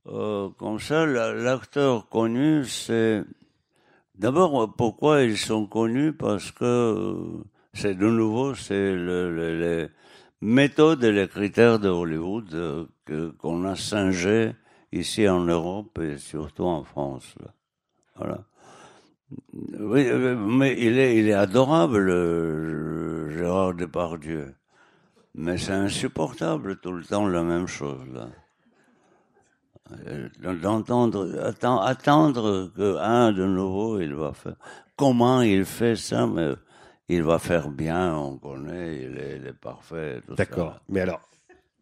Euh, 0.07 0.49
comme 0.59 0.79
ça, 0.79 1.05
la- 1.05 1.35
l'acteur 1.35 2.09
connu, 2.09 2.65
c'est 2.65 3.25
d'abord 4.15 4.63
euh, 4.63 4.67
pourquoi 4.67 5.23
ils 5.23 5.37
sont 5.37 5.67
connus? 5.67 6.13
Parce 6.13 6.53
que 6.53 6.65
euh, 6.65 7.43
c'est 7.75 7.95
de 7.95 8.07
nouveau 8.07 8.55
c'est 8.55 8.95
le, 8.95 9.35
le- 9.35 9.59
les 9.61 9.89
méthodes 10.41 11.03
et 11.05 11.13
les 11.13 11.29
critères 11.29 11.79
de 11.81 11.89
Hollywood 11.89 12.55
euh, 12.55 13.33
qu'on 13.39 13.65
a 13.65 13.75
singé 13.75 14.53
ici 14.93 15.29
en 15.29 15.41
Europe 15.41 15.99
et 15.99 16.19
surtout 16.19 16.65
en 16.65 16.85
France. 16.85 17.35
là. 17.41 17.53
Voilà. 18.17 18.45
Oui, 19.79 20.07
euh, 20.07 20.37
mais 20.37 20.75
il 20.79 20.99
est, 20.99 21.17
il 21.19 21.29
est 21.29 21.35
adorable, 21.35 22.09
euh, 22.11 23.37
Gérard 23.37 23.75
Depardieu. 23.75 24.55
Mais 25.35 25.59
c'est 25.59 25.73
insupportable 25.73 26.79
tout 26.81 26.93
le 26.93 27.05
temps 27.05 27.29
la 27.29 27.43
même 27.43 27.67
chose. 27.67 28.09
Euh, 30.07 30.29
D'entendre, 30.63 31.39
attendre, 31.43 31.83
attendre 31.83 32.71
que, 32.75 32.97
un, 32.99 33.33
de 33.33 33.45
nouveau, 33.45 34.01
il 34.01 34.15
va 34.15 34.33
faire. 34.33 34.57
Comment 34.97 35.43
il 35.43 35.65
fait 35.65 35.97
ça, 35.97 36.27
mais 36.27 36.55
il 37.09 37.23
va 37.23 37.39
faire 37.39 37.69
bien, 37.71 38.15
on 38.15 38.37
connaît, 38.37 39.03
il 39.03 39.47
est, 39.47 39.53
parfait. 39.53 40.21
D'accord. 40.37 40.81
Mais 40.89 41.01
alors, 41.01 41.21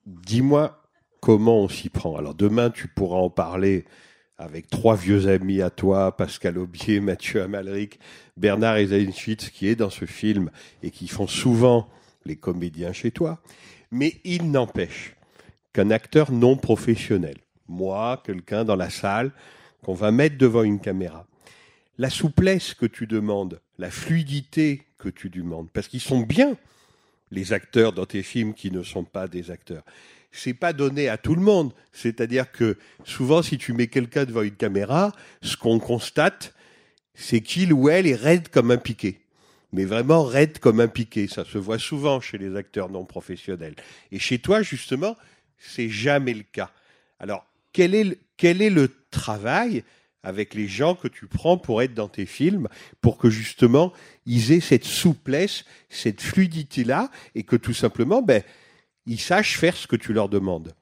dis-moi 0.05 0.86
comment 1.21 1.61
on 1.61 1.69
s'y 1.69 1.89
prend? 1.89 2.17
Alors 2.17 2.35
demain, 2.35 2.71
tu 2.71 2.89
pourras 2.89 3.19
en 3.19 3.31
parler 3.31 3.85
avec 4.39 4.69
trois 4.69 4.97
vieux 4.97 5.29
amis 5.29 5.63
à 5.63 5.71
toi, 5.71 6.17
Pascal 6.17 6.59
Aubier, 6.59 7.01
Mathieu 7.01 7.43
Amalric, 7.43 7.99
Bernard 8.37 8.77
Eisenschitz, 8.77 9.51
qui 9.51 9.69
est 9.69 9.77
dans 9.77 9.91
ce 9.91 10.05
film 10.05 10.51
et 10.83 10.91
qui 10.91 11.09
font 11.09 11.27
souvent 11.27 11.89
les 12.25 12.37
comédiens 12.37 12.93
chez 12.93 13.11
toi. 13.11 13.41
Mais 13.91 14.21
il 14.25 14.51
n'empêche 14.51 15.17
qu'un 15.73 15.91
acteur 15.91 16.33
non 16.33 16.57
professionnel, 16.57 17.37
moi, 17.69 18.23
quelqu'un 18.25 18.65
dans 18.65 18.77
la 18.77 18.91
salle, 18.91 19.33
qu'on 19.83 19.95
va 19.95 20.11
mettre 20.11 20.37
devant 20.37 20.63
une 20.63 20.81
caméra, 20.81 21.27
la 21.99 22.11
souplesse 22.11 22.75
que 22.75 22.87
tu 22.87 23.07
demandes, 23.07 23.61
la 23.79 23.91
fluidité 23.91 24.83
que 24.99 25.09
tu 25.09 25.31
demandes, 25.31 25.71
parce 25.73 25.89
qu'ils 25.89 26.01
sont 26.01 26.21
bien 26.21 26.57
les 27.31 27.53
acteurs 27.53 27.93
dans 27.93 28.07
tes 28.07 28.23
films 28.23 28.55
qui 28.55 28.71
ne 28.71 28.83
sont 28.83 29.05
pas 29.05 29.29
des 29.29 29.51
acteurs. 29.51 29.85
C'est 30.37 30.55
pas 30.55 30.73
donné 30.73 31.09
à 31.09 31.17
tout 31.17 31.35
le 31.35 31.41
monde. 31.41 31.73
C'est-à-dire 31.93 32.53
que 32.53 32.77
souvent, 33.05 33.43
si 33.43 33.59
tu 33.59 33.73
mets 33.73 33.87
quelqu'un 33.87 34.25
devant 34.25 34.43
une 34.43 34.55
caméra, 34.55 35.13
ce 35.43 35.57
qu'on 35.57 35.79
constate, 35.79 36.55
c'est 37.15 37.41
qu'il 37.41 37.73
ou 37.73 37.89
elle 37.89 38.07
est 38.07 38.15
raide 38.15 38.49
comme 38.49 38.71
un 38.71 38.77
piqué. 38.77 39.21
Mais 39.73 39.85
vraiment 39.85 40.23
raide 40.23 40.59
comme 40.59 40.81
un 40.81 40.89
piqué. 40.89 41.27
Ça 41.27 41.45
se 41.45 41.59
voit 41.59 41.79
souvent 41.79 42.21
chez 42.21 42.39
les 42.39 42.55
acteurs 42.57 42.91
non 42.91 43.05
professionnels. 43.05 43.75
Et 44.13 44.19
chez 44.19 44.39
toi, 44.39 44.63
justement, 44.63 45.17
c'est 45.59 45.89
jamais 45.89 46.35
le 46.35 46.45
cas. 46.45 46.71
Alors, 47.19 47.47
quel 47.73 47.95
est 47.95 48.05
le, 48.05 48.19
quel 48.37 48.63
est 48.63 48.71
le 48.71 48.95
travail 49.11 49.83
avec 50.23 50.55
les 50.55 50.67
gens 50.67 50.97
que 50.97 51.09
tu 51.09 51.27
prends 51.27 51.57
pour 51.57 51.83
être 51.83 51.95
dans 51.95 52.09
tes 52.09 52.27
films, 52.27 52.69
pour 53.01 53.17
que 53.17 53.31
justement 53.31 53.93
ils 54.27 54.51
aient 54.51 54.61
cette 54.61 54.85
souplesse, 54.85 55.65
cette 55.89 56.21
fluidité-là, 56.21 57.11
et 57.37 57.45
que 57.45 57.55
tout 57.55 57.73
simplement, 57.73 58.23
ben, 58.23 58.43
ils 59.07 59.21
sachent 59.21 59.59
faire 59.59 59.77
ce 59.77 59.87
que 59.87 59.97
tu 59.97 60.13
leur 60.13 60.29
demandes. 60.29 60.75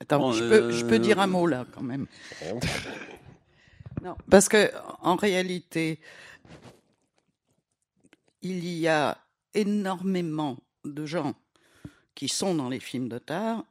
Attends, 0.00 0.18
Bon, 0.18 0.32
je, 0.32 0.48
peux, 0.48 0.72
je 0.72 0.84
peux 0.86 0.94
euh, 0.94 0.98
dire 0.98 1.18
un 1.20 1.26
mot 1.26 1.46
là 1.46 1.66
quand 1.72 1.82
même. 1.82 2.06
Non, 4.02 4.16
parce 4.30 4.48
que 4.48 4.70
en 5.02 5.14
réalité, 5.14 6.00
il 8.40 8.66
y 8.66 8.88
a 8.88 9.18
énormément 9.52 10.56
de 10.86 11.04
gens 11.04 11.34
qui 12.14 12.28
sont 12.28 12.54
dans 12.54 12.70
les 12.70 12.80
films 12.80 13.10
d'Otard 13.10 13.62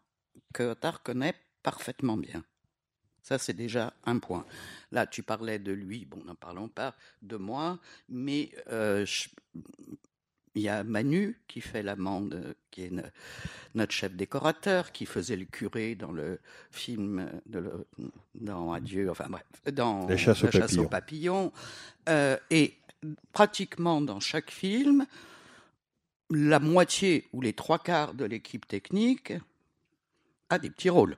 que 0.54 0.62
Otard 0.64 1.02
connaît 1.02 1.34
parfaitement 1.64 2.16
bien. 2.16 2.44
Ça, 3.24 3.38
c'est 3.40 3.54
déjà 3.54 3.94
un 4.06 4.20
point. 4.20 4.46
Là, 4.92 5.08
tu 5.08 5.24
parlais 5.24 5.58
de 5.60 5.72
lui, 5.72 6.06
bon, 6.06 6.24
n'en 6.24 6.36
parlons 6.36 6.68
pas 6.68 6.96
de 7.24 7.36
moi, 7.38 7.80
mais 8.08 8.52
euh, 8.72 9.06
je- 9.08 9.30
il 10.56 10.62
y 10.64 10.70
a 10.70 10.84
Manu 10.84 11.40
qui 11.48 11.62
fait 11.62 11.84
l'amende, 11.84 12.56
qui 12.72 12.84
est 12.84 12.92
notre 13.76 13.92
chef 13.94 14.14
décorateur, 14.16 14.92
qui 14.92 15.06
faisait 15.06 15.36
le 15.36 15.46
curé 15.46 15.96
dans 15.96 16.12
le 16.12 16.40
film 16.72 17.30
de 17.46 17.60
le- 17.60 17.86
dans 18.36 18.74
Adieu, 18.74 19.10
enfin 19.12 19.28
bref, 19.30 19.44
dans 19.72 20.08
La 20.08 20.18
chasse 20.18 20.44
aux 20.44 20.48
papillons. 20.48 20.88
papillons. 20.88 21.52
Euh, 22.10 22.38
et 22.50 22.74
pratiquement 23.32 24.02
dans 24.02 24.20
chaque 24.20 24.52
film, 24.52 25.06
la 26.32 26.60
moitié 26.60 27.28
ou 27.34 27.42
les 27.42 27.54
trois 27.54 27.80
quarts 27.80 28.14
de 28.14 28.26
l'équipe 28.26 28.68
technique 28.68 29.34
a 30.50 30.60
des 30.60 30.70
petits 30.70 30.90
rôles. 30.90 31.16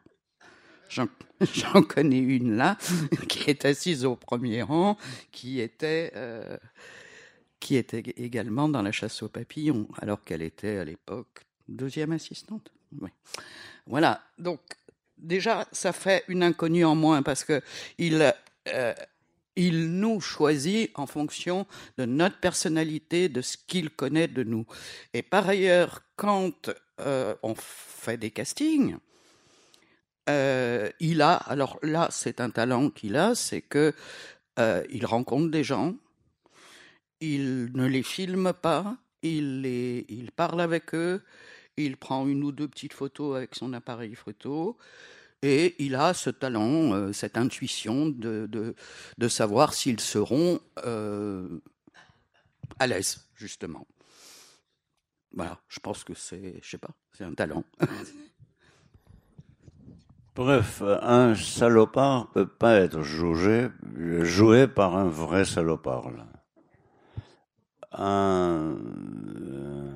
J'en 0.90 1.08
j'en 1.54 1.82
connais 1.84 2.20
une 2.20 2.56
là, 2.58 2.78
qui 3.30 3.50
est 3.50 3.66
assise 3.66 4.06
au 4.06 4.16
premier 4.16 4.62
rang, 4.62 4.98
qui 5.32 5.60
était, 5.60 6.12
euh, 6.16 6.58
qui 7.62 7.78
était 7.78 8.04
également 8.18 8.68
dans 8.68 8.82
la 8.82 8.92
chasse 8.92 9.24
aux 9.24 9.30
papillons, 9.30 9.88
alors 10.02 10.22
qu'elle 10.26 10.42
était 10.42 10.78
à 10.78 10.84
l'époque 10.84 11.46
deuxième 11.70 12.12
assistante. 12.12 12.74
Voilà. 13.88 14.22
Donc 14.38 14.60
déjà, 15.18 15.66
ça 15.72 15.94
fait 15.94 16.26
une 16.28 16.44
inconnue 16.44 16.84
en 16.84 16.96
moins 16.96 17.22
parce 17.24 17.46
que 17.46 17.62
il 17.98 18.34
euh, 18.68 18.94
il 19.56 20.00
nous 20.00 20.22
choisit 20.22 20.92
en 20.96 21.06
fonction 21.08 21.66
de 21.98 22.06
notre 22.06 22.40
personnalité, 22.40 23.30
de 23.30 23.42
ce 23.42 23.58
qu'il 23.58 23.90
connaît 23.90 24.28
de 24.28 24.44
nous. 24.44 24.66
Et 25.14 25.22
par 25.22 25.48
ailleurs, 25.48 26.02
quand 26.16 26.72
euh, 27.02 27.36
on 27.44 27.56
fait 27.56 28.18
des 28.18 28.32
castings, 28.32 28.98
euh, 30.30 30.90
il 31.00 31.22
a, 31.22 31.34
alors 31.34 31.80
là, 31.82 32.08
c'est 32.12 32.40
un 32.40 32.50
talent 32.50 32.90
qu'il 32.90 33.16
a, 33.16 33.36
c'est 33.36 33.62
que 33.62 33.94
euh, 34.60 34.84
il 34.90 35.06
rencontre 35.06 35.50
des 35.50 35.64
gens, 35.64 35.96
il 37.22 37.72
ne 37.74 37.86
les 37.86 38.04
filme 38.04 38.52
pas, 38.54 38.98
il 39.22 39.62
les, 39.62 40.06
il 40.10 40.32
parle 40.32 40.60
avec 40.60 40.94
eux, 40.94 41.22
il 41.78 41.96
prend 41.98 42.28
une 42.28 42.44
ou 42.44 42.52
deux 42.52 42.68
petites 42.68 42.94
photos 42.94 43.38
avec 43.38 43.56
son 43.56 43.74
appareil 43.74 44.16
photo, 44.16 44.78
et 45.42 45.76
il 45.84 45.96
a 45.96 46.14
ce 46.14 46.30
talent, 46.30 46.94
euh, 46.94 47.14
cette 47.14 47.38
intuition 47.38 48.08
de, 48.08 48.48
de, 48.48 48.76
de 49.18 49.28
savoir 49.28 49.74
s'ils 49.74 50.00
seront 50.00 50.60
euh, 50.86 51.62
à 52.80 52.88
l'aise, 52.88 53.28
justement. 53.36 53.88
Voilà, 55.34 55.60
je 55.70 55.80
pense 55.80 56.04
que 56.04 56.14
c'est, 56.14 56.60
je 56.62 56.70
sais 56.70 56.78
pas, 56.78 56.92
c'est 57.14 57.24
un 57.24 57.34
talent. 57.34 57.64
Bref, 60.36 60.82
un 60.82 61.36
salopard 61.36 62.32
peut 62.32 62.48
pas 62.48 62.76
être 62.76 63.02
joué, 63.02 63.68
joué 64.22 64.66
par 64.68 64.96
un 64.96 65.08
vrai 65.08 65.44
salopard. 65.44 66.10
Un, 67.94 68.78
euh, 69.36 69.92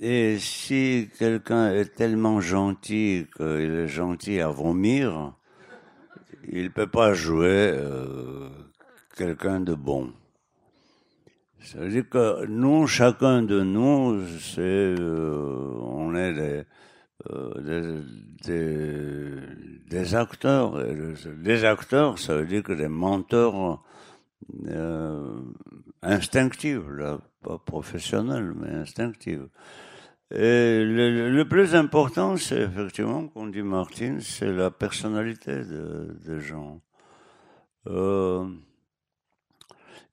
et 0.00 0.38
si 0.38 1.08
quelqu'un 1.18 1.72
est 1.72 1.94
tellement 1.94 2.40
gentil 2.40 3.26
qu'il 3.36 3.74
est 3.74 3.88
gentil 3.88 4.40
à 4.40 4.48
vomir, 4.48 5.34
il 6.48 6.70
peut 6.72 6.86
pas 6.86 7.14
jouer 7.14 7.72
euh, 7.72 8.48
quelqu'un 9.16 9.60
de 9.60 9.74
bon. 9.74 10.12
Ça 11.60 11.78
veut 11.78 11.88
dire 11.88 12.08
que 12.08 12.44
nous, 12.46 12.86
chacun 12.86 13.42
de 13.42 13.62
nous, 13.62 14.26
c'est, 14.40 14.60
euh, 14.60 15.72
on 15.80 16.14
est 16.14 16.34
des, 16.34 16.62
euh, 17.30 18.02
des, 18.44 19.40
des, 19.88 20.14
acteurs. 20.14 20.84
Des 21.38 21.64
acteurs, 21.64 22.18
ça 22.18 22.36
veut 22.36 22.46
dire 22.46 22.62
que 22.62 22.74
des 22.74 22.88
menteurs 22.88 23.82
instinctifs, 26.04 26.86
là, 26.88 27.18
pas 27.42 27.58
professionnels, 27.58 28.52
mais 28.56 28.70
instinctifs. 28.70 29.40
Et 30.30 30.82
le, 30.84 31.44
plus 31.44 31.74
important, 31.74 32.36
c'est 32.36 32.62
effectivement, 32.62 33.28
comme 33.28 33.52
dit 33.52 33.62
Martine, 33.62 34.20
c'est 34.20 34.52
la 34.52 34.70
personnalité 34.70 35.64
de- 35.64 36.16
des 36.26 36.40
gens. 36.40 36.80
Euh, 37.86 38.46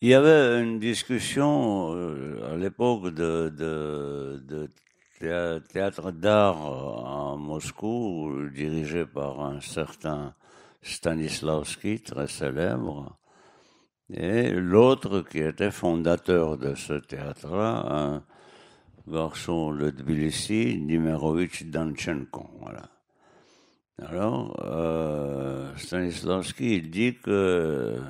il 0.02 0.10
y 0.10 0.14
avait 0.14 0.62
une 0.64 0.80
discussion 0.80 1.94
euh, 1.96 2.54
à 2.54 2.58
l'époque 2.58 3.14
de, 3.14 3.50
de, 3.50 4.42
de 4.48 4.70
théâ- 5.20 5.62
théâtre 5.62 6.12
d'art 6.12 6.58
à 7.34 7.38
Moscou, 7.38 8.50
dirigé 8.54 9.06
par 9.06 9.42
un 9.42 9.62
certain 9.62 10.34
Stanislavski, 10.82 12.02
très 12.02 12.28
célèbre, 12.28 13.18
et 14.14 14.52
l'autre 14.52 15.22
qui 15.22 15.40
était 15.40 15.72
fondateur 15.72 16.58
de 16.58 16.76
ce 16.76 16.94
théâtre-là, 16.94 17.86
un 17.90 18.24
garçon 19.08 19.74
de 19.74 19.90
Tbilissi, 19.90 20.78
Nimerovitch 20.80 21.64
Danchenko. 21.66 22.50
Voilà. 22.60 22.90
Alors, 24.00 24.56
euh, 24.66 25.76
Stanislavski, 25.78 26.76
il 26.78 26.90
dit 26.90 27.18
que 27.18 28.02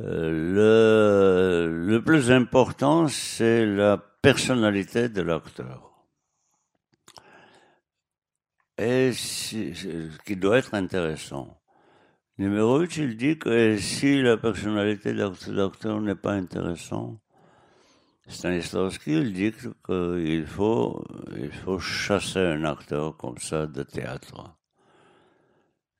euh, 0.00 1.66
le, 1.68 1.86
le 1.86 2.02
plus 2.02 2.30
important, 2.30 3.08
c'est 3.08 3.64
la 3.64 3.96
personnalité 3.96 5.08
de 5.08 5.22
l'acteur. 5.22 5.90
Et 8.76 9.12
ce 9.12 10.16
qui 10.24 10.36
doit 10.36 10.58
être 10.58 10.74
intéressant. 10.74 11.60
Numérovitch, 12.36 12.96
il 12.96 13.16
dit 13.16 13.38
que 13.38 13.76
si 13.76 14.20
la 14.20 14.36
personnalité 14.36 15.12
de 15.12 15.52
l'acteur 15.52 16.00
n'est 16.00 16.16
pas 16.16 16.32
intéressante, 16.32 17.20
Stanislavski, 18.26 19.12
il 19.12 19.32
dit 19.32 19.52
qu'il 19.86 20.46
faut, 20.46 21.04
il 21.36 21.52
faut 21.52 21.78
chasser 21.78 22.40
un 22.40 22.64
acteur 22.64 23.16
comme 23.16 23.38
ça 23.38 23.66
de 23.66 23.82
théâtre. 23.82 24.56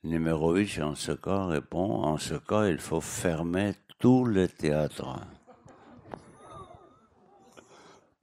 Numérovitch, 0.03 0.81
en 0.81 0.95
ce 0.95 1.13
cas, 1.13 1.47
répond, 1.47 2.03
en 2.03 2.19
ce 2.19 2.35
cas, 2.35 2.67
il 2.67 2.79
faut 2.79 3.01
fermer 3.01 3.75
tous 3.99 4.27
les 4.27 4.49
théâtres. 4.49 5.21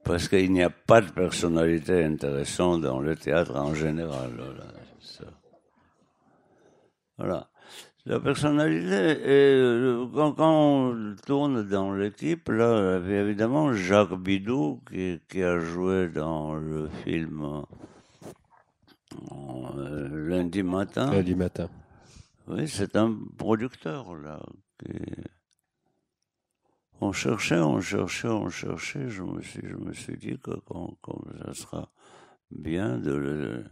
Parce 0.04 0.28
qu'il 0.28 0.52
n'y 0.52 0.62
a 0.62 0.70
pas 0.70 1.00
de 1.00 1.10
personnalité 1.10 2.04
intéressante 2.04 2.82
dans 2.82 3.00
le 3.00 3.16
théâtre 3.16 3.56
en 3.56 3.72
général. 3.74 4.32
Voilà. 7.16 7.51
La 8.04 8.18
personnalité, 8.18 9.12
et 9.22 9.54
euh, 9.60 10.06
quand, 10.12 10.32
quand 10.32 10.52
on 10.52 11.14
tourne 11.24 11.62
dans 11.68 11.94
l'équipe, 11.94 12.48
là, 12.48 12.80
il 12.80 12.84
y 12.92 12.96
avait 12.96 13.18
évidemment 13.28 13.72
Jacques 13.74 14.14
Bidou 14.18 14.80
qui, 14.90 15.20
qui 15.28 15.40
a 15.42 15.60
joué 15.60 16.08
dans 16.08 16.54
le 16.56 16.88
film 17.04 17.62
euh, 19.32 20.28
lundi 20.28 20.64
matin. 20.64 21.12
Lundi 21.12 21.36
matin. 21.36 21.68
Oui, 22.48 22.66
c'est 22.66 22.96
un 22.96 23.16
producteur, 23.38 24.16
là. 24.16 24.40
qui- 24.80 24.88
On 27.00 27.12
cherchait, 27.12 27.58
on 27.60 27.80
cherchait, 27.80 28.28
on 28.28 28.48
cherchait. 28.48 29.08
Je 29.10 29.22
me 29.22 29.40
suis, 29.42 29.62
je 29.64 29.76
me 29.76 29.92
suis 29.92 30.16
dit 30.16 30.38
que 30.42 30.52
comme, 30.66 30.96
comme 31.02 31.22
ça 31.44 31.54
sera 31.54 31.92
bien 32.50 32.98
de 32.98 33.12
le, 33.14 33.64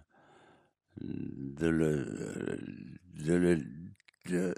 de 1.00 1.66
le, 1.68 2.58
de 3.24 3.34
le, 3.34 3.58
de, 4.26 4.54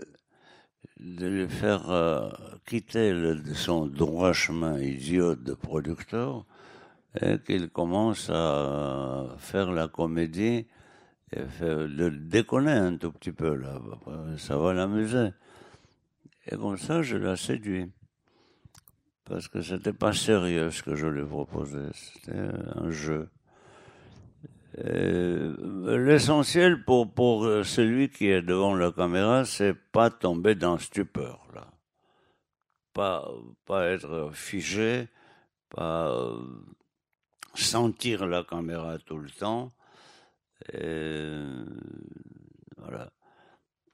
de 1.00 1.26
le 1.26 1.48
faire 1.48 1.90
euh, 1.90 2.30
quitter 2.66 3.34
son 3.54 3.86
droit 3.86 4.32
chemin 4.32 4.78
idiot 4.78 5.34
de 5.34 5.54
producteur 5.54 6.44
et 7.20 7.38
qu'il 7.38 7.68
commence 7.68 8.30
à 8.30 9.26
faire 9.38 9.70
la 9.72 9.88
comédie 9.88 10.66
et 11.32 11.44
faire, 11.46 11.86
le 11.86 12.10
déconner 12.10 12.72
un 12.72 12.96
tout 12.96 13.12
petit 13.12 13.32
peu 13.32 13.54
là, 13.54 13.78
ça 14.38 14.56
va 14.56 14.72
l'amuser. 14.72 15.30
Et 16.46 16.56
comme 16.56 16.76
ça, 16.76 17.02
je 17.02 17.16
l'ai 17.16 17.36
séduit. 17.36 17.90
Parce 19.24 19.48
que 19.48 19.62
c'était 19.62 19.92
pas 19.92 20.12
sérieux 20.12 20.70
ce 20.70 20.82
que 20.82 20.96
je 20.96 21.06
lui 21.06 21.24
proposais, 21.24 21.90
c'était 21.94 22.38
un 22.74 22.90
jeu. 22.90 23.28
Et 24.78 25.38
L'essentiel 25.84 26.84
pour, 26.84 27.12
pour 27.12 27.44
celui 27.64 28.08
qui 28.08 28.28
est 28.28 28.42
devant 28.42 28.74
la 28.74 28.90
caméra, 28.92 29.44
c'est 29.44 29.74
pas 29.74 30.10
tomber 30.10 30.54
dans 30.54 30.78
stupeur, 30.78 31.40
là. 31.54 31.66
Pas, 32.94 33.28
pas 33.64 33.86
être 33.86 34.30
figé, 34.32 35.08
pas 35.70 36.12
euh, 36.12 36.36
sentir 37.54 38.26
la 38.26 38.44
caméra 38.44 38.98
tout 38.98 39.18
le 39.18 39.30
temps. 39.30 39.72
Voilà. 42.78 43.10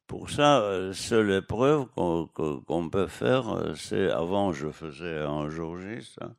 Pour 0.09 0.31
ça, 0.31 0.63
euh, 0.63 0.95
seule 0.95 1.31
épreuve 1.33 1.87
qu'on 1.95 2.89
peut 2.91 3.09
faire, 3.09 3.51
euh, 3.51 3.75
c'est 3.75 4.11
avant 4.11 4.53
je 4.55 4.71
faisais 4.71 5.19
un 5.19 5.51
jour 5.51 5.79
J, 5.79 6.03
ça. 6.03 6.31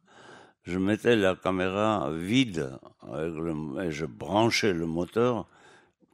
Je 0.70 0.78
mettais 0.78 1.15
la 1.15 1.36
caméra 1.36 2.11
vide 2.11 2.70
et 3.11 3.89
je 3.89 4.05
branchais 4.05 4.72
le 4.72 4.86
moteur 4.86 5.47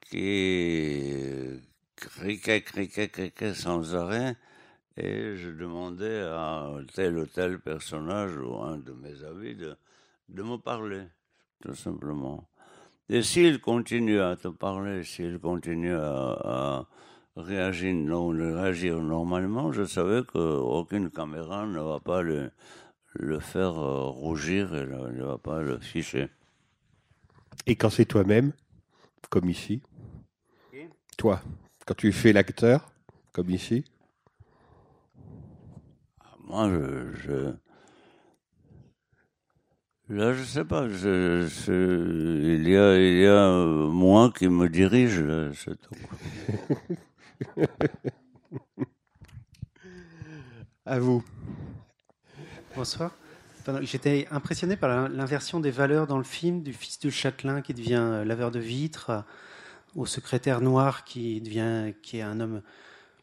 qui 0.10 1.60
criquait, 1.97 2.62
criquait, 2.62 3.10
criquait 3.10 3.53
sans 3.53 3.93
arrêt 3.97 4.38
et 4.95 5.36
je 5.36 5.49
demandais 5.49 6.22
à 6.22 6.70
tel 6.93 7.18
ou 7.18 7.26
tel 7.26 7.60
personnage 7.60 8.38
ou 8.38 8.56
un 8.62 8.78
de 8.78 8.93
mes 8.93 9.26
amis 9.26 9.56
de, 9.56 9.76
de 10.30 10.41
me 10.41 10.56
parler, 10.56 11.03
tout 11.62 11.76
simplement. 11.76 12.47
Et 13.10 13.24
s'il 13.24 13.60
continue 13.60 14.22
à 14.22 14.38
te 14.38 14.47
parler, 14.47 15.03
s'il 15.03 15.38
continue 15.39 15.95
à, 15.95 16.38
à 16.45 16.86
réagir, 17.36 17.93
non, 17.93 18.30
réagir 18.30 19.01
normalement, 19.01 19.74
je 19.74 19.84
savais 19.84 20.24
qu'aucune 20.24 21.10
caméra 21.10 21.66
ne 21.66 21.82
va 21.82 21.99
pas 21.99 22.22
le, 22.22 22.51
le 23.16 23.39
faire 23.39 23.78
euh, 23.80 24.03
rougir 24.09 24.76
et 24.76 24.86
ne, 24.86 25.09
ne 25.11 25.24
va 25.24 25.38
pas 25.38 25.61
le 25.61 25.80
ficher. 25.80 26.30
Et 27.68 27.76
quand 27.76 27.89
c'est 27.89 28.05
toi-même, 28.05 28.51
comme 29.30 29.49
ici 29.49 29.82
Toi, 31.18 31.41
quand 31.86 31.95
tu 31.95 32.11
fais 32.11 32.34
l'acteur, 32.34 32.91
comme 33.32 33.49
ici 33.49 33.84
Moi, 36.47 36.70
je, 36.70 37.13
je, 37.24 37.53
Là, 40.07 40.34
je 40.34 40.43
sais 40.43 40.63
pas. 40.66 40.88
je- 40.88 41.47
je- 41.47 42.55
il 42.59 42.70
y 42.70 42.78
a, 42.78 42.95
il 42.99 43.18
y 43.22 43.26
a 43.26 43.49
euh, 43.49 43.88
moi 43.89 44.32
qui 44.38 44.47
me 44.47 44.70
dirige, 44.70 45.20
là, 45.20 45.49
c'est 45.53 45.82
tout. 45.82 45.95
À 50.86 50.99
vous. 50.99 51.24
Bonsoir. 52.76 53.12
J'étais 53.84 54.28
impressionné 54.32 54.76
par 54.76 55.08
l'inversion 55.08 55.62
des 55.62 55.72
valeurs 55.72 56.08
dans 56.08 56.18
le 56.18 56.26
film 56.26 56.62
du 56.62 56.74
fils 56.74 57.00
du 57.00 57.10
châtelain 57.10 57.62
qui 57.62 57.74
devient 57.74 57.96
euh, 57.96 58.26
laveur 58.26 58.52
de 58.52 58.60
vitres 58.60 59.10
euh, 59.12 59.22
au 59.96 60.06
secrétaire 60.06 60.60
noir 60.60 61.06
qui 61.06 61.40
devient 61.40 61.94
qui 62.04 62.18
est 62.18 62.22
un 62.22 62.42
homme 62.42 62.62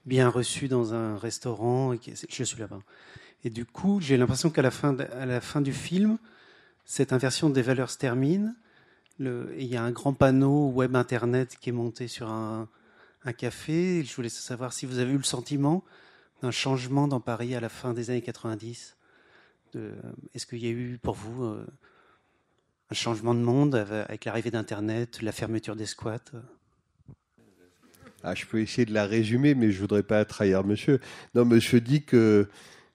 bien 0.06 0.30
reçu 0.30 0.68
dans 0.68 0.94
un 0.94 1.18
restaurant 1.18 1.94
je 2.30 2.44
suis 2.44 2.58
là-bas. 2.58 2.80
Et 3.44 3.50
du 3.50 3.66
coup, 3.66 4.00
j'ai 4.00 4.16
l'impression 4.16 4.48
qu'à 4.48 4.62
la 4.62 4.70
fin 4.70 4.94
la 4.94 5.40
fin 5.42 5.60
du 5.60 5.74
film, 5.74 6.16
cette 6.86 7.12
inversion 7.12 7.50
des 7.50 7.62
valeurs 7.62 7.90
se 7.90 7.98
termine. 7.98 8.54
Il 9.18 9.66
y 9.66 9.76
a 9.76 9.82
un 9.82 9.90
grand 9.90 10.14
panneau 10.14 10.70
web 10.70 10.96
internet 10.96 11.58
qui 11.60 11.68
est 11.68 11.74
monté 11.74 12.08
sur 12.08 12.30
un, 12.30 12.68
un 13.26 13.32
café. 13.34 14.02
Je 14.02 14.16
voulais 14.16 14.30
savoir 14.30 14.72
si 14.72 14.86
vous 14.86 14.98
avez 14.98 15.12
eu 15.12 15.18
le 15.18 15.24
sentiment 15.24 15.84
d'un 16.40 16.50
changement 16.50 17.06
dans 17.06 17.20
Paris 17.20 17.54
à 17.54 17.60
la 17.60 17.68
fin 17.68 17.92
des 17.92 18.08
années 18.08 18.22
90. 18.22 18.96
Est-ce 20.34 20.46
qu'il 20.46 20.58
y 20.58 20.66
a 20.66 20.70
eu 20.70 20.98
pour 21.02 21.14
vous 21.14 21.44
euh, 21.44 21.66
un 22.90 22.94
changement 22.94 23.34
de 23.34 23.40
monde 23.40 23.74
avec 23.74 24.24
l'arrivée 24.24 24.50
d'Internet, 24.50 25.22
la 25.22 25.32
fermeture 25.32 25.76
des 25.76 25.86
squats 25.86 26.18
Ah, 28.22 28.34
je 28.34 28.44
peux 28.46 28.60
essayer 28.60 28.84
de 28.84 28.92
la 28.92 29.06
résumer, 29.06 29.54
mais 29.54 29.70
je 29.70 29.80
voudrais 29.80 30.02
pas 30.02 30.24
trahir 30.24 30.64
monsieur. 30.64 31.00
Non, 31.34 31.44
monsieur 31.44 31.80
dit 31.80 32.04
que 32.04 32.48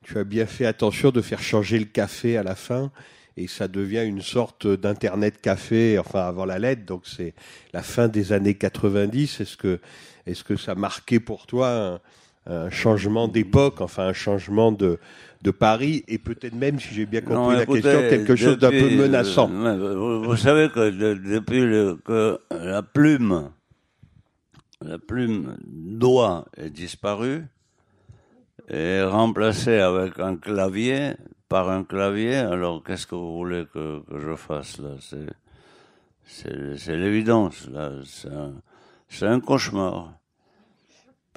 tu 0.04 0.18
as 0.18 0.24
bien 0.24 0.46
fait 0.46 0.66
attention 0.66 1.12
de 1.12 1.22
faire 1.22 1.42
changer 1.42 1.80
le 1.80 1.86
café 1.86 2.38
à 2.38 2.44
la 2.44 2.56
fin, 2.56 2.92
et 3.36 3.48
ça 3.48 3.68
devient 3.68 4.04
une 4.06 4.22
sorte 4.22 4.68
d'internet 4.68 5.42
café, 5.42 6.00
enfin 6.00 6.22
avant 6.22 6.46
la 6.46 6.60
lettre, 6.60 6.86
donc 6.86 7.06
c'est 7.06 7.34
la 7.74 7.84
fin 7.84 8.08
des 8.08 8.34
années 8.34 8.56
90. 8.56 9.42
Est-ce 9.42 9.58
que, 9.58 9.80
est-ce 10.26 10.44
que 10.44 10.56
ça 10.56 10.76
marquait 10.76 11.20
pour 11.20 11.46
toi 11.46 12.02
un 12.50 12.70
changement 12.70 13.28
d'époque, 13.28 13.82
enfin 13.82 14.08
un 14.08 14.14
changement 14.14 14.72
de, 14.72 15.00
de 15.42 15.52
Paris, 15.52 16.04
et 16.08 16.18
peut-être 16.18 16.54
même, 16.56 16.80
si 16.80 16.94
j'ai 16.94 17.06
bien 17.06 17.22
compris 17.22 17.36
Non, 17.36 17.50
la 17.52 17.64
écoutez, 17.64 17.82
question, 17.82 18.02
quelque 18.10 18.36
chose 18.36 18.58
d'un 18.58 18.72
peu 18.72 18.90
menaçant. 18.90 19.52
euh, 19.52 19.96
vous, 19.96 20.24
vous 20.24 20.38
savez 20.38 20.70
que 20.70 20.90
de- 20.90 21.14
depuis 21.36 21.62
le- 21.62 21.98
que 22.04 22.40
la 22.52 22.82
plume, 22.82 23.50
la 24.82 24.98
plume 24.98 25.58
doigt 25.68 26.46
est 26.56 26.70
disparue, 26.70 27.44
est 28.70 29.04
remplacée 29.04 29.80
avec 29.80 30.20
un 30.20 30.36
clavier, 30.38 31.14
par 31.50 31.70
un 31.70 31.84
clavier, 31.84 32.36
alors 32.36 32.84
qu'est-ce 32.84 33.08
que 33.08 33.16
vous 33.16 33.38
voulez 33.38 33.66
que, 33.74 34.00
que 34.02 34.20
je 34.20 34.36
fasse 34.36 34.80
là? 34.80 34.90
C'est, 36.26 36.96
l'évidence 36.96 37.70
là. 37.70 37.92
C'est 38.06 38.28
un, 38.30 38.54
c'est 39.08 39.26
un 39.28 39.40
cauchemar. 39.40 40.12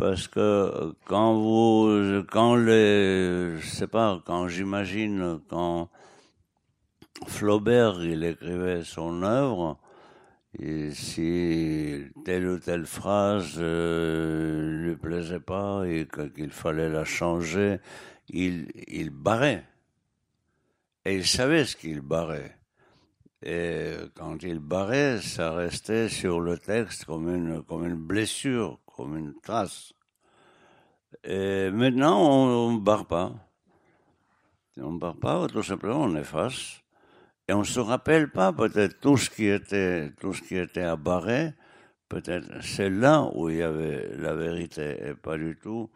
Parce 0.00 0.28
que 0.28 0.94
quand 1.04 1.34
vous, 1.34 2.24
quand 2.32 2.56
les, 2.56 3.58
je 3.58 3.66
sais 3.66 3.86
pas, 3.86 4.22
quand 4.24 4.48
j'imagine 4.48 5.40
quand 5.50 5.90
Flaubert 7.26 8.02
il 8.02 8.24
écrivait 8.24 8.82
son 8.82 9.22
œuvre, 9.22 9.78
si 10.58 12.02
telle 12.24 12.48
ou 12.48 12.58
telle 12.58 12.86
phrase 12.86 13.56
euh, 13.58 14.86
lui 14.86 14.96
plaisait 14.96 15.38
pas 15.38 15.84
et 15.86 16.08
qu'il 16.34 16.50
fallait 16.50 16.88
la 16.88 17.04
changer, 17.04 17.78
il, 18.30 18.68
il 18.88 19.10
barrait. 19.10 19.66
Et 21.04 21.14
il 21.14 21.26
savait 21.26 21.66
ce 21.66 21.76
qu'il 21.76 22.00
barrait. 22.00 22.56
Et 23.42 23.92
quand 24.14 24.42
il 24.42 24.60
barrait, 24.60 25.20
ça 25.20 25.52
restait 25.52 26.08
sur 26.08 26.40
le 26.40 26.56
texte 26.56 27.04
comme 27.04 27.28
une, 27.28 27.62
comme 27.62 27.84
une 27.84 27.96
blessure, 27.96 28.78
comme 29.00 29.16
une 29.16 29.34
trace. 29.40 29.92
Et 31.24 31.70
maintenant, 31.70 32.20
on 32.20 32.72
ne 32.72 32.78
barre 32.78 33.06
pas. 33.06 33.32
On 34.76 34.92
ne 34.92 34.98
barre 34.98 35.16
pas, 35.16 35.46
tout 35.48 35.62
simplement, 35.62 36.02
on 36.02 36.16
efface. 36.16 36.80
Et 37.48 37.52
on 37.52 37.60
ne 37.60 37.64
se 37.64 37.80
rappelle 37.80 38.30
pas 38.30 38.52
peut-être 38.52 39.00
tout 39.00 39.16
ce 39.16 39.28
qui 39.28 39.46
était, 39.46 40.12
tout 40.20 40.32
ce 40.32 40.42
qui 40.42 40.56
était 40.56 40.82
à 40.82 40.96
barrer. 40.96 41.54
Peut-être 42.08 42.62
c'est 42.62 42.90
là 42.90 43.28
où 43.34 43.48
il 43.50 43.56
y 43.56 43.62
avait 43.62 44.16
la 44.16 44.34
vérité 44.34 44.96
et 45.04 45.14
pas 45.14 45.36
du 45.36 45.58
tout 45.60 45.90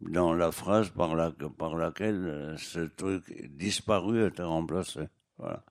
dans 0.00 0.34
la 0.34 0.52
phrase 0.52 0.90
par, 0.90 1.14
la, 1.14 1.30
par 1.30 1.76
laquelle 1.76 2.26
euh, 2.26 2.56
ce 2.56 2.80
truc 2.80 3.24
disparu 3.56 4.26
était 4.26 4.42
remplacé. 4.42 5.08
Voilà. 5.38 5.64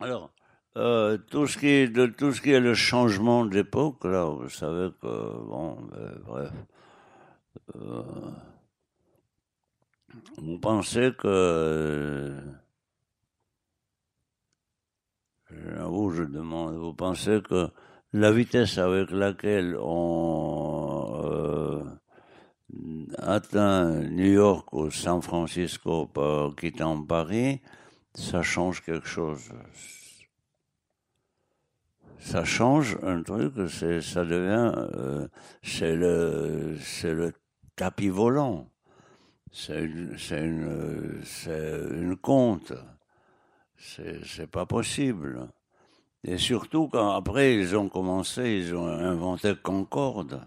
Alors, 0.00 0.32
euh, 0.76 1.18
tout 1.30 1.46
ce 1.46 1.58
qui 1.58 1.68
est 1.68 1.88
de 1.88 2.06
tout 2.06 2.32
ce 2.32 2.40
qui 2.40 2.52
est 2.52 2.60
le 2.60 2.74
changement 2.74 3.44
d'époque, 3.44 4.04
là, 4.04 4.24
vous 4.24 4.48
savez 4.48 4.90
que 5.00 5.06
bon, 5.06 5.76
ben, 5.90 6.18
bref. 6.26 6.52
Euh, 7.76 8.02
vous 10.38 10.58
pensez 10.58 11.12
que 11.18 11.26
euh, 11.26 12.40
j'avoue, 15.50 16.10
je 16.10 16.24
demande, 16.24 16.76
vous 16.76 16.94
pensez 16.94 17.40
que 17.42 17.68
la 18.12 18.32
vitesse 18.32 18.78
avec 18.78 19.10
laquelle 19.10 19.76
on 19.80 21.22
euh, 21.24 21.84
atteint 23.18 24.00
New 24.00 24.32
York 24.32 24.72
ou 24.72 24.90
San 24.90 25.22
Francisco 25.22 26.10
quittant 26.56 27.02
Paris, 27.04 27.60
ça 28.14 28.42
change 28.42 28.82
quelque 28.82 29.06
chose? 29.06 29.50
Ça 32.22 32.44
change 32.44 32.96
un 33.02 33.20
truc, 33.22 33.52
c'est, 33.68 34.00
ça 34.00 34.24
devient, 34.24 34.72
euh, 34.94 35.26
c'est 35.62 35.96
le, 35.96 36.76
c'est 36.80 37.12
le 37.12 37.32
tapis 37.74 38.10
volant. 38.10 38.68
C'est 39.50 39.82
une, 39.82 40.16
c'est 40.16 40.40
une, 40.40 41.20
c'est 41.24 41.78
une 41.90 42.16
compte. 42.16 42.72
C'est, 43.76 44.46
pas 44.46 44.66
possible. 44.66 45.48
Et 46.22 46.38
surtout 46.38 46.88
quand 46.88 47.10
après 47.10 47.56
ils 47.56 47.76
ont 47.76 47.88
commencé, 47.88 48.50
ils 48.50 48.74
ont 48.76 48.86
inventé 48.86 49.54
Concorde 49.60 50.40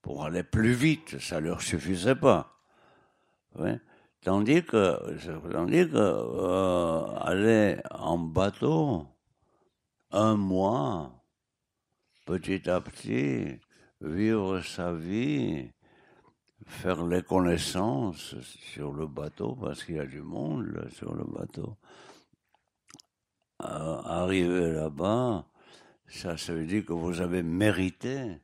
pour 0.00 0.24
aller 0.24 0.44
plus 0.44 0.72
vite, 0.72 1.18
ça 1.18 1.40
leur 1.40 1.60
suffisait 1.60 2.14
pas. 2.14 2.54
Tandis 4.22 4.62
que, 4.62 4.96
tandis 5.50 5.88
que 5.90 5.96
euh, 5.96 7.06
aller 7.20 7.76
en 7.90 8.18
bateau 8.18 9.06
un 10.10 10.36
mois, 10.36 11.24
petit 12.26 12.68
à 12.68 12.80
petit, 12.80 13.60
vivre 14.00 14.60
sa 14.60 14.92
vie, 14.92 15.70
faire 16.66 17.06
les 17.06 17.22
connaissances 17.22 18.34
sur 18.42 18.92
le 18.92 19.06
bateau, 19.06 19.56
parce 19.56 19.84
qu'il 19.84 19.96
y 19.96 20.00
a 20.00 20.06
du 20.06 20.22
monde 20.22 20.88
sur 20.90 21.14
le 21.14 21.24
bateau. 21.24 21.76
Euh, 23.62 24.00
arriver 24.04 24.72
là-bas, 24.72 25.44
ça, 26.06 26.36
ça 26.36 26.54
veut 26.54 26.66
dire 26.66 26.84
que 26.84 26.92
vous 26.92 27.20
avez 27.20 27.42
mérité. 27.42 28.38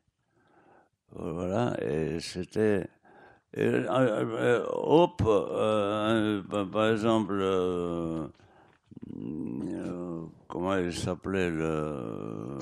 Voilà, 1.12 1.76
et 1.80 2.18
c'était. 2.20 2.88
euh, 3.56 3.86
euh, 3.88 4.66
hop, 4.70 5.22
par- 5.22 6.90
exemple, 6.90 7.34
comment 10.48 10.76
il 10.76 10.92
s'appelait 10.92 11.50
le 11.50 12.58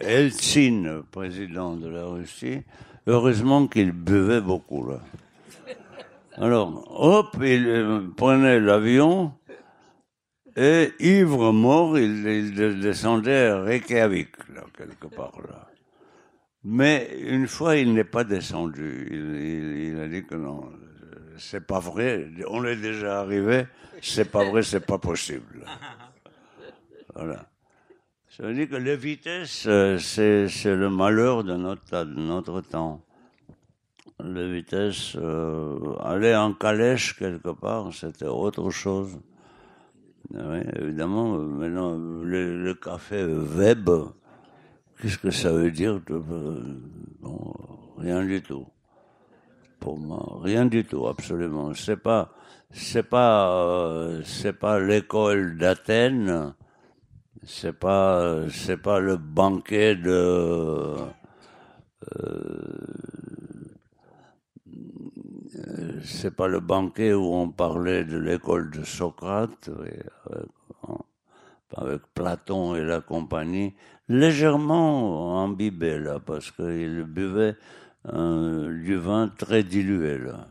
Eltsine, 0.00 1.02
président 1.10 1.76
de 1.76 1.88
la 1.88 2.04
Russie. 2.06 2.62
Heureusement 3.06 3.66
qu'il 3.66 3.92
buvait 3.92 4.40
beaucoup 4.40 4.88
là. 4.88 5.00
Alors, 6.36 6.86
hop, 6.98 7.36
il 7.42 7.66
euh, 7.66 8.00
prenait 8.16 8.58
l'avion 8.60 9.34
et 10.56 10.92
ivre 11.00 11.52
mort, 11.52 11.98
il, 11.98 12.26
il 12.26 12.54
de- 12.54 12.72
descendait 12.72 13.48
à 13.48 13.60
Reykjavik, 13.62 14.30
là, 14.54 14.62
quelque 14.76 15.08
part 15.14 15.38
là. 15.46 15.68
Mais 16.64 17.10
une 17.26 17.48
fois, 17.48 17.76
il 17.76 17.92
n'est 17.92 18.04
pas 18.04 18.24
descendu. 18.24 19.08
Il- 19.10 19.92
il 19.92 20.00
a 20.00 20.08
dit 20.08 20.24
que 20.24 20.36
non, 20.36 20.70
c'est 21.36 21.66
pas 21.66 21.80
vrai. 21.80 22.28
On 22.48 22.64
est 22.64 22.76
déjà 22.76 23.20
arrivé. 23.20 23.64
C'est 24.04 24.30
pas 24.30 24.44
vrai, 24.44 24.62
c'est 24.62 24.84
pas 24.84 24.98
possible. 24.98 25.64
Voilà. 27.14 27.46
Ça 28.28 28.42
veut 28.42 28.54
dire 28.54 28.68
que 28.68 28.76
les 28.76 28.96
vitesses, 28.96 29.64
euh, 29.68 29.98
c'est 29.98 30.48
le 30.64 30.90
malheur 30.90 31.44
de 31.44 31.54
notre, 31.54 32.04
de 32.04 32.20
notre 32.20 32.62
temps. 32.62 33.00
Les 34.24 34.52
vitesses, 34.52 35.16
euh, 35.16 35.78
aller 36.00 36.34
en 36.34 36.52
calèche 36.52 37.16
quelque 37.16 37.50
part, 37.50 37.92
c'était 37.94 38.26
autre 38.26 38.70
chose. 38.70 39.18
Évidemment, 40.80 41.38
maintenant, 41.38 41.96
le, 41.96 42.62
le 42.62 42.74
café 42.74 43.24
Web, 43.24 43.88
qu'est-ce 45.00 45.18
que 45.18 45.30
ça 45.30 45.52
veut 45.52 45.70
dire 45.70 46.00
euh, 46.10 46.80
bon, 47.20 47.54
Rien 47.98 48.24
du 48.24 48.42
tout. 48.42 48.66
Pour 49.82 49.98
moi. 49.98 50.38
Rien 50.42 50.66
du 50.66 50.84
tout, 50.84 51.06
absolument. 51.08 51.74
C'est 51.74 51.96
pas, 51.96 52.30
c'est 52.70 53.02
pas, 53.02 53.52
euh, 53.52 54.22
c'est 54.24 54.52
pas 54.52 54.78
l'école 54.78 55.58
d'Athènes. 55.58 56.54
C'est 57.44 57.72
pas, 57.72 58.48
c'est 58.48 58.76
pas 58.76 59.00
le 59.00 59.16
banquet 59.16 59.96
de. 59.96 60.10
euh, 60.10 61.06
euh, 62.16 62.76
c'est 66.04 66.34
pas 66.34 66.48
le 66.48 66.60
banquet 66.60 67.12
où 67.12 67.34
on 67.34 67.48
parlait 67.50 68.04
de 68.04 68.18
l'école 68.18 68.70
de 68.70 68.84
Socrate, 68.84 69.70
et 69.86 70.00
avec, 70.30 70.48
avec 71.76 72.02
Platon 72.14 72.74
et 72.74 72.84
la 72.84 73.00
compagnie, 73.00 73.74
légèrement 74.08 75.42
imbibé 75.42 75.98
là, 75.98 76.18
parce 76.18 76.50
qu'il 76.50 77.04
buvait 77.04 77.56
euh, 78.08 78.82
du 78.82 78.96
vin 78.96 79.28
très 79.28 79.62
dilué 79.62 80.18
là. 80.18 80.48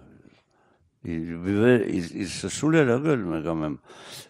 Il 1.04 1.36
buvait, 1.38 2.00
se 2.02 2.48
saoulait 2.48 2.86
la 2.86 3.00
gueule, 3.00 3.26
mais 3.26 3.42
quand 3.42 3.56
même. 3.56 3.78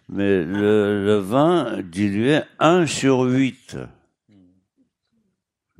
Mais 0.07 0.45
le, 0.45 1.17
vin 1.17 1.81
dilué 1.81 2.39
1 2.59 2.85
sur 2.85 3.23
8. 3.23 3.77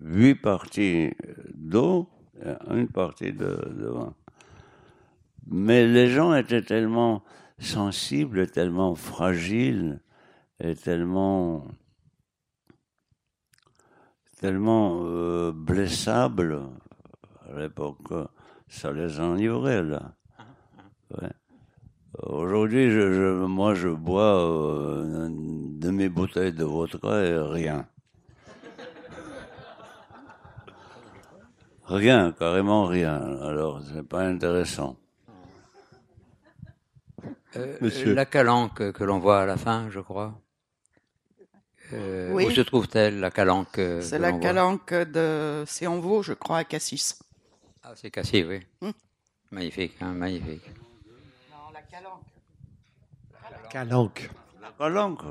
8 0.01 0.35
parties 0.35 1.11
d'eau 1.53 2.09
et 2.43 2.73
une 2.73 2.89
partie 2.89 3.31
de, 3.31 3.57
de 3.71 3.87
vin. 3.87 4.13
Mais 5.47 5.87
les 5.87 6.09
gens 6.09 6.35
étaient 6.35 6.61
tellement 6.61 7.23
sensibles, 7.57 8.47
tellement 8.47 8.95
fragiles 8.95 10.01
et 10.59 10.75
tellement 10.75 11.65
tellement 14.41 15.01
euh, 15.03 15.51
blessables 15.53 16.61
à 17.53 17.59
l'époque, 17.59 17.97
que 18.07 18.25
ça 18.67 18.91
les 18.91 19.19
enivrait 19.19 19.83
là. 19.83 20.13
Ouais. 21.21 21.29
Aujourd'hui, 22.23 22.89
je, 22.91 23.11
je- 23.13 23.45
moi, 23.45 23.73
je 23.73 23.87
bois 23.89 24.39
euh, 24.49 25.27
de 25.31 25.89
mes 25.91 26.09
bouteilles 26.09 26.53
de 26.53 26.63
vodka 26.63 27.23
et 27.23 27.37
rien. 27.37 27.87
Rien, 31.87 32.31
carrément 32.31 32.85
rien. 32.85 33.15
Alors, 33.41 33.81
c'est 33.93 34.07
pas 34.07 34.21
intéressant. 34.25 34.95
Euh, 37.57 37.77
Monsieur. 37.81 38.13
La 38.13 38.25
calanque 38.25 38.91
que 38.93 39.03
l'on 39.03 39.19
voit 39.19 39.41
à 39.41 39.45
la 39.45 39.57
fin, 39.57 39.89
je 39.89 39.99
crois. 39.99 40.33
Euh, 41.93 42.31
Oui. 42.31 42.45
Où 42.45 42.51
se 42.51 42.61
trouve-t-elle, 42.61 43.19
la 43.19 43.29
calanque 43.31 43.77
euh, 43.79 43.99
C'est 44.01 44.19
la 44.19 44.31
calanque 44.31 44.93
de. 44.93 45.65
Vaud, 45.99 46.23
je 46.23 46.31
crois, 46.33 46.59
à 46.59 46.63
Cassis. 46.63 47.19
Ah, 47.91 47.93
c'est 47.97 48.09
cassé, 48.09 48.45
oui. 48.45 48.89
Magnifique, 49.51 49.97
hein, 49.99 50.13
magnifique. 50.13 50.65
Non, 51.51 51.73
la 51.73 51.81
calanque. 51.81 52.23
Calanque. 53.69 54.29
La 54.61 54.71
calanque. 54.77 55.23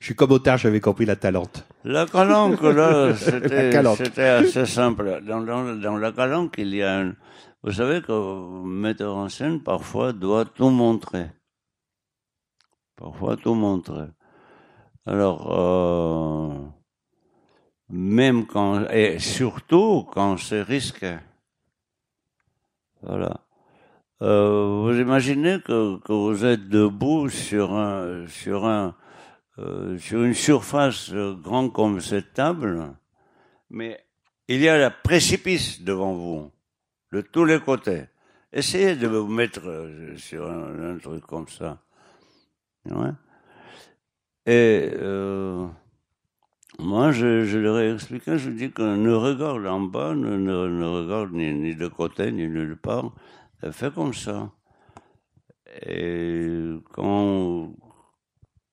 Je 0.00 0.06
suis 0.06 0.16
comme 0.16 0.32
Otard, 0.32 0.58
j'avais 0.58 0.80
compris 0.80 1.06
la 1.06 1.14
talente. 1.14 1.64
La 1.84 2.06
calanque, 2.06 2.60
là, 2.62 3.10
La 3.82 3.94
c'était 3.94 4.24
assez 4.24 4.66
simple. 4.66 5.22
Dans, 5.22 5.42
dans, 5.42 5.76
dans 5.76 5.96
la 5.96 6.10
calanque, 6.10 6.56
il 6.58 6.74
y 6.74 6.82
a 6.82 7.02
un... 7.02 7.14
Vous 7.62 7.70
savez 7.70 8.02
que 8.02 8.10
le 8.10 8.64
metteur 8.64 9.14
en 9.14 9.28
scène, 9.28 9.62
parfois, 9.62 10.12
doit 10.12 10.46
tout 10.46 10.70
montrer. 10.70 11.30
Parfois, 12.96 13.36
tout 13.36 13.54
montrer. 13.54 14.08
Alors, 15.06 15.52
euh, 15.52 16.66
même 17.90 18.48
quand... 18.48 18.88
Et 18.90 19.20
surtout 19.20 20.08
quand 20.12 20.36
c'est 20.36 20.62
risqué. 20.62 21.18
Voilà. 23.02 23.40
Euh, 24.22 24.82
vous 24.82 24.98
imaginez 24.98 25.60
que, 25.60 25.98
que 25.98 26.12
vous 26.12 26.44
êtes 26.44 26.68
debout 26.68 27.28
sur 27.28 27.74
un... 27.74 28.26
Sur 28.28 28.66
un 28.66 28.94
euh, 29.58 29.98
sur 29.98 30.22
une 30.22 30.32
surface 30.32 31.10
euh, 31.12 31.34
grande 31.34 31.72
comme 31.72 32.00
cette 32.00 32.32
table, 32.32 32.94
mais 33.68 34.00
il 34.48 34.62
y 34.62 34.68
a 34.68 34.86
un 34.86 34.90
précipice 34.90 35.82
devant 35.82 36.14
vous, 36.14 36.50
de 37.12 37.20
tous 37.20 37.44
les 37.44 37.60
côtés. 37.60 38.04
Essayez 38.52 38.96
de 38.96 39.06
vous 39.06 39.26
mettre 39.26 39.66
euh, 39.66 40.16
sur 40.16 40.48
un, 40.48 40.94
un 40.94 40.98
truc 40.98 41.26
comme 41.26 41.48
ça. 41.48 41.78
Ouais. 42.86 43.10
Et 44.46 44.90
euh, 44.94 45.66
moi, 46.78 47.10
je, 47.12 47.58
leur 47.58 47.78
ai 47.78 47.92
expliqué, 47.92 48.38
je 48.38 48.50
dis 48.50 48.70
que 48.70 48.82
ne 48.82 49.12
regarde 49.12 49.66
en 49.66 49.80
bas, 49.80 50.14
ne, 50.14 50.36
ne, 50.36 50.84
regarde 50.86 51.32
ni, 51.32 51.74
de 51.74 51.88
côté, 51.88 52.32
ni 52.32 52.48
nulle 52.48 52.76
part. 52.76 53.12
Fais 53.72 53.90
comme 53.90 54.14
ça. 54.14 54.50
Et 55.86 56.48
quand, 56.92 57.72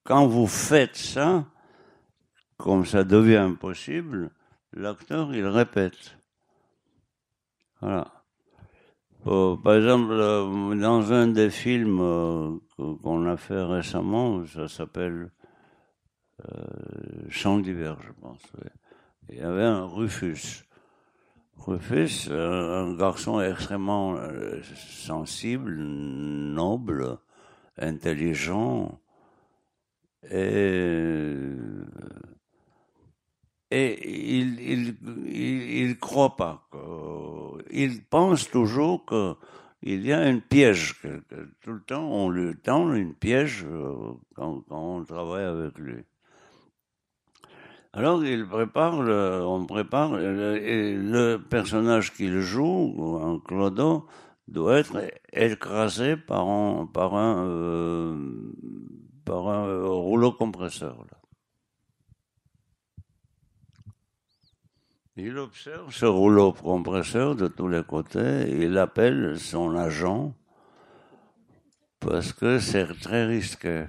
quand 0.04 0.26
vous 0.28 0.48
faites 0.48 0.96
ça, 0.96 1.46
comme 2.58 2.86
ça 2.86 3.04
devient 3.04 3.38
impossible, 3.38 4.32
l'acteur, 4.74 5.34
il 5.34 5.46
répète. 5.46 6.18
Voilà. 7.82 8.18
Euh, 9.28 9.58
par 9.58 9.76
exemple, 9.76 10.14
euh, 10.14 10.76
dans 10.76 11.12
un 11.12 11.28
des 11.28 11.50
films 11.50 12.00
euh, 12.00 12.58
qu'on 12.78 13.28
a 13.28 13.36
fait 13.36 13.62
récemment, 13.62 14.46
ça 14.46 14.68
s'appelle 14.68 15.32
euh, 16.46 17.26
Chant 17.30 17.60
d'hiver, 17.60 17.98
je 18.02 18.12
pense. 18.22 18.42
Il 19.30 19.38
y 19.38 19.42
avait 19.42 19.64
un 19.64 19.86
Rufus. 19.86 20.64
Rufus, 21.58 22.30
euh, 22.30 22.84
un 22.84 22.96
garçon 22.96 23.42
extrêmement 23.42 24.16
euh, 24.16 24.62
sensible, 24.76 25.76
noble, 25.76 27.18
intelligent, 27.78 29.02
et, 30.30 31.36
et 33.72 34.34
il, 34.34 34.60
il, 34.60 34.98
il, 35.28 36.00
croit 36.00 36.36
pas. 36.36 36.70
il 37.72 38.04
pense 38.04 38.50
toujours 38.50 39.06
que 39.06 39.36
il 39.84 40.06
y 40.06 40.12
a 40.12 40.20
un 40.20 40.40
piège. 40.40 41.02
Tout 41.62 41.74
le 41.74 41.82
temps, 41.82 42.10
on 42.10 42.30
lui 42.30 42.56
tend 42.58 42.94
une 42.94 43.14
piège 43.14 43.66
quand 44.36 44.64
on 44.70 45.04
travaille 45.06 45.46
avec 45.46 45.78
lui. 45.78 46.04
Alors, 47.98 48.24
il 48.24 48.46
prépare, 48.46 49.02
le, 49.02 49.44
on 49.44 49.66
prépare, 49.66 50.18
le, 50.18 50.62
et 50.64 50.94
le 50.94 51.38
personnage 51.38 52.14
qu'il 52.14 52.42
joue, 52.42 53.20
un 53.20 53.40
Clodo, 53.40 54.06
doit 54.48 54.78
être 54.78 55.02
écrasé 55.34 56.16
par 56.16 56.48
un, 56.48 57.48
euh, 57.48 58.16
euh, 59.28 59.88
rouleau 59.88 60.32
compresseur. 60.32 61.08
Il 65.16 65.36
observe 65.40 65.92
ce 65.92 66.06
rouleau 66.06 66.52
compresseur 66.52 67.36
de 67.36 67.48
tous 67.48 67.68
les 67.68 67.84
côtés, 67.84 68.46
il 68.48 68.78
appelle 68.78 69.40
son 69.40 69.76
agent 69.76 70.36
parce 72.00 72.32
que 72.32 72.60
c'est 72.60 72.86
très 73.00 73.26
risqué. 73.26 73.88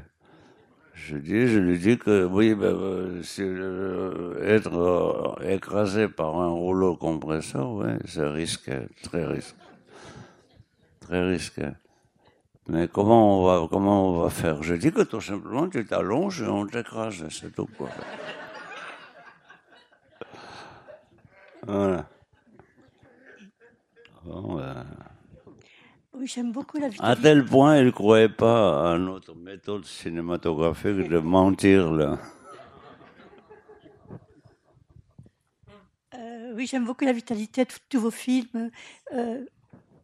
Je 1.06 1.16
dis, 1.16 1.46
je 1.46 1.58
lui 1.58 1.78
dis 1.78 1.96
que 1.96 2.24
oui, 2.24 2.54
ben, 2.54 2.66
euh, 2.66 3.22
euh, 3.38 4.56
être 4.56 4.74
euh, 4.74 5.54
écrasé 5.54 6.08
par 6.08 6.38
un 6.38 6.48
rouleau 6.48 6.96
compresseur, 6.96 7.70
oui, 7.70 7.92
c'est 8.04 8.26
risqué, 8.26 8.80
très 9.02 9.24
risqué, 9.24 9.56
très 11.00 11.22
risqué. 11.22 11.68
Mais 12.68 12.88
comment 12.88 13.40
on 13.40 13.46
va, 13.46 13.68
comment 13.68 14.08
on 14.08 14.22
va 14.22 14.28
faire? 14.28 14.62
Je 14.62 14.74
dis 14.74 14.92
que 14.92 15.02
tout 15.02 15.20
simplement 15.20 15.68
tu 15.68 15.86
t'allonges 15.86 16.42
et 16.42 16.48
on 16.48 16.66
t'écrase, 16.66 17.26
c'est 17.30 17.54
tout 17.54 17.68
quoi. 17.78 17.88
Voilà. 21.66 22.06
Bon, 24.24 24.56
ben, 24.56 24.84
Oui, 26.18 26.26
j'aime 26.26 26.50
beaucoup 26.50 26.78
la 26.78 26.88
à 26.98 27.14
tel 27.14 27.44
point, 27.44 27.78
il 27.78 27.86
ne 27.86 27.90
croyait 27.92 28.28
pas 28.28 28.92
à 28.92 28.98
notre 28.98 29.36
méthode 29.36 29.84
cinématographique 29.84 31.08
de 31.08 31.18
mentir 31.18 31.92
là. 31.92 32.18
Euh, 36.14 36.52
oui, 36.56 36.66
j'aime 36.66 36.84
beaucoup 36.84 37.04
la 37.04 37.12
vitalité 37.12 37.64
de 37.64 37.70
tous 37.88 38.00
vos 38.00 38.10
films. 38.10 38.70
Euh, 39.12 39.44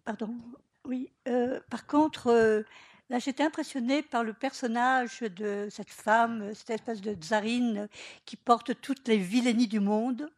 pardon. 0.05 0.37
Oui. 0.85 1.11
euh, 1.27 1.59
par 1.69 1.85
contre, 1.85 2.65
là, 3.11 3.19
j'étais 3.19 3.43
impressionnée 3.43 4.03
par 4.03 4.23
le 4.23 4.35
personnage 4.35 5.21
de 5.21 5.67
cette 5.69 5.91
femme, 5.91 6.55
cette 6.55 6.71
espèce 6.71 7.01
de 7.01 7.15
tsarine 7.15 7.89
qui 8.25 8.37
porte 8.37 8.81
toutes 8.81 9.09
les 9.09 9.19
vilainies 9.19 9.67
du 9.67 9.81
monde, 9.81 10.31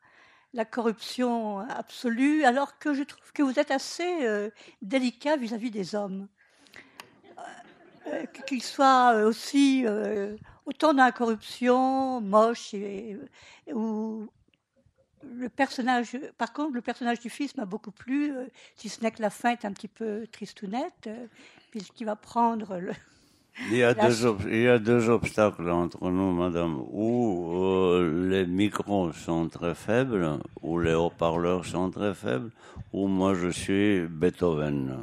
la 0.57 0.65
corruption 0.65 1.61
absolue, 1.61 2.45
alors 2.45 2.79
que 2.79 2.95
je 2.95 3.03
trouve 3.03 3.33
que 3.33 3.43
vous 3.43 3.59
êtes 3.59 3.71
assez 3.71 4.27
euh, 4.27 4.51
délicat 4.83 5.37
vis-à-vis 5.37 5.71
des 5.71 5.95
hommes. 5.95 6.29
Euh, 8.07 8.25
qu'ils 8.47 8.63
soient 8.63 9.15
euh, 9.15 9.29
aussi 9.29 9.83
euh, 9.85 10.37
autant 10.65 10.95
dans 10.95 11.05
la 11.05 11.13
corruption, 11.13 12.21
moche 12.21 12.73
et, 12.73 13.19
ou 13.73 14.29
le 15.35 15.49
personnage, 15.49 16.17
par 16.39 16.53
contre, 16.53 16.73
le 16.73 16.81
personnage 16.81 17.21
du 17.21 17.31
fils 17.31 17.57
m'a 17.57 17.65
beaucoup 17.65 17.91
plu, 17.91 18.33
euh, 18.33 18.47
si 18.77 18.89
ce 18.89 19.03
n'est 19.03 19.11
que 19.11 19.21
la 19.21 19.31
fin 19.31 19.51
est 19.51 19.65
un 19.65 19.73
petit 19.73 19.89
peu 19.89 20.27
tristounette, 20.31 21.09
euh, 21.09 21.27
puisqu'il 21.71 22.05
va 22.05 22.17
prendre 22.17 22.79
le. 22.79 22.93
Il 23.71 23.79
y, 23.79 23.83
a 23.83 23.95
deux 23.95 24.27
ob- 24.27 24.43
il 24.47 24.63
y 24.63 24.69
a 24.69 24.79
deux 24.79 25.09
obstacles 25.09 25.69
entre 25.71 26.09
nous, 26.11 26.33
madame. 26.33 26.79
Ou 26.91 27.63
euh, 27.65 28.29
les 28.29 28.47
micros 28.47 29.13
sont 29.13 29.49
très 29.49 29.75
faibles, 29.75 30.39
ou 30.63 30.79
les 30.79 30.93
haut-parleurs 30.95 31.65
sont 31.65 31.91
très 31.91 32.15
faibles, 32.15 32.51
ou 32.93 33.09
moi 33.09 33.35
je 33.35 33.49
suis 33.49 34.07
Beethoven. 34.09 34.99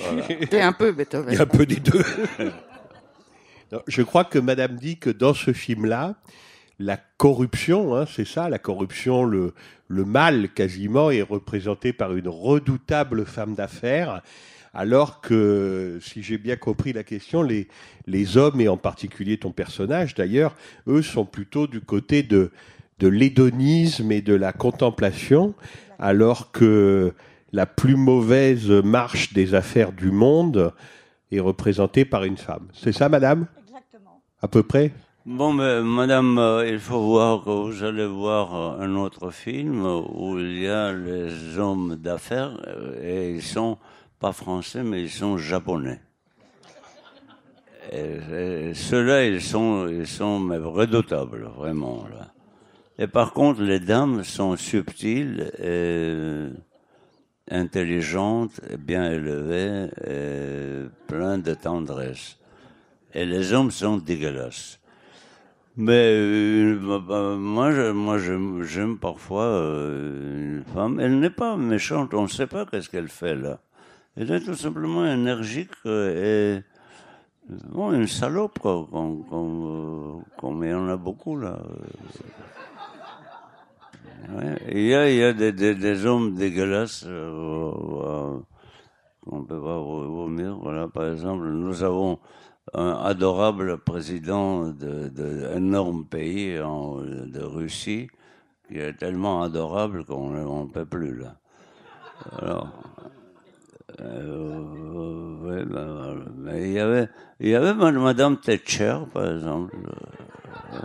Voilà. 0.00 0.22
T'es 0.50 0.60
un 0.60 0.72
peu 0.72 0.92
Beethoven. 0.92 1.32
Il 1.32 1.36
y 1.36 1.38
a 1.38 1.42
un 1.42 1.46
peu 1.46 1.66
des 1.66 1.76
deux. 1.80 2.02
Non, 3.70 3.82
je 3.86 4.00
crois 4.00 4.24
que 4.24 4.38
Madame 4.38 4.76
dit 4.76 4.96
que 4.96 5.10
dans 5.10 5.34
ce 5.34 5.52
film-là, 5.52 6.14
la 6.78 6.96
corruption, 7.18 7.94
hein, 7.94 8.06
c'est 8.10 8.26
ça, 8.26 8.48
la 8.48 8.58
corruption, 8.58 9.24
le, 9.24 9.52
le 9.88 10.06
mal 10.06 10.48
quasiment, 10.54 11.10
est 11.10 11.20
représenté 11.20 11.92
par 11.92 12.14
une 12.16 12.28
redoutable 12.28 13.26
femme 13.26 13.54
d'affaires, 13.54 14.22
alors 14.78 15.20
que, 15.20 15.98
si 16.00 16.22
j'ai 16.22 16.38
bien 16.38 16.54
compris 16.54 16.92
la 16.92 17.02
question, 17.02 17.42
les, 17.42 17.66
les 18.06 18.36
hommes, 18.36 18.60
et 18.60 18.68
en 18.68 18.76
particulier 18.76 19.36
ton 19.36 19.50
personnage 19.50 20.14
d'ailleurs, 20.14 20.54
eux 20.86 21.02
sont 21.02 21.24
plutôt 21.24 21.66
du 21.66 21.80
côté 21.80 22.22
de, 22.22 22.52
de 23.00 23.08
l'hédonisme 23.08 24.12
et 24.12 24.22
de 24.22 24.34
la 24.34 24.52
contemplation, 24.52 25.54
alors 25.98 26.52
que 26.52 27.12
la 27.52 27.66
plus 27.66 27.96
mauvaise 27.96 28.70
marche 28.70 29.32
des 29.32 29.56
affaires 29.56 29.90
du 29.90 30.12
monde 30.12 30.72
est 31.32 31.40
représentée 31.40 32.04
par 32.04 32.22
une 32.22 32.36
femme. 32.36 32.68
C'est 32.72 32.92
ça, 32.92 33.08
madame? 33.08 33.48
Exactement. 33.66 34.22
À 34.40 34.46
peu 34.46 34.62
près? 34.62 34.92
Bon, 35.26 35.52
mais 35.52 35.82
madame, 35.82 36.38
euh, 36.38 36.70
il 36.70 36.78
faut 36.78 37.00
voir 37.00 37.42
que 37.42 37.50
vous 37.50 37.82
allez 37.82 38.06
voir 38.06 38.54
euh, 38.54 38.84
un 38.84 38.94
autre 38.94 39.30
film 39.30 39.84
où 39.84 40.38
il 40.38 40.62
y 40.62 40.68
a 40.68 40.92
les 40.92 41.58
hommes 41.58 41.96
d'affaires 41.96 42.56
euh, 42.68 42.94
et 43.02 43.34
ils 43.34 43.42
sont 43.42 43.76
pas 44.18 44.32
français, 44.32 44.82
mais 44.82 45.02
ils 45.02 45.10
sont 45.10 45.38
japonais. 45.38 46.00
Ceux-là, 47.90 49.24
ils 49.24 49.40
sont, 49.40 49.88
ils 49.88 50.06
sont 50.06 50.46
redoutables, 50.48 51.44
vraiment. 51.56 52.04
Là. 52.08 52.32
Et 52.98 53.06
par 53.06 53.32
contre, 53.32 53.62
les 53.62 53.80
dames 53.80 54.24
sont 54.24 54.56
subtiles 54.56 55.50
et 55.58 56.48
intelligentes, 57.50 58.60
bien 58.78 59.10
élevées, 59.10 59.88
et 60.06 60.88
pleines 61.06 61.42
de 61.42 61.54
tendresse. 61.54 62.38
Et 63.14 63.24
les 63.24 63.52
hommes 63.52 63.70
sont 63.70 63.96
dégueulasses. 63.96 64.80
Mais 65.76 66.12
euh, 66.12 67.36
moi, 67.36 67.92
moi, 67.92 68.18
j'aime 68.18 68.64
j'aime 68.64 68.98
parfois 68.98 69.44
euh, 69.44 70.58
une 70.58 70.64
femme. 70.74 70.98
Elle 70.98 71.20
n'est 71.20 71.30
pas 71.30 71.56
méchante. 71.56 72.12
On 72.14 72.22
ne 72.22 72.28
sait 72.28 72.48
pas 72.48 72.66
qu'est-ce 72.66 72.90
qu'elle 72.90 73.08
fait 73.08 73.36
là. 73.36 73.60
Est 74.18 74.40
tout 74.40 74.56
simplement 74.56 75.06
énergique 75.06 75.70
euh, 75.86 76.58
et 76.58 76.64
bon, 77.70 77.92
une 77.92 78.08
salope, 78.08 78.58
quoi, 78.58 78.84
comme, 78.90 79.24
comme, 79.28 80.64
euh, 80.64 80.68
y 80.68 80.74
en 80.74 80.88
a 80.88 80.96
beaucoup 80.96 81.38
là. 81.38 81.56
Il 84.72 84.86
y 84.86 84.94
a, 84.94 85.08
il 85.08 85.16
y 85.18 85.22
a 85.22 85.32
des, 85.32 85.52
des, 85.52 86.04
hommes 86.04 86.34
dégueulasses 86.34 87.04
euh, 87.06 87.70
euh, 88.02 88.38
qu'on 89.24 89.44
peut 89.44 89.60
pas 89.60 89.78
vomir. 89.78 90.58
Voilà, 90.60 90.88
par 90.88 91.08
exemple, 91.12 91.46
nous 91.46 91.84
avons 91.84 92.18
un 92.74 92.94
adorable 93.04 93.78
président 93.78 94.70
de, 94.70 95.08
de 95.10 95.56
énorme 95.56 96.06
pays 96.06 96.56
de 96.56 97.40
Russie 97.40 98.08
qui 98.66 98.78
est 98.78 98.94
tellement 98.94 99.42
adorable 99.44 100.04
qu'on 100.04 100.30
ne 100.30 100.66
peut 100.66 100.84
plus 100.86 101.16
là. 101.16 101.36
Alors, 102.36 102.68
euh, 103.87 103.87
ouais, 103.87 103.87
ben, 103.87 103.87
voilà. 103.87 103.87
mais 103.87 103.87
il 106.54 106.72
y 106.72 106.78
avait, 106.78 107.08
il 107.40 107.48
y 107.48 107.54
avait 107.54 107.74
Madame 107.74 108.38
Thatcher, 108.38 108.98
par 109.12 109.30
exemple. 109.32 109.76
Euh, 110.72 110.78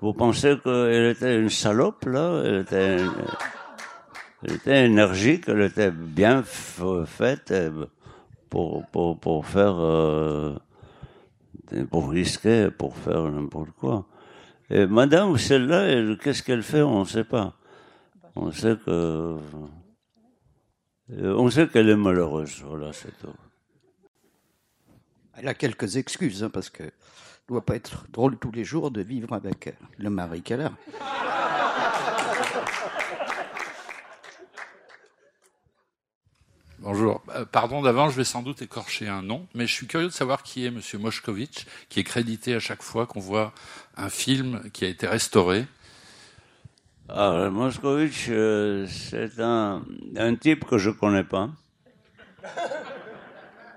Vous 0.00 0.12
pensez 0.12 0.58
qu'elle 0.62 1.06
était 1.06 1.36
une 1.40 1.48
salope, 1.50 2.04
là? 2.06 2.42
Elle 2.44 2.60
était, 2.60 2.98
elle 4.42 4.52
était 4.52 4.84
énergique, 4.86 5.44
elle 5.48 5.62
était 5.62 5.90
bien 5.90 6.42
faite 6.42 7.50
euh, 7.50 7.86
pour, 8.50 8.84
pour, 8.86 9.18
pour 9.18 9.46
faire, 9.46 9.76
euh, 9.78 10.54
pour 11.90 12.10
risquer, 12.10 12.70
pour 12.70 12.96
faire 12.96 13.22
n'importe 13.30 13.70
quoi. 13.80 14.04
Et 14.70 14.86
madame, 14.86 15.36
celle-là, 15.38 15.84
elle- 15.86 16.18
qu'est-ce 16.18 16.42
qu'elle 16.42 16.62
fait? 16.62 16.82
On 16.82 17.00
ne 17.00 17.04
sait 17.06 17.24
pas. 17.24 17.54
On 18.36 18.50
sait 18.50 18.76
que, 18.76 18.90
euh, 18.90 19.36
on 21.10 21.50
sait 21.50 21.68
qu'elle 21.68 21.88
est 21.88 21.96
malheureuse, 21.96 22.62
voilà, 22.64 22.92
c'est 22.92 23.16
tout. 23.18 23.34
Elle 25.36 25.48
a 25.48 25.54
quelques 25.54 25.96
excuses, 25.96 26.44
hein, 26.44 26.50
parce 26.50 26.70
que 26.70 26.84
doit 27.48 27.64
pas 27.64 27.76
être 27.76 28.06
drôle 28.10 28.38
tous 28.38 28.52
les 28.52 28.64
jours 28.64 28.90
de 28.90 29.02
vivre 29.02 29.32
avec 29.34 29.66
euh, 29.66 29.72
le 29.98 30.10
mari 30.10 30.42
qu'elle 30.42 30.62
a. 30.62 30.72
Bonjour. 36.78 37.22
Euh, 37.34 37.44
Pardon 37.44 37.82
d'avance, 37.82 38.12
je 38.12 38.16
vais 38.18 38.24
sans 38.24 38.42
doute 38.42 38.62
écorcher 38.62 39.08
un 39.08 39.22
nom, 39.22 39.46
mais 39.54 39.66
je 39.66 39.72
suis 39.72 39.86
curieux 39.86 40.08
de 40.08 40.12
savoir 40.12 40.42
qui 40.42 40.66
est 40.66 40.70
Monsieur 40.70 40.98
Moshkovitch, 40.98 41.66
qui 41.88 42.00
est 42.00 42.04
crédité 42.04 42.54
à 42.54 42.60
chaque 42.60 42.82
fois 42.82 43.06
qu'on 43.06 43.20
voit 43.20 43.52
un 43.96 44.08
film 44.10 44.70
qui 44.72 44.84
a 44.84 44.88
été 44.88 45.06
restauré. 45.06 45.66
Ah, 47.08 47.48
Moscovitch, 47.50 48.26
euh, 48.30 48.86
c'est 48.86 49.38
un, 49.40 49.82
un 50.16 50.34
type 50.34 50.64
que 50.66 50.76
je 50.78 50.90
connais 50.90 51.24
pas. 51.24 51.50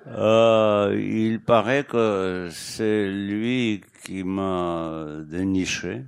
Euh, 0.08 0.98
il 1.00 1.42
paraît 1.44 1.84
que 1.84 2.50
c'est 2.52 3.10
lui 3.12 3.82
qui 4.06 4.24
m'a 4.24 5.06
déniché. 5.28 6.06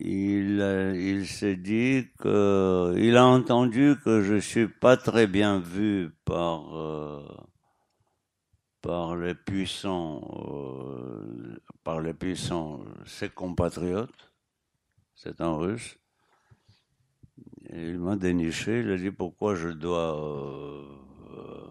Il, 0.00 0.62
a- 0.62 0.94
il 0.94 1.26
s'est 1.26 1.56
dit 1.56 2.08
que 2.18 2.94
il 2.96 3.18
a 3.18 3.26
entendu 3.26 3.96
que 4.02 4.22
je 4.22 4.36
suis 4.36 4.66
pas 4.66 4.96
très 4.96 5.26
bien 5.26 5.60
vu 5.60 6.10
par 6.24 6.74
euh, 6.74 7.22
par 8.82 9.16
les 9.16 9.34
puissants 9.36 10.20
euh, 10.50 11.56
par 11.84 12.00
les 12.00 12.12
puissants 12.14 12.80
ses 13.06 13.28
compatriotes. 13.28 14.27
C'est 15.20 15.40
un 15.40 15.56
russe. 15.56 15.98
Il 17.72 17.98
m'a 17.98 18.14
déniché. 18.14 18.80
Il 18.80 18.92
a 18.92 18.96
dit 18.96 19.10
pourquoi 19.10 19.56
je 19.56 19.70
dois 19.70 20.16
euh, 20.16 20.84
euh, 21.36 21.66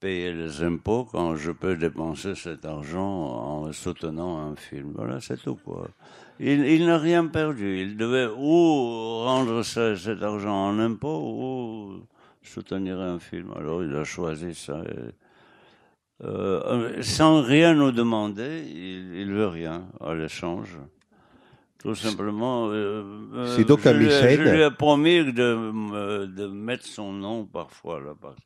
payer 0.00 0.32
les 0.32 0.64
impôts 0.64 1.04
quand 1.04 1.36
je 1.36 1.52
peux 1.52 1.76
dépenser 1.76 2.34
cet 2.34 2.64
argent 2.64 3.06
en 3.06 3.72
soutenant 3.72 4.36
un 4.38 4.56
film? 4.56 4.94
Voilà, 4.96 5.20
c'est 5.20 5.40
tout 5.40 5.54
quoi. 5.54 5.90
Il, 6.40 6.84
n'a 6.84 6.98
rien 6.98 7.28
perdu. 7.28 7.80
Il 7.82 7.96
devait 7.96 8.26
ou 8.26 9.22
rendre 9.22 9.62
ce- 9.62 9.94
cet 9.94 10.20
argent 10.20 10.52
en 10.52 10.80
impôts 10.80 11.22
ou 11.22 12.06
soutenir 12.42 12.98
un 12.98 13.20
film. 13.20 13.52
Alors 13.54 13.84
il 13.84 13.94
a 13.94 14.02
choisi 14.02 14.56
ça. 14.56 14.82
Et, 14.82 16.24
euh, 16.24 17.00
sans 17.00 17.42
rien 17.42 17.74
nous 17.74 17.92
demander, 17.92 18.64
il, 18.66 19.14
il 19.20 19.32
veut 19.32 19.46
rien 19.46 19.86
à 20.00 20.14
l'échange. 20.14 20.80
Tout 21.82 21.94
simplement. 21.96 22.68
euh, 22.70 23.02
euh, 23.34 23.56
C'est 23.56 23.64
donc 23.64 23.84
un 23.86 23.94
mécène. 23.94 24.44
Je 24.44 24.50
lui 24.52 24.60
ai 24.62 24.70
promis 24.70 25.24
de, 25.32 25.54
me- 25.72 26.26
de 26.26 26.46
mettre 26.46 26.86
son 26.86 27.12
nom 27.12 27.44
parfois 27.44 28.00
là. 28.00 28.14
par- 28.20 28.36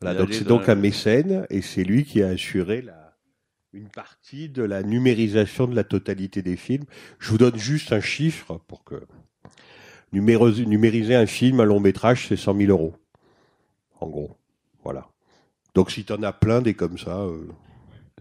Voilà, 0.00 0.14
Il 0.14 0.16
a 0.16 0.24
donc 0.24 0.34
c'est 0.34 0.44
donc 0.44 0.68
un 0.68 0.74
mécène 0.76 1.46
et 1.50 1.62
c'est 1.62 1.84
lui 1.84 2.04
qui 2.04 2.22
a 2.22 2.28
assuré 2.28 2.82
la, 2.82 3.16
une 3.72 3.88
partie 3.88 4.48
de 4.48 4.62
la 4.62 4.82
numérisation 4.82 5.66
de 5.66 5.74
la 5.74 5.84
totalité 5.84 6.42
des 6.42 6.56
films. 6.56 6.84
Je 7.18 7.30
vous 7.30 7.38
donne 7.38 7.56
juste 7.56 7.92
un 7.92 8.00
chiffre 8.00 8.58
pour 8.68 8.84
que 8.84 9.02
numériser 10.12 11.14
un 11.14 11.26
film, 11.26 11.60
un 11.60 11.64
long 11.64 11.80
métrage, 11.80 12.28
c'est 12.28 12.36
100 12.36 12.56
000 12.56 12.70
euros. 12.70 12.94
En 14.00 14.08
gros, 14.08 14.36
voilà. 14.84 15.08
Donc 15.74 15.90
si 15.90 16.04
tu 16.04 16.12
en 16.12 16.22
as 16.22 16.32
plein 16.32 16.60
des 16.60 16.74
comme 16.74 16.98
ça, 16.98 17.20
euh, 17.20 17.46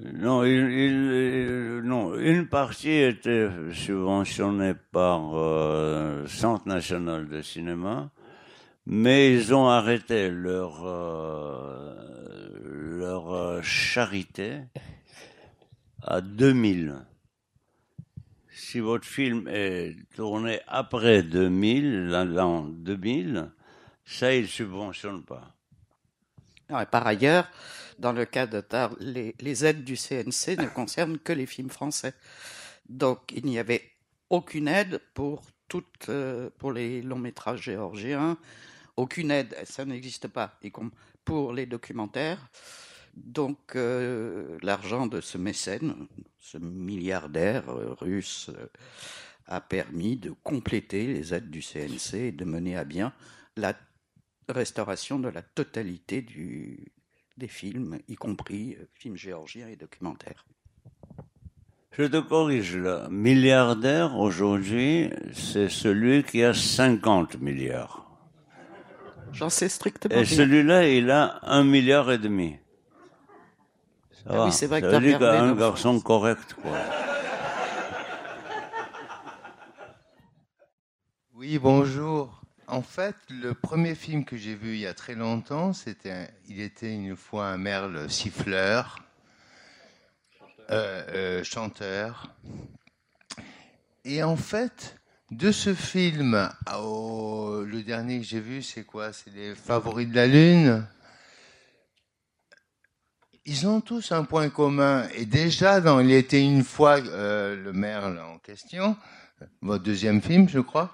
Non, 0.03 0.43
il, 0.43 1.81
une 2.19 2.47
partie 2.47 2.89
était 2.91 3.49
subventionnée 3.71 4.73
par 4.91 5.31
euh, 5.35 6.25
Centre 6.27 6.67
national 6.67 7.27
de 7.27 7.41
cinéma, 7.41 8.09
mais 8.85 9.33
ils 9.33 9.53
ont 9.53 9.67
arrêté 9.67 10.29
leur 10.31 10.83
euh, 10.85 11.95
euh, 13.03 13.61
charité 13.61 14.61
à 16.03 16.21
2000. 16.21 16.95
Si 18.53 18.79
votre 18.79 19.05
film 19.05 19.47
est 19.47 19.95
tourné 20.15 20.59
après 20.67 21.23
2000, 21.23 22.07
l'an- 22.07 22.25
l'an 22.25 22.63
2000, 22.63 23.51
ça 24.05 24.33
ils 24.33 24.47
subventionnent 24.47 25.23
pas. 25.23 25.53
Non, 26.69 26.79
et 26.79 26.85
par 26.85 27.05
ailleurs, 27.05 27.47
dans 28.01 28.11
le 28.11 28.25
cas 28.25 28.47
de 28.47 28.59
Tar, 28.59 28.95
les, 28.99 29.35
les 29.39 29.63
aides 29.63 29.83
du 29.83 29.95
CNC 29.95 30.57
ne 30.57 30.67
concernent 30.73 31.19
que 31.19 31.31
les 31.31 31.45
films 31.45 31.69
français. 31.69 32.13
Donc 32.89 33.31
il 33.31 33.45
n'y 33.45 33.59
avait 33.59 33.83
aucune 34.29 34.67
aide 34.67 34.99
pour, 35.13 35.43
toutes, 35.67 36.09
euh, 36.09 36.49
pour 36.57 36.73
les 36.73 37.01
longs 37.01 37.19
métrages 37.19 37.61
géorgiens, 37.61 38.37
aucune 38.97 39.31
aide, 39.31 39.55
ça 39.65 39.85
n'existe 39.85 40.27
pas, 40.27 40.57
y 40.63 40.71
pour 41.23 41.53
les 41.53 41.65
documentaires. 41.67 42.49
Donc 43.13 43.75
euh, 43.75 44.57
l'argent 44.63 45.05
de 45.05 45.21
ce 45.21 45.37
mécène, 45.37 46.07
ce 46.39 46.57
milliardaire 46.57 47.69
euh, 47.69 47.93
russe, 47.93 48.49
a 49.45 49.61
permis 49.61 50.17
de 50.17 50.31
compléter 50.43 51.07
les 51.07 51.33
aides 51.33 51.51
du 51.51 51.61
CNC 51.61 52.15
et 52.15 52.31
de 52.31 52.45
mener 52.45 52.77
à 52.77 52.83
bien 52.83 53.13
la 53.57 53.75
restauration 54.47 55.19
de 55.19 55.27
la 55.27 55.41
totalité 55.41 56.21
du, 56.21 56.91
des 57.37 57.47
films, 57.47 57.99
y 58.07 58.15
compris 58.15 58.75
euh, 58.79 58.85
films 58.93 59.15
géorgiens 59.15 59.67
et 59.67 59.75
documentaires. 59.75 60.45
Je 61.91 62.03
te 62.03 62.17
corrige 62.17 62.77
là. 62.77 63.07
Milliardaire 63.09 64.17
aujourd'hui, 64.17 65.09
c'est 65.33 65.67
celui 65.69 66.23
qui 66.23 66.43
a 66.43 66.53
50 66.53 67.39
milliards. 67.39 68.07
J'en 69.33 69.49
sais 69.49 69.69
strictement 69.69 70.15
Et 70.15 70.25
celui-là, 70.25 70.87
il 70.89 71.09
a 71.11 71.39
un 71.43 71.63
milliard 71.63 72.11
et 72.11 72.17
demi. 72.17 72.55
Ça 74.11 74.21
Ah 74.29 74.35
va. 74.37 74.45
oui, 74.45 74.51
c'est 74.51 74.67
vrai 74.67 74.81
que 74.81 74.89
Ça 74.89 74.99
veut 74.99 75.07
dire 75.07 75.19
qu'un 75.19 75.47
nos 75.47 75.55
garçon 75.55 75.99
correct, 75.99 76.53
quoi. 76.61 76.71
Oui, 81.33 81.57
bonjour. 81.57 82.40
En 82.71 82.81
fait, 82.81 83.17
le 83.27 83.53
premier 83.53 83.95
film 83.95 84.23
que 84.23 84.37
j'ai 84.37 84.55
vu 84.55 84.75
il 84.75 84.79
y 84.79 84.87
a 84.87 84.93
très 84.93 85.13
longtemps, 85.13 85.73
c'était 85.73 86.29
Il 86.47 86.61
était 86.61 86.93
une 86.93 87.17
fois 87.17 87.47
un 87.47 87.57
merle 87.57 88.09
siffleur, 88.09 88.95
euh, 90.69 91.03
euh, 91.09 91.43
chanteur. 91.43 92.33
Et 94.05 94.23
en 94.23 94.37
fait, 94.37 94.95
de 95.31 95.51
ce 95.51 95.73
film 95.73 96.49
le 96.65 97.81
dernier 97.81 98.19
que 98.19 98.25
j'ai 98.25 98.39
vu, 98.39 98.61
c'est 98.61 98.85
quoi? 98.85 99.11
C'est 99.11 99.31
Les 99.31 99.53
Favoris 99.53 100.07
de 100.07 100.15
la 100.15 100.27
Lune. 100.27 100.87
Ils 103.43 103.67
ont 103.67 103.81
tous 103.81 104.13
un 104.13 104.23
point 104.23 104.49
commun. 104.49 105.09
Et 105.15 105.25
déjà, 105.25 105.81
dans 105.81 105.99
Il 105.99 106.13
était 106.13 106.41
une 106.41 106.63
fois 106.63 106.99
euh, 106.99 107.61
le 107.61 107.73
merle 107.73 108.17
en 108.17 108.37
question, 108.37 108.95
votre 109.61 109.83
deuxième 109.83 110.21
film, 110.21 110.47
je 110.47 110.59
crois, 110.61 110.93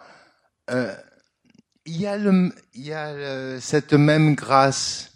il 1.87 2.01
y 2.01 2.05
a, 2.05 2.17
le, 2.17 2.53
il 2.73 2.85
y 2.85 2.93
a 2.93 3.13
le- 3.13 3.59
cette 3.61 3.93
même 3.93 4.35
grâce, 4.35 5.13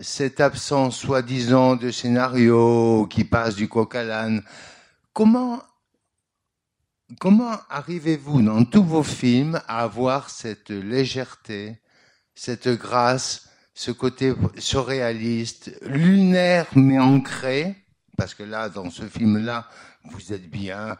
cette 0.00 0.40
absence 0.40 0.96
soi-disant 0.98 1.76
de 1.76 1.90
scénario 1.92 3.06
qui 3.08 3.24
passe 3.24 3.54
du 3.54 3.68
coq 3.68 3.94
à 3.94 4.02
l'âne. 4.02 4.42
Comment, 5.12 5.62
comment 7.20 7.56
arrivez-vous 7.70 8.42
dans 8.42 8.64
tous 8.64 8.82
vos 8.82 9.04
films 9.04 9.60
à 9.68 9.84
avoir 9.84 10.28
cette 10.28 10.70
légèreté, 10.70 11.80
cette 12.34 12.68
grâce, 12.68 13.48
ce 13.72 13.92
côté 13.92 14.34
surréaliste, 14.58 15.70
lunaire 15.82 16.66
mais 16.74 16.98
ancré? 16.98 17.76
Parce 18.18 18.34
que 18.34 18.42
là, 18.42 18.68
dans 18.68 18.90
ce 18.90 19.06
film-là, 19.06 19.68
vous 20.04 20.32
êtes 20.32 20.50
bien. 20.50 20.96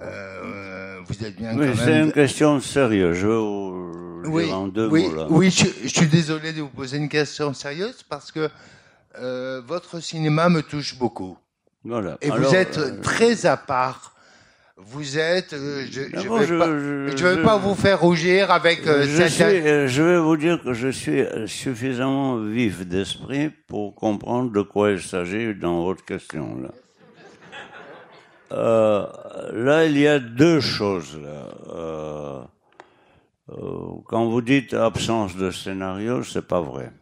Euh, 0.00 0.98
vous 1.06 1.24
êtes 1.24 1.36
bien 1.36 1.56
Oui, 1.56 1.66
c'est 1.76 1.86
même. 1.86 2.06
une 2.06 2.12
question 2.12 2.60
sérieuse. 2.60 3.16
Je 3.16 3.26
vais 3.26 3.34
vous 3.36 4.22
Oui, 4.26 4.52
en 4.52 4.66
deux 4.68 4.88
oui, 4.88 5.08
mots 5.08 5.14
là. 5.16 5.26
oui 5.30 5.50
je, 5.50 5.66
je 5.84 5.88
suis 5.88 6.06
désolé 6.06 6.52
de 6.52 6.62
vous 6.62 6.68
poser 6.68 6.96
une 6.96 7.08
question 7.08 7.52
sérieuse 7.54 8.02
parce 8.08 8.32
que 8.32 8.48
euh, 9.18 9.60
votre 9.66 10.00
cinéma 10.00 10.48
me 10.48 10.62
touche 10.62 10.98
beaucoup. 10.98 11.38
Voilà. 11.84 12.16
Et 12.22 12.30
Alors, 12.30 12.48
vous 12.48 12.54
êtes 12.56 12.78
euh, 12.78 13.00
très 13.02 13.46
à 13.46 13.56
part. 13.56 14.10
Vous 14.76 15.18
êtes, 15.18 15.52
euh, 15.52 15.84
je 15.88 16.00
ne 16.00 16.08
D'abord, 16.08 16.38
vais, 16.38 16.46
je- 16.48 16.58
pas, 16.58 16.66
je- 17.16 17.26
vais 17.36 17.42
pas 17.44 17.58
vous 17.58 17.76
faire 17.76 18.00
rougir 18.00 18.50
avec 18.50 18.84
euh, 18.88 19.04
je, 19.06 19.16
cette- 19.18 19.30
suis, 19.30 19.44
euh, 19.44 19.86
je 19.86 20.02
vais 20.02 20.18
vous 20.18 20.36
dire 20.36 20.60
que 20.64 20.72
je 20.72 20.88
suis 20.88 21.20
euh, 21.20 21.46
suffisamment 21.46 22.38
vif 22.40 22.84
d'esprit 22.84 23.50
pour 23.68 23.94
comprendre 23.94 24.50
de 24.50 24.62
quoi 24.62 24.90
il 24.90 25.00
s'agit 25.00 25.54
dans 25.54 25.84
votre 25.84 26.04
question. 26.04 26.56
Là. 26.60 26.70
Euh, 28.54 29.06
là, 29.52 29.84
il 29.84 29.98
y 29.98 30.06
a 30.06 30.18
deux 30.20 30.60
choses. 30.60 31.18
Euh, 31.74 32.42
euh, 33.50 33.88
quand 34.06 34.26
vous 34.26 34.42
dites 34.42 34.74
absence 34.74 35.36
de 35.36 35.50
scénario, 35.50 36.22
c'est 36.22 36.46
pas 36.46 36.60
vrai. 36.60 36.92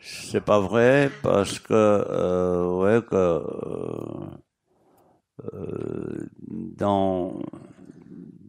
C'est 0.00 0.44
pas 0.44 0.60
vrai 0.60 1.10
parce 1.22 1.58
que, 1.58 2.78
ouais, 2.80 3.02
que 3.02 3.42
dans 6.76 7.40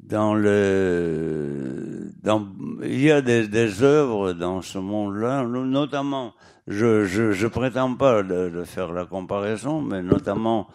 dans 0.09 0.33
le 0.33 2.11
dans 2.23 2.47
il 2.83 3.01
y 3.01 3.11
a 3.11 3.21
des, 3.21 3.83
œuvres 3.83 4.33
dans 4.33 4.61
ce 4.61 4.77
monde-là, 4.77 5.43
no- 5.43 5.65
notamment, 5.65 6.33
je 6.67 7.05
je, 7.05 7.47
prétends 7.47 7.95
pas 7.95 8.23
de, 8.23 8.49
de 8.49 8.63
faire 8.63 8.91
la 8.91 9.05
comparaison, 9.05 9.81
mais 9.81 10.01
notamment 10.01 10.67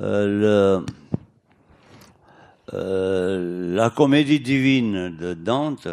le 0.00 0.84
euh, 2.74 3.74
la 3.74 3.88
comédie 3.90 4.40
divine 4.40 5.16
de 5.16 5.32
Dante, 5.32 5.88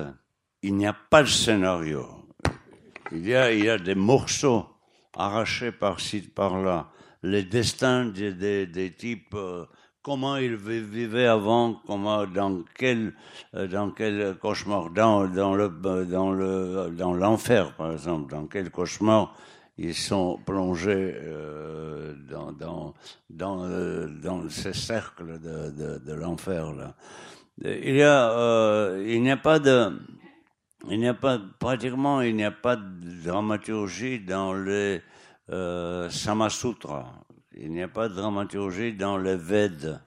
il 0.62 0.76
n'y 0.76 0.86
a 0.88 0.94
pas 0.94 1.24
de 1.24 1.28
scénario. 1.28 2.06
Il 3.12 3.26
y 3.26 3.36
a, 3.36 3.78
des 3.78 3.96
morceaux 3.96 4.66
arrachés 5.16 5.72
par-ci, 5.72 6.22
par-là. 6.22 6.90
Les 7.24 7.44
destins 7.44 8.06
des, 8.06 8.94
types, 8.98 9.34
euh, 9.36 9.66
comment 10.02 10.36
ils 10.36 10.56
vi- 10.56 10.82
vivaient 10.82 11.28
avant, 11.28 11.82
comment, 11.88 12.26
dans 12.28 12.64
quel, 12.78 13.14
euh, 13.54 14.34
cauchemar, 14.36 14.90
euh, 14.98 15.28
dans 16.90 17.14
l'enfer, 17.14 17.74
par 17.76 17.94
exemple, 17.94 18.32
dans 18.32 18.48
quel 18.48 18.70
cauchemar 18.70 19.34
ils 19.78 19.96
sont 19.96 20.40
plongés 20.46 21.16
euh, 21.16 22.14
dans, 22.30 22.52
dans, 22.54 22.94
dans, 23.30 23.64
euh, 23.66 24.50
ces 24.50 24.74
cercles 24.74 25.40
de, 25.40 26.14
l'enfer. 26.14 26.74
Il 27.62 28.02
euh, 28.02 29.04
il 29.08 29.22
n'y 29.22 29.32
a 29.32 29.38
pas 29.38 29.60
de, 29.60 30.00
il 30.90 31.00
n'y 31.00 31.08
a 31.08 31.14
pas, 31.14 31.40
pratiquement, 31.60 32.22
il 32.22 32.36
n'y 32.36 32.46
a 32.46 32.52
pas 32.52 32.78
dramaturgie 32.78 34.20
dans 34.20 34.54
les 34.54 35.02
Samasutras. 35.50 37.06
Il 37.58 37.72
n'y 37.72 37.84
a 37.84 37.88
pas 37.88 38.10
de 38.10 38.16
dramaturgie 38.16 38.94
dans 38.94 39.18
les 39.18 39.36
Veds 39.38 40.00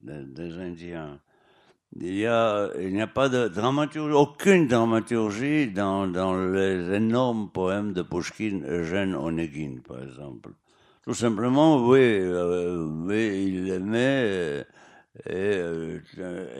des, 0.00 0.24
des 0.24 0.58
Indiens. 0.58 1.20
Il 1.96 2.14
y 2.14 2.26
a, 2.26 2.70
n'y 2.78 3.02
a 3.02 3.08
pas 3.08 3.28
de 3.28 3.48
dramaturgie, 3.48 4.14
aucune 4.14 4.68
dramaturgie 4.68 5.72
dans, 5.72 6.06
les 6.06 6.94
énormes 6.94 7.50
poèmes 7.50 7.92
de 7.92 8.02
Pushkin, 8.02 8.62
Eugène 8.64 9.16
Onegin, 9.16 9.78
par 9.86 10.00
exemple. 10.00 10.50
Tout 11.02 11.14
simplement, 11.14 11.84
oui, 11.84 11.98
euh, 12.00 12.86
oui 12.86 13.44
il 13.48 13.70
aimait, 13.70 14.22
euh, 14.24 14.64
et 15.26 15.32
euh, 15.34 16.00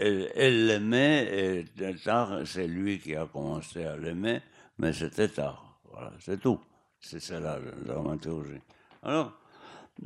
elle 0.00 0.32
elle 0.34 0.66
l'aimait, 0.66 1.64
et 1.78 1.94
tard, 2.02 2.40
c'est 2.44 2.66
lui 2.66 2.98
qui 2.98 3.14
a 3.14 3.26
commencé 3.26 3.84
à 3.84 3.96
l'aimer, 3.96 4.40
mais 4.78 4.92
c'était 4.92 5.28
tard. 5.28 5.78
Voilà, 5.92 6.12
c'est 6.18 6.40
tout. 6.40 6.58
C'est 6.98 7.20
ça 7.20 7.38
la, 7.38 7.58
la 7.60 7.94
dramaturgie. 7.94 8.60
Alors, 9.04 9.39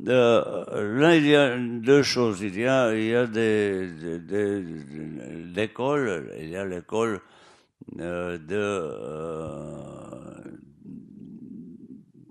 euh, 0.07 0.99
là, 0.99 1.15
il 1.15 1.25
y 1.25 1.35
a 1.35 1.57
deux 1.57 2.03
choses. 2.03 2.41
Il 2.41 2.59
y 2.59 2.65
a, 2.65 2.93
il 2.93 3.07
y 3.07 3.15
a 3.15 3.25
des, 3.27 3.87
l'école, 5.55 6.33
il 6.39 6.49
y 6.49 6.57
a 6.57 6.65
l'école 6.65 7.21
euh, 7.99 8.37
de, 8.37 8.55
euh, 8.55 9.77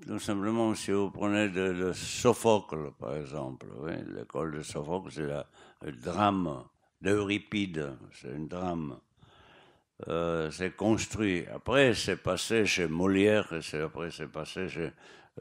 tout 0.06 0.18
simplement, 0.18 0.74
si 0.74 0.90
vous 0.90 1.10
prenez 1.10 1.48
de, 1.48 1.72
de 1.72 1.92
Sophocle, 1.92 2.90
par 2.98 3.16
exemple, 3.16 3.66
l'école 4.14 4.58
de 4.58 4.62
Sophocle, 4.62 5.10
c'est 5.10 5.22
le 5.22 5.92
drame 5.92 6.64
d'Euripide, 7.00 7.96
c'est 8.12 8.34
un 8.34 8.40
drame. 8.40 8.98
C'est 10.50 10.76
construit. 10.76 11.46
Après, 11.54 11.94
c'est 11.94 12.16
passé 12.16 12.66
chez 12.66 12.88
Molière, 12.88 13.50
et 13.54 13.76
après, 13.78 14.10
c'est 14.10 14.30
passé 14.30 14.68
chez, 14.68 14.90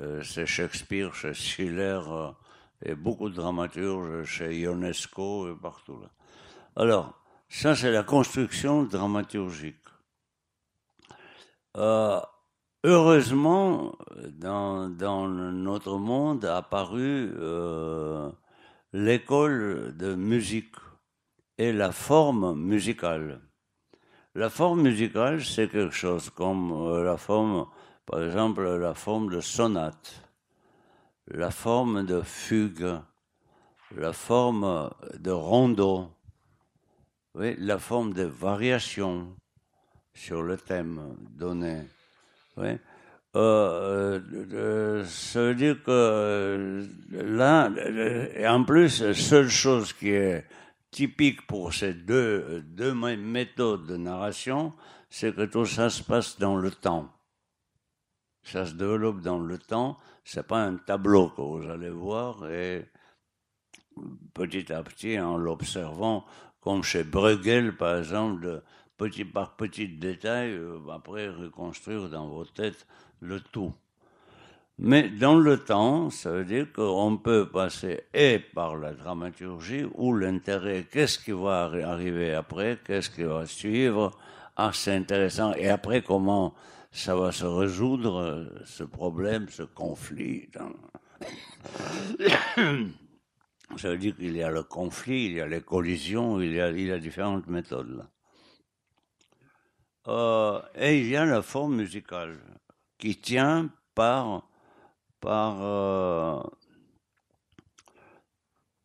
euh, 0.01 0.23
chez 0.23 0.47
Shakespeare, 0.47 1.13
chez 1.13 1.35
Schiller, 1.35 2.01
euh, 2.07 2.31
et 2.83 2.95
beaucoup 2.95 3.29
de 3.29 3.35
dramaturges, 3.35 4.23
chez 4.23 4.59
Ionesco 4.59 5.51
et 5.51 5.55
partout 5.55 5.99
là. 6.01 6.09
Alors, 6.75 7.13
ça, 7.47 7.75
c'est 7.75 7.91
la 7.91 8.01
construction 8.01 8.83
dramaturgique. 8.83 9.75
Euh, 11.77 12.19
heureusement, 12.83 13.95
dans, 14.31 14.89
dans 14.89 15.27
notre 15.27 15.97
monde 15.97 16.43
a 16.45 16.57
apparu 16.57 17.31
l'école 18.91 19.95
de 19.95 20.15
musique 20.15 20.75
et 21.59 21.71
la 21.71 21.91
forme 21.91 22.55
musicale. 22.59 23.41
La 24.33 24.49
forme 24.49 24.81
musicale, 24.81 25.43
c'est 25.43 25.69
quelque 25.69 25.93
chose 25.93 26.31
comme 26.31 27.03
la 27.03 27.17
forme, 27.17 27.67
par 28.05 28.23
exemple, 28.23 28.63
la 28.63 28.93
forme 28.93 29.29
de 29.29 29.41
sonate, 29.41 30.23
la 31.27 31.51
forme 31.51 32.05
de 32.05 32.21
fugue, 32.21 32.99
la 33.95 34.13
forme 34.13 34.91
de 35.17 35.31
rondeau, 35.31 36.09
oui, 37.35 37.55
la 37.57 37.79
forme 37.79 38.13
de 38.13 38.23
variation 38.23 39.35
sur 40.13 40.43
le 40.43 40.57
thème 40.57 41.15
donné. 41.31 41.83
Oui. 42.57 42.77
Euh, 43.35 44.19
euh, 44.53 45.05
ça 45.05 45.41
veut 45.41 45.55
dire 45.55 45.81
que 45.81 45.89
euh, 45.89 46.85
là, 47.11 47.71
euh, 47.71 48.27
et 48.35 48.47
en 48.47 48.63
plus, 48.63 49.01
la 49.01 49.15
seule 49.15 49.49
chose 49.49 49.91
qui 49.91 50.09
est 50.09 50.45
typique 50.91 51.47
pour 51.47 51.73
ces 51.73 51.95
deux, 51.95 52.61
deux 52.61 52.93
mé- 52.93 53.17
méthodes 53.17 53.87
de 53.87 53.97
narration, 53.97 54.71
c'est 55.09 55.35
que 55.35 55.45
tout 55.45 55.65
ça 55.65 55.89
se 55.89 56.03
passe 56.03 56.37
dans 56.37 56.55
le 56.55 56.69
temps. 56.69 57.11
Ça 58.43 58.65
se 58.65 58.73
développe 58.73 59.21
dans 59.21 59.39
le 59.39 59.57
temps. 59.57 59.97
C'est 60.23 60.47
pas 60.47 60.63
un 60.63 60.75
tableau 60.75 61.29
que 61.29 61.41
vous 61.41 61.69
allez 61.69 61.89
voir 61.89 62.49
et 62.49 62.85
petit 64.33 64.71
à 64.71 64.81
petit, 64.83 65.19
en 65.19 65.37
l'observant, 65.37 66.25
comme 66.61 66.83
chez 66.83 67.03
Bruegel, 67.03 67.75
par 67.77 67.97
exemple, 67.97 68.63
petit 68.97 69.25
par 69.25 69.55
petit 69.55 69.87
détail, 69.87 70.51
euh, 70.51 70.79
après 70.91 71.29
reconstruire 71.29 72.09
dans 72.09 72.27
vos 72.27 72.45
têtes 72.45 72.87
le 73.19 73.39
tout. 73.39 73.73
Mais 74.79 75.09
dans 75.09 75.37
le 75.37 75.57
temps, 75.63 76.09
ça 76.09 76.31
veut 76.31 76.45
dire 76.45 76.71
qu'on 76.73 77.17
peut 77.17 77.47
passer 77.47 78.05
et 78.13 78.39
par 78.39 78.75
la 78.75 78.93
dramaturgie 78.93 79.85
ou 79.93 80.15
l'intérêt, 80.15 80.87
qu'est-ce 80.91 81.19
qui 81.19 81.31
va 81.31 81.69
arri- 81.69 81.83
arriver 81.83 82.33
après, 82.33 82.79
qu'est-ce 82.83 83.11
qui 83.11 83.23
va 83.23 83.45
suivre, 83.45 84.11
ah 84.55 84.71
c'est 84.73 84.95
intéressant, 84.95 85.53
et 85.53 85.69
après 85.69 86.01
comment 86.01 86.55
ça 86.93 87.15
va 87.15 87.31
se 87.31 87.43
résoudre, 87.43 88.19
euh, 88.19 88.45
ce 88.65 88.83
problème, 88.83 89.49
ce 89.49 89.63
conflit. 89.63 90.47
ça 93.77 93.89
veut 93.89 93.97
dire 93.97 94.15
qu'il 94.15 94.37
y 94.37 94.43
a 94.43 94.51
le 94.51 94.61
conflit, 94.61 95.25
il 95.25 95.33
y 95.33 95.41
a 95.41 95.47
les 95.47 95.61
collisions, 95.61 96.39
il 96.39 96.53
y 96.53 96.61
a, 96.61 96.99
différentes 96.99 97.47
méthodes. 97.47 98.07
Euh, 100.07 100.61
et 100.75 100.99
il 100.99 101.07
y 101.07 101.15
a 101.15 101.25
la 101.25 101.41
forme 101.41 101.77
musicale 101.77 102.37
qui 102.99 103.19
tient 103.19 103.71
par 103.95 104.47
par 105.19 105.57
euh, 105.61 106.43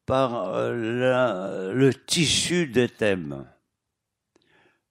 par 0.06 0.72
le 0.72 1.92
tissu 1.92 2.68
des 2.68 2.88
thèmes. 2.88 3.44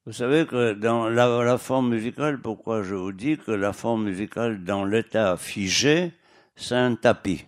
Vous 0.08 0.14
savez 0.14 0.46
que 0.46 0.72
dans 0.72 1.10
la, 1.10 1.58
forme 1.58 1.90
musicale, 1.90 2.40
pourquoi 2.40 2.82
je 2.82 2.96
vous 2.96 3.12
dis 3.12 3.38
que 3.38 3.52
la 3.52 3.74
forme 3.74 4.06
musicale 4.06 4.64
dans 4.64 4.86
l'état 4.86 5.36
figé, 5.36 6.14
c'est 6.56 6.76
un 6.76 6.96
tapis? 6.96 7.44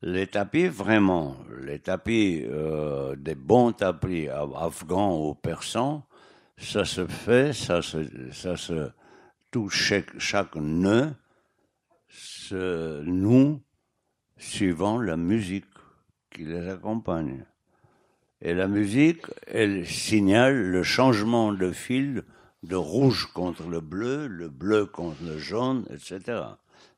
Les 0.00 0.28
tapis, 0.28 0.68
vraiment, 0.68 1.36
les 1.60 1.80
tapis, 1.80 2.44
euh, 2.44 3.16
des 3.16 3.34
bons 3.34 3.72
tapis 3.72 4.28
af- 4.28 4.54
afghans 4.64 5.18
ou 5.18 5.34
persans, 5.34 6.06
ça 6.56 6.84
se 6.84 7.04
fait, 7.04 7.52
ça 7.52 7.82
se, 7.82 8.30
ça 8.30 8.54
touche 9.50 9.88
chaque, 9.88 10.16
chaque 10.20 10.54
nœud, 10.54 11.12
se 12.06 13.02
noue 13.02 13.60
suivant 14.36 15.00
la 15.00 15.16
musique 15.16 15.66
qui 16.30 16.44
les 16.44 16.68
accompagne. 16.68 17.44
Et 18.44 18.54
la 18.54 18.66
musique, 18.66 19.26
elle 19.46 19.86
signale 19.86 20.60
le 20.60 20.82
changement 20.82 21.52
de 21.52 21.70
fil 21.70 22.24
de 22.64 22.74
rouge 22.74 23.26
contre 23.32 23.68
le 23.68 23.80
bleu, 23.80 24.26
le 24.26 24.48
bleu 24.48 24.84
contre 24.84 25.22
le 25.24 25.38
jaune, 25.38 25.86
etc. 25.90 26.42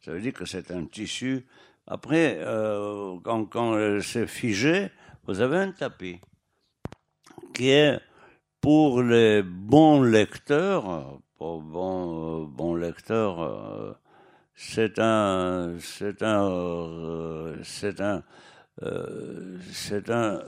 Ça 0.03 0.13
veut 0.13 0.21
dire 0.21 0.33
que 0.33 0.47
c'est 0.47 0.71
un 0.71 0.87
tissu. 0.87 1.45
Après, 1.87 2.39
euh, 2.41 3.17
quand, 3.23 3.45
quand 3.45 3.75
euh, 3.75 4.01
c'est 4.01 4.27
figé, 4.27 4.89
vous 5.27 5.43
avez 5.43 5.59
un 5.59 5.73
tapis 5.73 6.19
qui 7.53 7.69
est 7.69 8.01
pour 8.63 9.03
les 9.03 9.43
bons 9.43 10.03
lecteurs, 10.03 11.21
pour 11.37 11.61
bons, 11.61 12.45
euh, 12.45 12.47
bons 12.47 12.75
lecteurs, 12.75 13.99
c'est 14.55 14.99
un, 14.99 15.77
c'est 15.79 16.23
un, 16.23 17.55
c'est 17.63 18.01
un, 18.01 18.23
c'est 19.73 20.11
un, 20.11 20.41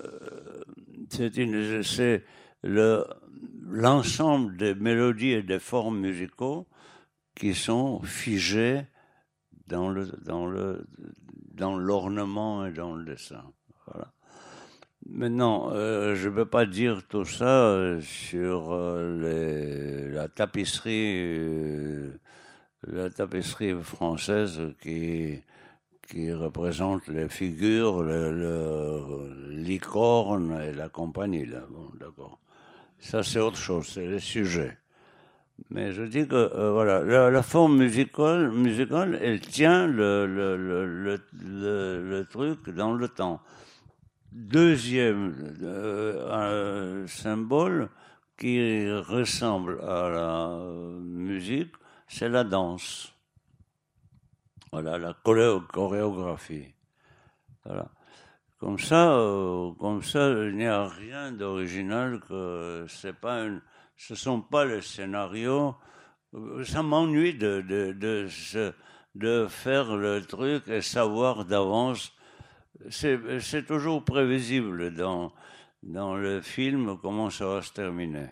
c'est 1.08 2.24
le, 2.62 3.04
l'ensemble 3.68 4.56
des 4.56 4.74
mélodies 4.74 5.32
et 5.32 5.42
des 5.42 5.58
formes 5.58 6.00
musicaux 6.00 6.66
qui 7.34 7.54
sont 7.54 8.00
figés 8.02 8.82
dans 9.66 9.90
le, 9.90 10.06
dans 10.24 10.46
le, 10.46 10.86
dans 11.54 11.76
l'ornement 11.76 12.66
et 12.66 12.72
dans 12.72 12.94
le 12.94 13.04
dessin. 13.04 13.44
Voilà. 13.86 14.12
Maintenant, 15.08 15.70
euh, 15.72 16.14
je 16.16 16.28
ne 16.28 16.34
peux 16.34 16.46
pas 16.46 16.66
dire 16.66 17.06
tout 17.08 17.24
ça 17.24 17.66
euh, 17.66 18.00
sur 18.00 18.72
euh, 18.72 20.10
la 20.12 20.28
tapisserie, 20.28 22.10
la 22.86 23.10
tapisserie 23.10 23.80
française 23.82 24.60
qui, 24.82 25.40
qui 26.08 26.32
représente 26.32 27.08
les 27.08 27.28
figures, 27.28 28.02
le, 28.02 28.32
le 28.32 29.56
licorne 29.56 30.60
et 30.62 30.72
la 30.72 30.88
compagnie. 30.88 31.46
Là. 31.46 31.62
Bon, 31.70 31.90
d'accord. 31.98 32.38
Ça, 32.98 33.22
c'est 33.22 33.40
autre 33.40 33.58
chose, 33.58 33.86
c'est 33.86 34.06
les 34.06 34.20
sujets. 34.20 34.76
Mais 35.70 35.92
je 35.92 36.02
dis 36.02 36.26
que 36.28 36.34
euh, 36.34 36.70
voilà, 36.72 37.30
la, 37.30 37.42
forme 37.42 37.78
musicale, 37.78 38.50
musicale, 38.50 39.18
elle 39.22 39.40
tient 39.40 39.86
le, 39.86 40.26
le, 40.26 40.56
le, 40.56 40.86
le, 40.86 41.20
le, 41.32 42.02
le 42.02 42.24
truc 42.26 42.68
dans 42.70 42.92
le 42.92 43.08
temps. 43.08 43.40
Deuxième 44.32 45.56
euh, 45.62 47.06
symbole 47.06 47.88
qui 48.38 48.90
ressemble 48.90 49.80
à 49.80 50.10
la 50.10 50.58
musique, 51.00 51.72
c'est 52.06 52.28
la 52.28 52.44
danse. 52.44 53.15
Voilà, 54.76 54.98
la 54.98 55.14
choré- 55.24 55.58
chorégraphie. 55.72 56.74
Voilà. 57.64 57.88
Comme 58.58 58.78
ça, 58.78 59.16
euh, 59.16 59.72
comme 59.80 60.02
ça, 60.02 60.28
il 60.28 60.54
n'y 60.54 60.66
a 60.66 60.86
rien 60.86 61.32
d'original 61.32 62.20
que 62.20 62.84
c'est 62.86 63.14
pas 63.14 63.46
ce 63.96 64.14
sont 64.14 64.42
pas 64.42 64.66
les 64.66 64.82
scénarios. 64.82 65.76
Ça 66.64 66.82
m'ennuie 66.82 67.32
de, 67.32 67.62
de, 67.62 67.92
de, 67.92 68.28
de 69.14 69.46
faire 69.46 69.96
le 69.96 70.20
truc 70.20 70.68
et 70.68 70.82
savoir 70.82 71.46
d'avance. 71.46 72.12
C'est, 72.90 73.18
c'est 73.40 73.64
toujours 73.64 74.04
prévisible 74.04 74.92
dans, 74.92 75.32
dans 75.82 76.16
le 76.16 76.42
film 76.42 76.98
comment 77.00 77.30
ça 77.30 77.46
va 77.46 77.62
se 77.62 77.72
terminer. 77.72 78.28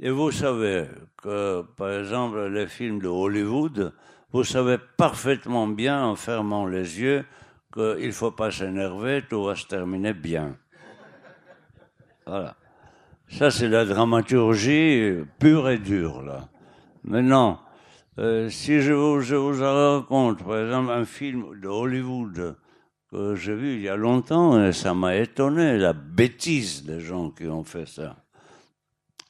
Et 0.00 0.10
vous 0.10 0.32
savez 0.32 0.86
que, 1.16 1.62
par 1.78 1.92
exemple, 1.92 2.46
les 2.48 2.66
films 2.66 3.00
de 3.00 3.08
Hollywood, 3.08 3.94
vous 4.36 4.44
savez 4.44 4.76
parfaitement 4.98 5.66
bien, 5.66 6.04
en 6.04 6.14
fermant 6.14 6.66
les 6.66 7.00
yeux, 7.00 7.24
qu'il 7.72 8.06
ne 8.06 8.12
faut 8.12 8.32
pas 8.32 8.50
s'énerver, 8.50 9.24
tout 9.26 9.42
va 9.44 9.56
se 9.56 9.66
terminer 9.66 10.12
bien. 10.12 10.58
Voilà. 12.26 12.54
Ça, 13.30 13.50
c'est 13.50 13.68
la 13.68 13.86
dramaturgie 13.86 15.14
pure 15.38 15.70
et 15.70 15.78
dure, 15.78 16.20
là. 16.20 16.50
Maintenant, 17.02 17.62
euh, 18.18 18.50
si 18.50 18.82
je 18.82 18.92
vous, 18.92 19.22
je 19.22 19.36
vous 19.36 19.58
raconte, 19.58 20.44
par 20.44 20.60
exemple, 20.60 20.90
un 20.90 21.06
film 21.06 21.58
de 21.58 21.68
Hollywood 21.68 22.56
que 23.10 23.36
j'ai 23.36 23.54
vu 23.54 23.76
il 23.76 23.80
y 23.80 23.88
a 23.88 23.96
longtemps, 23.96 24.62
et 24.62 24.74
ça 24.74 24.92
m'a 24.92 25.16
étonné, 25.16 25.78
la 25.78 25.94
bêtise 25.94 26.84
des 26.84 27.00
gens 27.00 27.30
qui 27.30 27.46
ont 27.46 27.64
fait 27.64 27.88
ça. 27.88 28.16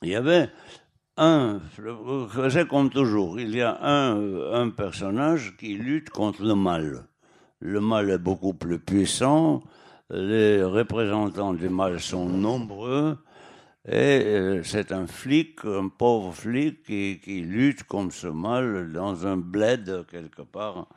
Il 0.02 0.09
y 0.09 0.16
avait 0.16 0.50
un, 1.17 1.61
c'est 2.51 2.69
comme 2.69 2.91
toujours, 2.91 3.41
il 3.41 3.55
y 3.55 3.62
a 3.62 3.79
un, 3.83 4.53
un 4.53 4.71
personnage 4.71 5.57
qui 5.57 5.75
lutte 5.75 6.11
contre 6.11 6.43
le 6.43 6.55
mal. 6.55 7.07
Le 7.61 7.81
mal 7.81 8.11
est 8.11 8.19
beaucoup 8.19 8.53
plus 8.53 8.79
puissant, 8.79 9.62
les 10.11 10.62
représentants 10.62 11.55
du 11.55 11.69
mal 11.69 12.01
sont 12.01 12.27
nombreux, 12.27 13.17
et 13.89 14.23
euh, 14.25 14.62
c'est 14.62 14.93
un 14.93 15.07
flic, 15.07 15.64
un 15.64 15.89
pauvre 15.89 16.33
flic 16.35 16.83
qui, 16.83 17.21
qui 17.23 17.41
lutte 17.41 17.85
contre 17.85 18.14
ce 18.14 18.27
mal 18.27 18.93
dans 18.93 19.27
un 19.27 19.37
bled 19.37 20.05
quelque 20.11 20.43
part, 20.43 20.89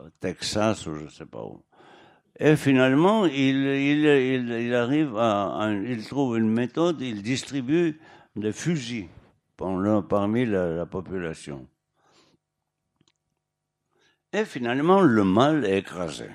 au 0.00 0.08
Texas 0.18 0.86
ou 0.86 0.94
je 0.96 1.04
ne 1.04 1.10
sais 1.10 1.26
pas 1.26 1.44
où. 1.44 1.62
Et 2.40 2.56
finalement, 2.56 3.26
il, 3.26 3.66
il, 3.66 4.50
il, 4.50 4.74
arrive 4.74 5.16
à, 5.16 5.70
il 5.86 6.04
trouve 6.06 6.38
une 6.38 6.48
méthode, 6.48 7.00
il 7.00 7.22
distribue 7.22 8.00
des 8.34 8.52
fusils 8.52 9.06
parmi 9.56 10.46
la, 10.46 10.72
la 10.72 10.86
population. 10.86 11.66
Et 14.32 14.44
finalement, 14.44 15.00
le 15.00 15.24
mal 15.24 15.64
est 15.64 15.78
écrasé. 15.78 16.28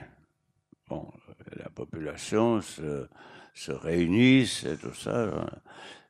Bon, 0.88 1.12
la 1.56 1.70
population 1.70 2.62
se, 2.62 3.08
se 3.54 3.72
réunit, 3.72 4.64
et 4.66 4.78
tout 4.78 4.94
ça. 4.94 5.48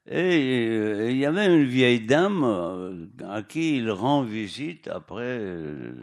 Et 0.06 1.10
il 1.10 1.18
y 1.18 1.26
avait 1.26 1.48
une 1.48 1.66
vieille 1.66 2.06
dame 2.06 2.44
euh, 2.44 3.06
à 3.28 3.44
qui 3.44 3.78
il 3.78 3.92
rend 3.92 4.24
visite 4.24 4.88
après 4.88 5.38
euh, 5.40 5.94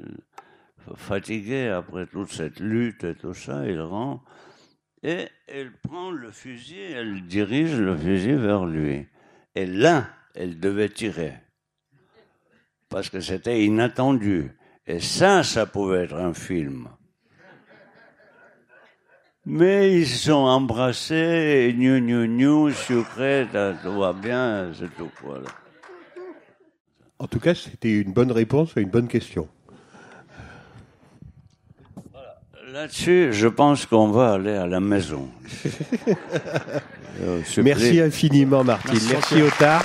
fatigué 0.97 1.69
après 1.69 2.07
toute 2.07 2.31
cette 2.31 2.61
lutte 2.61 3.05
et 3.05 3.15
tout 3.15 3.33
ça, 3.33 3.67
il 3.67 3.81
rentre. 3.81 4.25
Et 5.03 5.29
elle 5.49 5.73
prend 5.73 6.11
le 6.11 6.31
fusil, 6.31 6.81
elle 6.81 7.27
dirige 7.27 7.79
le 7.79 7.97
fusil 7.97 8.35
vers 8.35 8.65
lui. 8.67 9.07
Et 9.55 9.67
là, 9.67 10.09
elle 10.35 10.59
devait 10.61 10.89
tirer. 10.89 11.35
Parce 12.89 13.09
que 13.09 13.21
c'était 13.21 13.65
inattendu. 13.65 14.51
Et 14.87 15.01
ça, 15.01 15.43
ça 15.43 15.67
pouvait 15.67 16.05
être 16.05 16.17
un 16.17 16.35
film. 16.35 16.89
Mais 19.47 20.01
ils 20.01 20.07
se 20.07 20.27
sont 20.27 20.33
embrassés, 20.33 21.67
et 21.69 21.75
gnou 21.75 22.01
gnou 22.01 22.27
gnou, 22.27 22.71
sucré, 22.71 23.47
tout 23.83 23.99
va 23.99 24.13
bien, 24.15 24.73
c'est 24.79 24.95
tout. 24.97 25.11
Voilà. 25.23 25.49
En 27.19 27.27
tout 27.27 27.41
cas, 27.41 27.55
c'était 27.55 28.01
une 28.01 28.13
bonne 28.13 28.33
réponse 28.33 28.77
à 28.77 28.81
une 28.81 28.89
bonne 28.89 29.09
question. 29.09 29.49
Là-dessus, 32.73 33.33
je 33.33 33.47
pense 33.47 33.87
qu'on 33.87 34.09
va 34.09 34.33
aller 34.33 34.55
à 34.55 34.67
la 34.67 34.81
maison. 34.81 35.29
Euh, 37.23 37.41
Merci 37.59 38.01
infiniment, 38.01 38.65
Martine. 38.65 38.99
Merci, 39.09 39.37
Merci. 39.37 39.43
Otard. 39.43 39.85